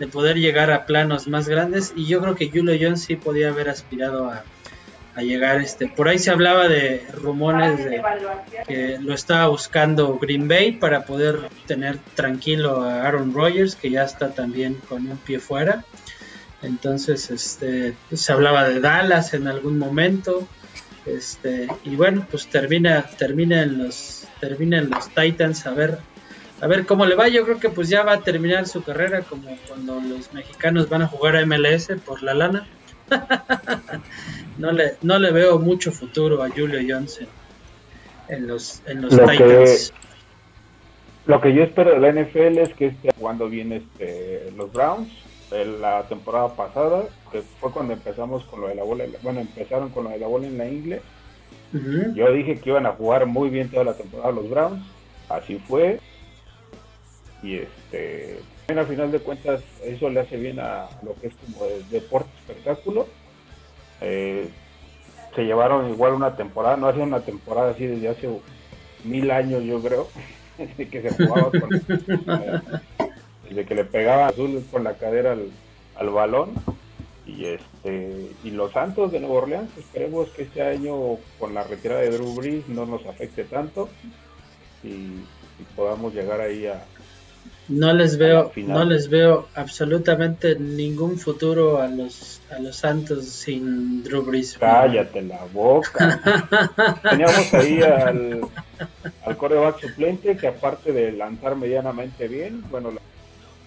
[0.00, 1.92] de poder llegar a planos más grandes.
[1.94, 4.42] Y yo creo que Julio Jones sí podía haber aspirado a,
[5.16, 5.60] a llegar.
[5.60, 8.02] Este, por ahí se hablaba de rumores de
[8.68, 14.04] que lo estaba buscando Green Bay para poder tener tranquilo a Aaron Rodgers, que ya
[14.04, 15.84] está también con un pie fuera.
[16.62, 20.46] Entonces, este, se hablaba de Dallas en algún momento.
[21.04, 25.98] Este, y bueno, pues termina, termina en los, termina en los Titans a ver,
[26.60, 27.28] a ver cómo le va.
[27.28, 31.02] Yo creo que pues ya va a terminar su carrera como cuando los mexicanos van
[31.02, 32.66] a jugar a MLS por la lana.
[34.58, 37.28] no, le, no le veo mucho futuro a Julio Johnson
[38.28, 39.92] en los, en los lo Titans.
[39.92, 44.72] Que, lo que yo espero de la NFL es que esté jugando bien este, los
[44.72, 45.08] Browns.
[45.50, 50.04] La temporada pasada, que fue cuando empezamos con lo de la bola, bueno, empezaron con
[50.04, 51.02] lo de la bola en la ingle.
[52.14, 54.82] Yo dije que iban a jugar muy bien toda la temporada los Browns,
[55.28, 56.00] así fue.
[57.42, 61.66] y este a final de cuentas eso le hace bien a lo que es como
[61.66, 63.06] el deporte espectáculo
[64.00, 64.48] eh,
[65.34, 68.28] se llevaron igual una temporada no hacía una temporada así desde hace
[69.04, 70.08] mil años yo creo
[70.76, 71.70] que se jugaba con,
[73.48, 75.50] desde que le pegaba azul con la cadera al,
[75.96, 76.50] al balón
[77.26, 82.00] y este y los Santos de Nueva Orleans esperemos que este año con la retirada
[82.00, 83.88] de Drew Brees no nos afecte tanto
[84.84, 85.24] y
[85.74, 86.84] podamos llegar ahí a,
[87.68, 94.04] no les veo, no les veo absolutamente ningún futuro a los a los Santos sin
[94.04, 94.56] Drew Brees.
[94.56, 96.20] Cállate la boca.
[97.10, 98.40] Teníamos ahí al,
[99.24, 102.92] al coreback suplente que aparte de lanzar medianamente bien, bueno,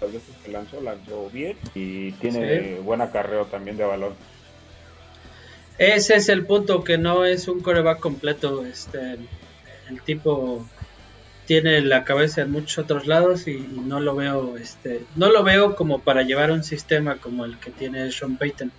[0.00, 4.14] las veces que lanzó, lanzó bien y tiene buen acarreo también de balón.
[5.78, 9.16] Ese es el punto que no es un coreback completo, este
[9.88, 10.66] el tipo
[11.46, 15.74] tiene la cabeza en muchos otros lados y, no lo veo este no lo veo
[15.74, 18.70] como para llevar un sistema como el que tiene Sean Payton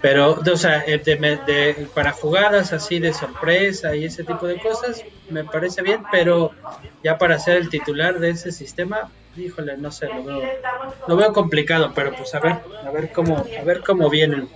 [0.00, 5.44] pero o sea eh, para jugadas así de sorpresa y ese tipo de cosas me
[5.44, 6.50] parece bien pero
[7.04, 9.08] ya para ser el titular de ese sistema
[9.40, 10.42] híjole no sé lo veo
[11.08, 14.48] lo veo complicado pero pues a ver a ver cómo a ver cómo vienen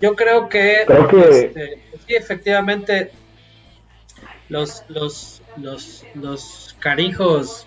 [0.00, 3.12] yo creo que, este, sí efectivamente
[4.48, 7.66] los los los, los carijos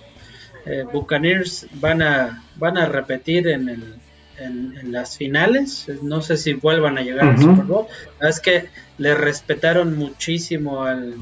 [0.65, 3.95] eh, Buccaneers van a, van a repetir en, el,
[4.37, 5.87] en, las finales.
[6.01, 7.85] No sé si vuelvan a llegar al Super Bowl.
[8.21, 8.65] Es que
[8.97, 11.15] le respetaron muchísimo al,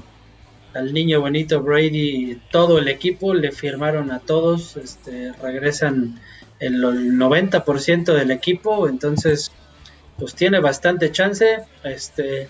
[0.75, 6.19] al niño bonito Brady, todo el equipo, le firmaron a todos, este, regresan
[6.59, 9.51] el 90% del equipo, entonces
[10.17, 11.59] pues tiene bastante chance.
[11.83, 12.49] Este,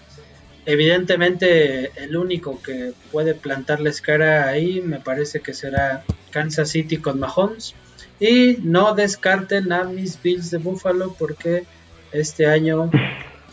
[0.65, 7.19] Evidentemente el único que puede plantarles cara ahí me parece que será Kansas City con
[7.19, 7.75] Mahomes.
[8.19, 11.65] Y no descarten a mis Bills de Buffalo porque
[12.11, 12.89] este año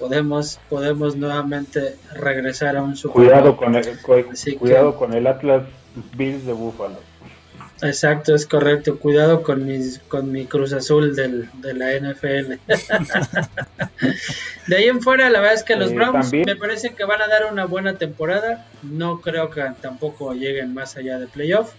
[0.03, 3.87] podemos podemos nuevamente regresar a un Super Cuidado con el,
[4.59, 5.63] cuidado con el Atlas
[6.17, 6.97] Bills de Buffalo.
[7.83, 8.99] Exacto, es correcto.
[8.99, 12.55] Cuidado con mis con mi Cruz Azul del, de la NFL.
[14.67, 17.29] de ahí en fuera, la verdad es que los Browns me parece que van a
[17.29, 18.67] dar una buena temporada.
[18.83, 21.75] No creo que tampoco lleguen más allá de playoff.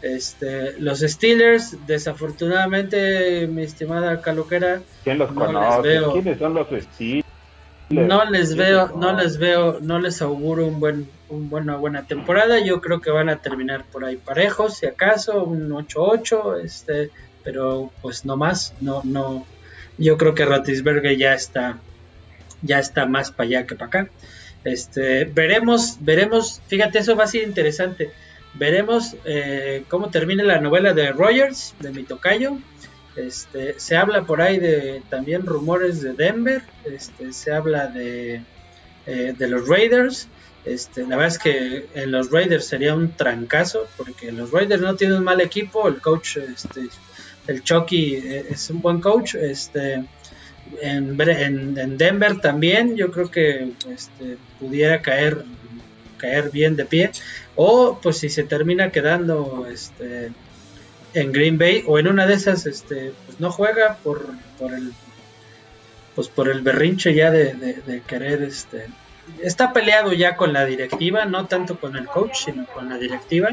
[0.00, 6.00] Este, los Steelers, desafortunadamente, mi estimada Caluquera, ¿quién los conoce?
[6.12, 7.29] ¿Quiénes son los Steelers?
[7.90, 12.60] No les veo, no les veo, no les auguro un buen, un buena buena temporada.
[12.60, 17.10] Yo creo que van a terminar por ahí parejos, si acaso, un 8-8, este,
[17.42, 19.44] pero pues no más, no, no.
[19.98, 21.78] Yo creo que Ratisberger ya está,
[22.62, 24.10] ya está más para allá que para acá.
[24.62, 28.12] Este, veremos, veremos, fíjate, eso va a ser interesante.
[28.54, 32.56] Veremos eh, cómo termina la novela de Rogers, de mi tocayo.
[33.26, 38.42] Este, se habla por ahí de también rumores de Denver, este, se habla de,
[39.06, 40.28] eh, de los Raiders.
[40.64, 44.94] Este, la verdad es que en los Raiders sería un trancazo, porque los Raiders no
[44.96, 46.88] tienen un mal equipo, el coach, este,
[47.46, 50.04] el Chucky eh, es un buen coach, este,
[50.80, 55.44] en, en, Denver también yo creo que este, pudiera caer,
[56.18, 57.10] caer bien de pie,
[57.56, 60.30] o pues si se termina quedando este,
[61.14, 64.26] en Green Bay o en una de esas este pues no juega por,
[64.58, 64.92] por el
[66.14, 68.86] pues por el berrinche ya de, querer este
[69.42, 73.50] está peleado ya con la directiva no tanto con el coach sino con la directiva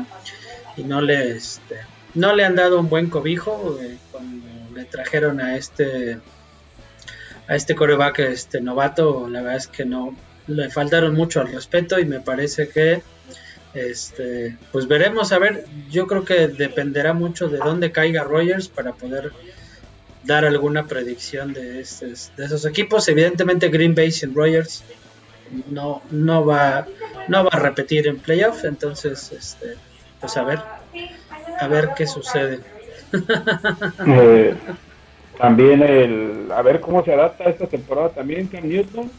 [0.76, 1.78] y no le este,
[2.14, 6.20] no le han dado un buen cobijo eh, cuando le trajeron a este
[7.48, 10.16] a este coreback este novato la verdad es que no
[10.48, 13.02] le faltaron mucho al respeto y me parece que
[13.78, 18.94] este, pues veremos, a ver, yo creo que dependerá mucho de dónde caiga Rogers para
[18.94, 19.32] poder
[20.24, 23.08] dar alguna predicción de, estos, de esos equipos.
[23.08, 24.84] Evidentemente Green Bay sin Rogers
[25.70, 26.86] no, no, va,
[27.28, 29.76] no va a repetir en playoff, entonces, este,
[30.20, 30.60] pues a ver,
[31.60, 32.60] a ver qué sucede.
[34.06, 34.54] Eh,
[35.38, 39.10] también el, a ver cómo se adapta esta temporada también Cam Newton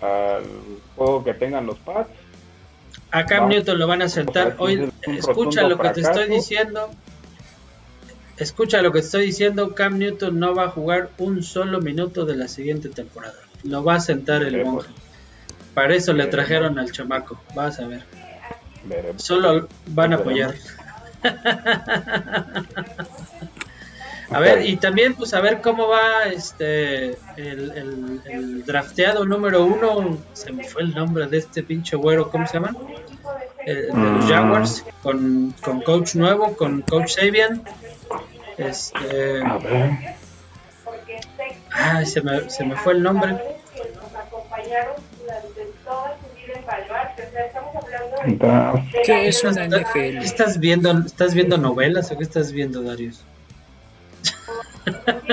[0.00, 0.42] al
[0.96, 2.10] juego que tengan los Pats
[3.12, 4.56] a Cam Newton lo van a sentar.
[4.58, 6.90] Hoy, escucha lo que te estoy diciendo.
[8.38, 9.74] Escucha lo que te estoy diciendo.
[9.74, 13.34] Cam Newton no va a jugar un solo minuto de la siguiente temporada.
[13.64, 14.88] Lo va a sentar el monje.
[15.74, 17.40] Para eso le trajeron al chamaco.
[17.54, 18.02] Vas a ver.
[19.16, 20.54] Solo van a apoyar.
[24.34, 30.52] A ver, y también pues a ver cómo va este el, drafteado número uno, se
[30.52, 32.74] me fue el nombre de este pinche güero, ¿cómo se llama?
[33.66, 34.28] de los mm.
[34.28, 35.54] Jaguars, con,
[35.84, 37.62] coach nuevo, con coach Sabian.
[38.56, 39.42] Este.
[41.70, 43.38] Ay, se me, se me fue el nombre.
[49.04, 50.18] ¿Qué es una NFL?
[50.18, 53.24] ¿Estás viendo, ¿Estás viendo novelas o qué estás viendo, Darius?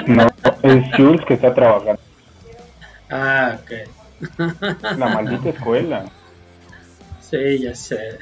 [0.08, 0.28] No,
[0.64, 2.02] es Jules que está trabajando.
[3.10, 3.72] Ah, ok.
[4.98, 6.06] La maldita escuela.
[7.22, 8.20] Sí, ya sé.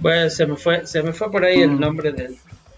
[0.00, 1.80] bueno, se me fue, se me fue por ahí el mm.
[1.80, 2.36] nombre de,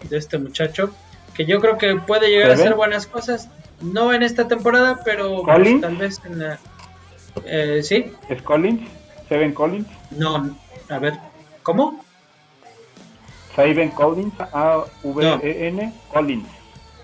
[0.08, 0.94] de este muchacho,
[1.34, 3.48] que yo creo que puede llegar a hacer buenas cosas,
[3.80, 6.58] no en esta temporada, pero pues, tal vez en la...
[7.44, 8.12] Eh, ¿Sí?
[8.28, 8.88] ¿Es Collins?
[9.28, 9.88] ¿Seven Collins?
[10.10, 10.56] No,
[10.88, 11.14] a ver,
[11.62, 12.04] ¿cómo?
[13.54, 16.48] Saben Collins, A-V-E-N, Collins.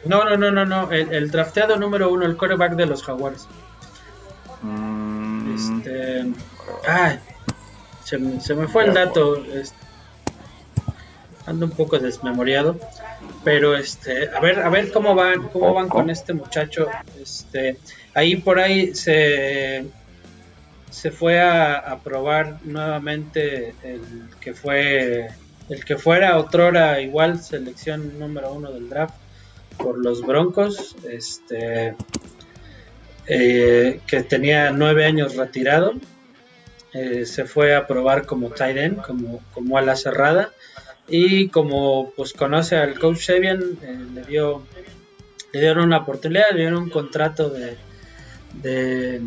[0.04, 0.90] No, no, no, no, no.
[0.90, 3.46] El, drafteado número uno, el coreback de los Jaguars.
[4.62, 5.54] Mm.
[5.54, 6.26] Este.
[6.86, 7.18] Ay,
[8.04, 9.42] se, me fue el dato.
[11.46, 12.76] ando un poco desmemoriado.
[13.44, 16.86] Pero este, a ver, a ver cómo van, cómo van con este muchacho.
[17.20, 17.78] Este,
[18.14, 19.86] ahí por ahí se
[20.90, 24.00] se fue a, a probar nuevamente el
[24.40, 25.28] que fue
[25.68, 29.14] el que fuera otrora igual selección número uno del draft
[29.76, 31.94] por los Broncos, este
[33.26, 35.94] eh, que tenía nueve años retirado,
[36.94, 40.50] eh, se fue a probar como tight end, como, como ala cerrada,
[41.06, 44.66] y como pues conoce al coach Sebian, eh, le dio
[45.52, 47.76] le dieron una oportunidad, le dieron un contrato de,
[48.62, 49.22] de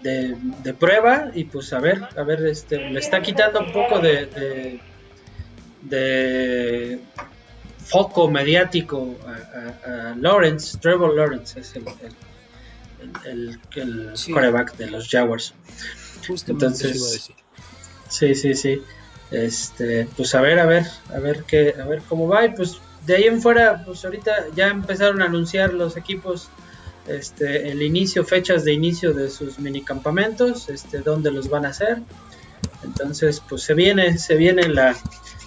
[0.00, 4.80] de, prueba y pues a ver, a ver, este, le está quitando un poco de
[7.84, 11.84] foco mediático a, Lawrence, Trevor Lawrence es el,
[13.24, 15.54] el, el, coreback de los Jaguars.
[16.46, 17.30] Entonces,
[18.08, 18.82] sí, sí, sí.
[19.30, 22.78] Este, pues a ver, a ver, a ver qué, a ver cómo va y pues
[23.06, 26.50] de ahí en fuera, pues ahorita ya empezaron a anunciar los equipos
[27.08, 31.98] este, el inicio, fechas de inicio de sus minicampamentos, este, dónde los van a hacer.
[32.84, 34.96] Entonces, pues se viene, se viene la,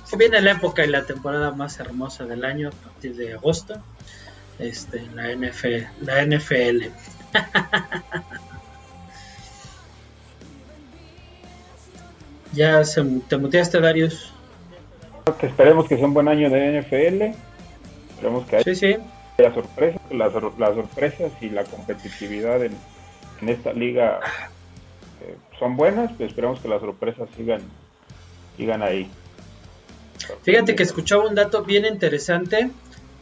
[0.05, 3.75] se viene la época y la temporada más hermosa del año a partir de agosto.
[4.59, 6.85] Este, la NFL, la NFL.
[12.53, 14.31] ya se, te muteaste, Darius.
[15.41, 17.35] esperemos que sea un buen año de NFL.
[18.11, 18.95] Esperemos que haya, sí,
[19.53, 22.77] sorpresas, las, sorpresas y la competitividad en,
[23.45, 24.21] esta liga
[25.21, 26.13] eh, son buenas.
[26.13, 27.59] Pues esperemos que las sorpresas sigan,
[28.55, 29.11] sigan ahí.
[30.43, 32.71] Fíjate que escuchaba un dato bien interesante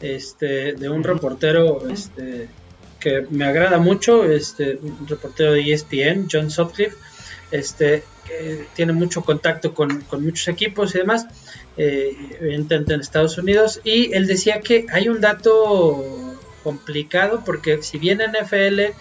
[0.01, 2.49] este, de un reportero este,
[2.99, 6.97] que me agrada mucho, este, un reportero de ESPN, John Sutcliffe,
[7.51, 11.27] este, que tiene mucho contacto con, muchos equipos y demás,
[11.77, 18.19] eh, en Estados Unidos, y él decía que hay un dato complicado porque si bien
[18.19, 18.93] NFL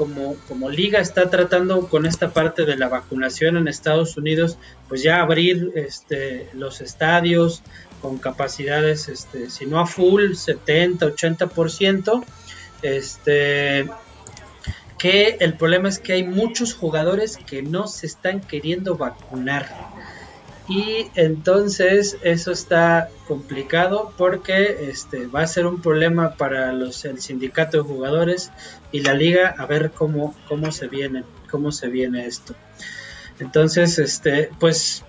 [0.00, 4.56] como, como liga está tratando con esta parte de la vacunación en Estados Unidos,
[4.88, 7.62] pues ya abrir este, los estadios
[8.00, 12.24] con capacidades, este, si no a full, 70, 80%,
[12.80, 13.90] este,
[14.96, 19.68] que el problema es que hay muchos jugadores que no se están queriendo vacunar.
[20.70, 27.20] Y entonces eso está complicado porque este, va a ser un problema para los, el
[27.20, 28.52] sindicato de jugadores
[28.92, 32.54] y la liga a ver cómo, cómo se viene, cómo se viene esto.
[33.40, 35.04] Entonces, este, pues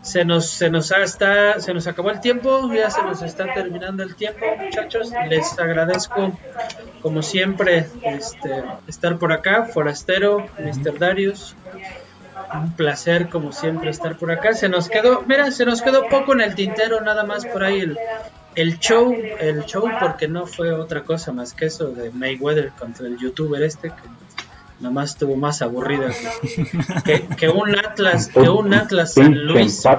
[0.00, 4.02] se nos, se nos está, se nos acabó el tiempo, ya se nos está terminando
[4.02, 5.10] el tiempo, muchachos.
[5.28, 6.38] Les agradezco,
[7.02, 10.98] como siempre, este, estar por acá, Forastero, Mr.
[10.98, 11.54] Darius
[12.54, 14.54] un placer como siempre estar por acá.
[14.54, 17.80] Se nos quedó, mira, se nos quedó poco en el tintero, nada más por ahí
[17.80, 17.98] el,
[18.54, 23.06] el show, el show porque no fue otra cosa más que eso de Mayweather contra
[23.06, 24.08] el youtuber este que
[24.80, 26.08] nada más estuvo más aburrido
[27.04, 29.82] que, que, un Atlas, que un Atlas San Luis.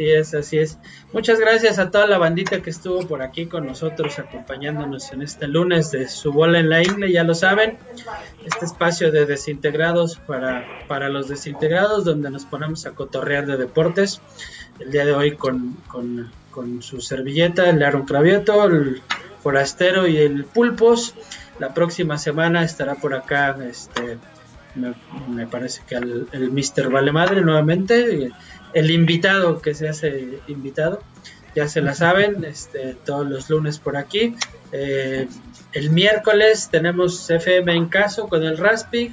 [0.00, 0.78] Así es, así es.
[1.12, 5.46] Muchas gracias a toda la bandita que estuvo por aquí con nosotros, acompañándonos en este
[5.46, 7.76] lunes de su bola en la ingle, ya lo saben,
[8.46, 14.22] este espacio de desintegrados para, para los desintegrados, donde nos ponemos a cotorrear de deportes.
[14.78, 19.02] El día de hoy con, con, con su servilleta, el Aaron Cravieto, el
[19.42, 21.14] Forastero y el Pulpos.
[21.58, 24.16] La próxima semana estará por acá, este,
[25.28, 26.88] me, parece que el, el Mr.
[26.90, 28.32] Vale Madre nuevamente
[28.74, 31.02] el invitado que se hace invitado.
[31.54, 34.36] Ya se la saben, este, todos los lunes por aquí.
[34.72, 35.26] Eh,
[35.72, 39.12] el miércoles tenemos FM en caso con el Raspi.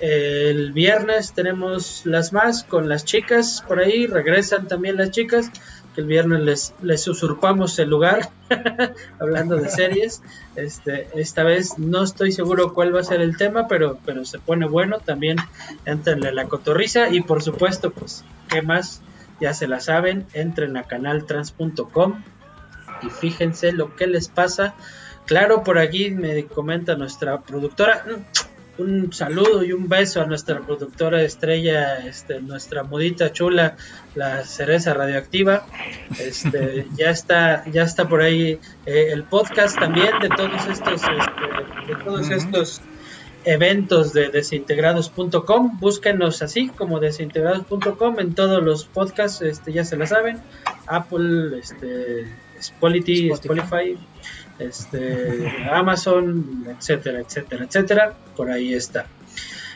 [0.00, 5.50] el viernes tenemos las más con las chicas por ahí, regresan también las chicas,
[5.94, 8.30] que el viernes les, usurpamos el lugar,
[9.18, 10.22] hablando de series.
[10.56, 14.38] Este, esta vez no estoy seguro cuál va a ser el tema, pero, pero se
[14.38, 15.36] pone bueno, también
[15.84, 19.02] entrenle la cotorriza y por supuesto, pues, ¿qué más?
[19.40, 22.22] Ya se la saben, entren a canaltrans.com
[23.02, 24.74] y fíjense lo que les pasa.
[25.26, 28.04] Claro, por aquí me comenta nuestra productora
[28.78, 33.76] un saludo y un beso a nuestra productora estrella, este, nuestra mudita chula,
[34.14, 35.66] la cereza radioactiva.
[36.18, 41.94] Este, ya está, ya está por ahí eh, el podcast también de todos estos, este,
[41.94, 42.80] de todos estos
[43.44, 45.78] eventos de desintegrados.com.
[45.78, 50.40] Búsquenos así como desintegrados.com en todos los podcasts, este, ya se la saben.
[50.86, 52.26] Apple, este,
[52.58, 53.98] Spotify, Spotify
[54.58, 58.14] este, Amazon, etcétera, etcétera, etcétera.
[58.36, 59.06] Por ahí está.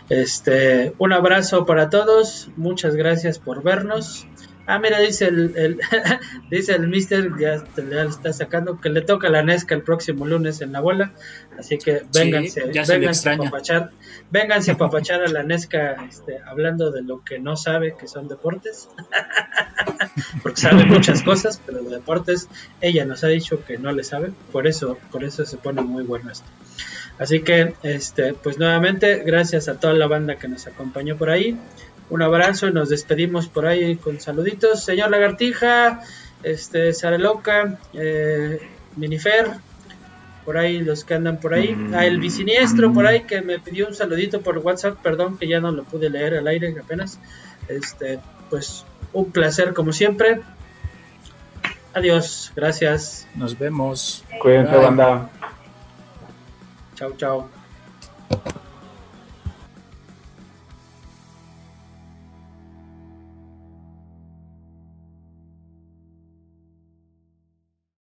[0.09, 4.26] Este, un abrazo para todos, muchas gracias por vernos.
[4.70, 5.78] Ah, mira, dice el,
[6.51, 10.61] dice el mister, ya, le está sacando, que le toca la Nesca el próximo lunes
[10.61, 11.15] en la bola.
[11.59, 13.90] Así que vénganse, vénganse, a papachar,
[14.31, 18.28] vénganse a papachar a la Nesca este, hablando de lo que no sabe, que son
[18.28, 18.90] deportes.
[20.43, 22.49] Porque sabe muchas cosas, pero de deportes
[22.82, 24.32] ella nos ha dicho que no le sabe.
[24.53, 26.47] Por eso, por eso se pone muy bueno esto.
[27.19, 31.59] Así que, este, pues nuevamente, gracias a toda la banda que nos acompañó por ahí.
[32.10, 34.82] Un abrazo y nos despedimos por ahí con saluditos.
[34.82, 36.01] Señor Lagartija,
[36.43, 38.60] este, Sareloca, eh,
[38.97, 39.51] Minifer,
[40.44, 41.76] por ahí los que andan por ahí.
[41.94, 45.60] A el bisiniestro por ahí que me pidió un saludito por WhatsApp, perdón que ya
[45.60, 47.18] no lo pude leer al aire apenas.
[47.68, 48.18] Este,
[48.48, 50.40] pues un placer como siempre.
[51.93, 53.26] Adiós, gracias.
[53.35, 54.24] Nos vemos.
[54.40, 55.30] Cuídense, banda.
[56.94, 57.48] Chao, chao.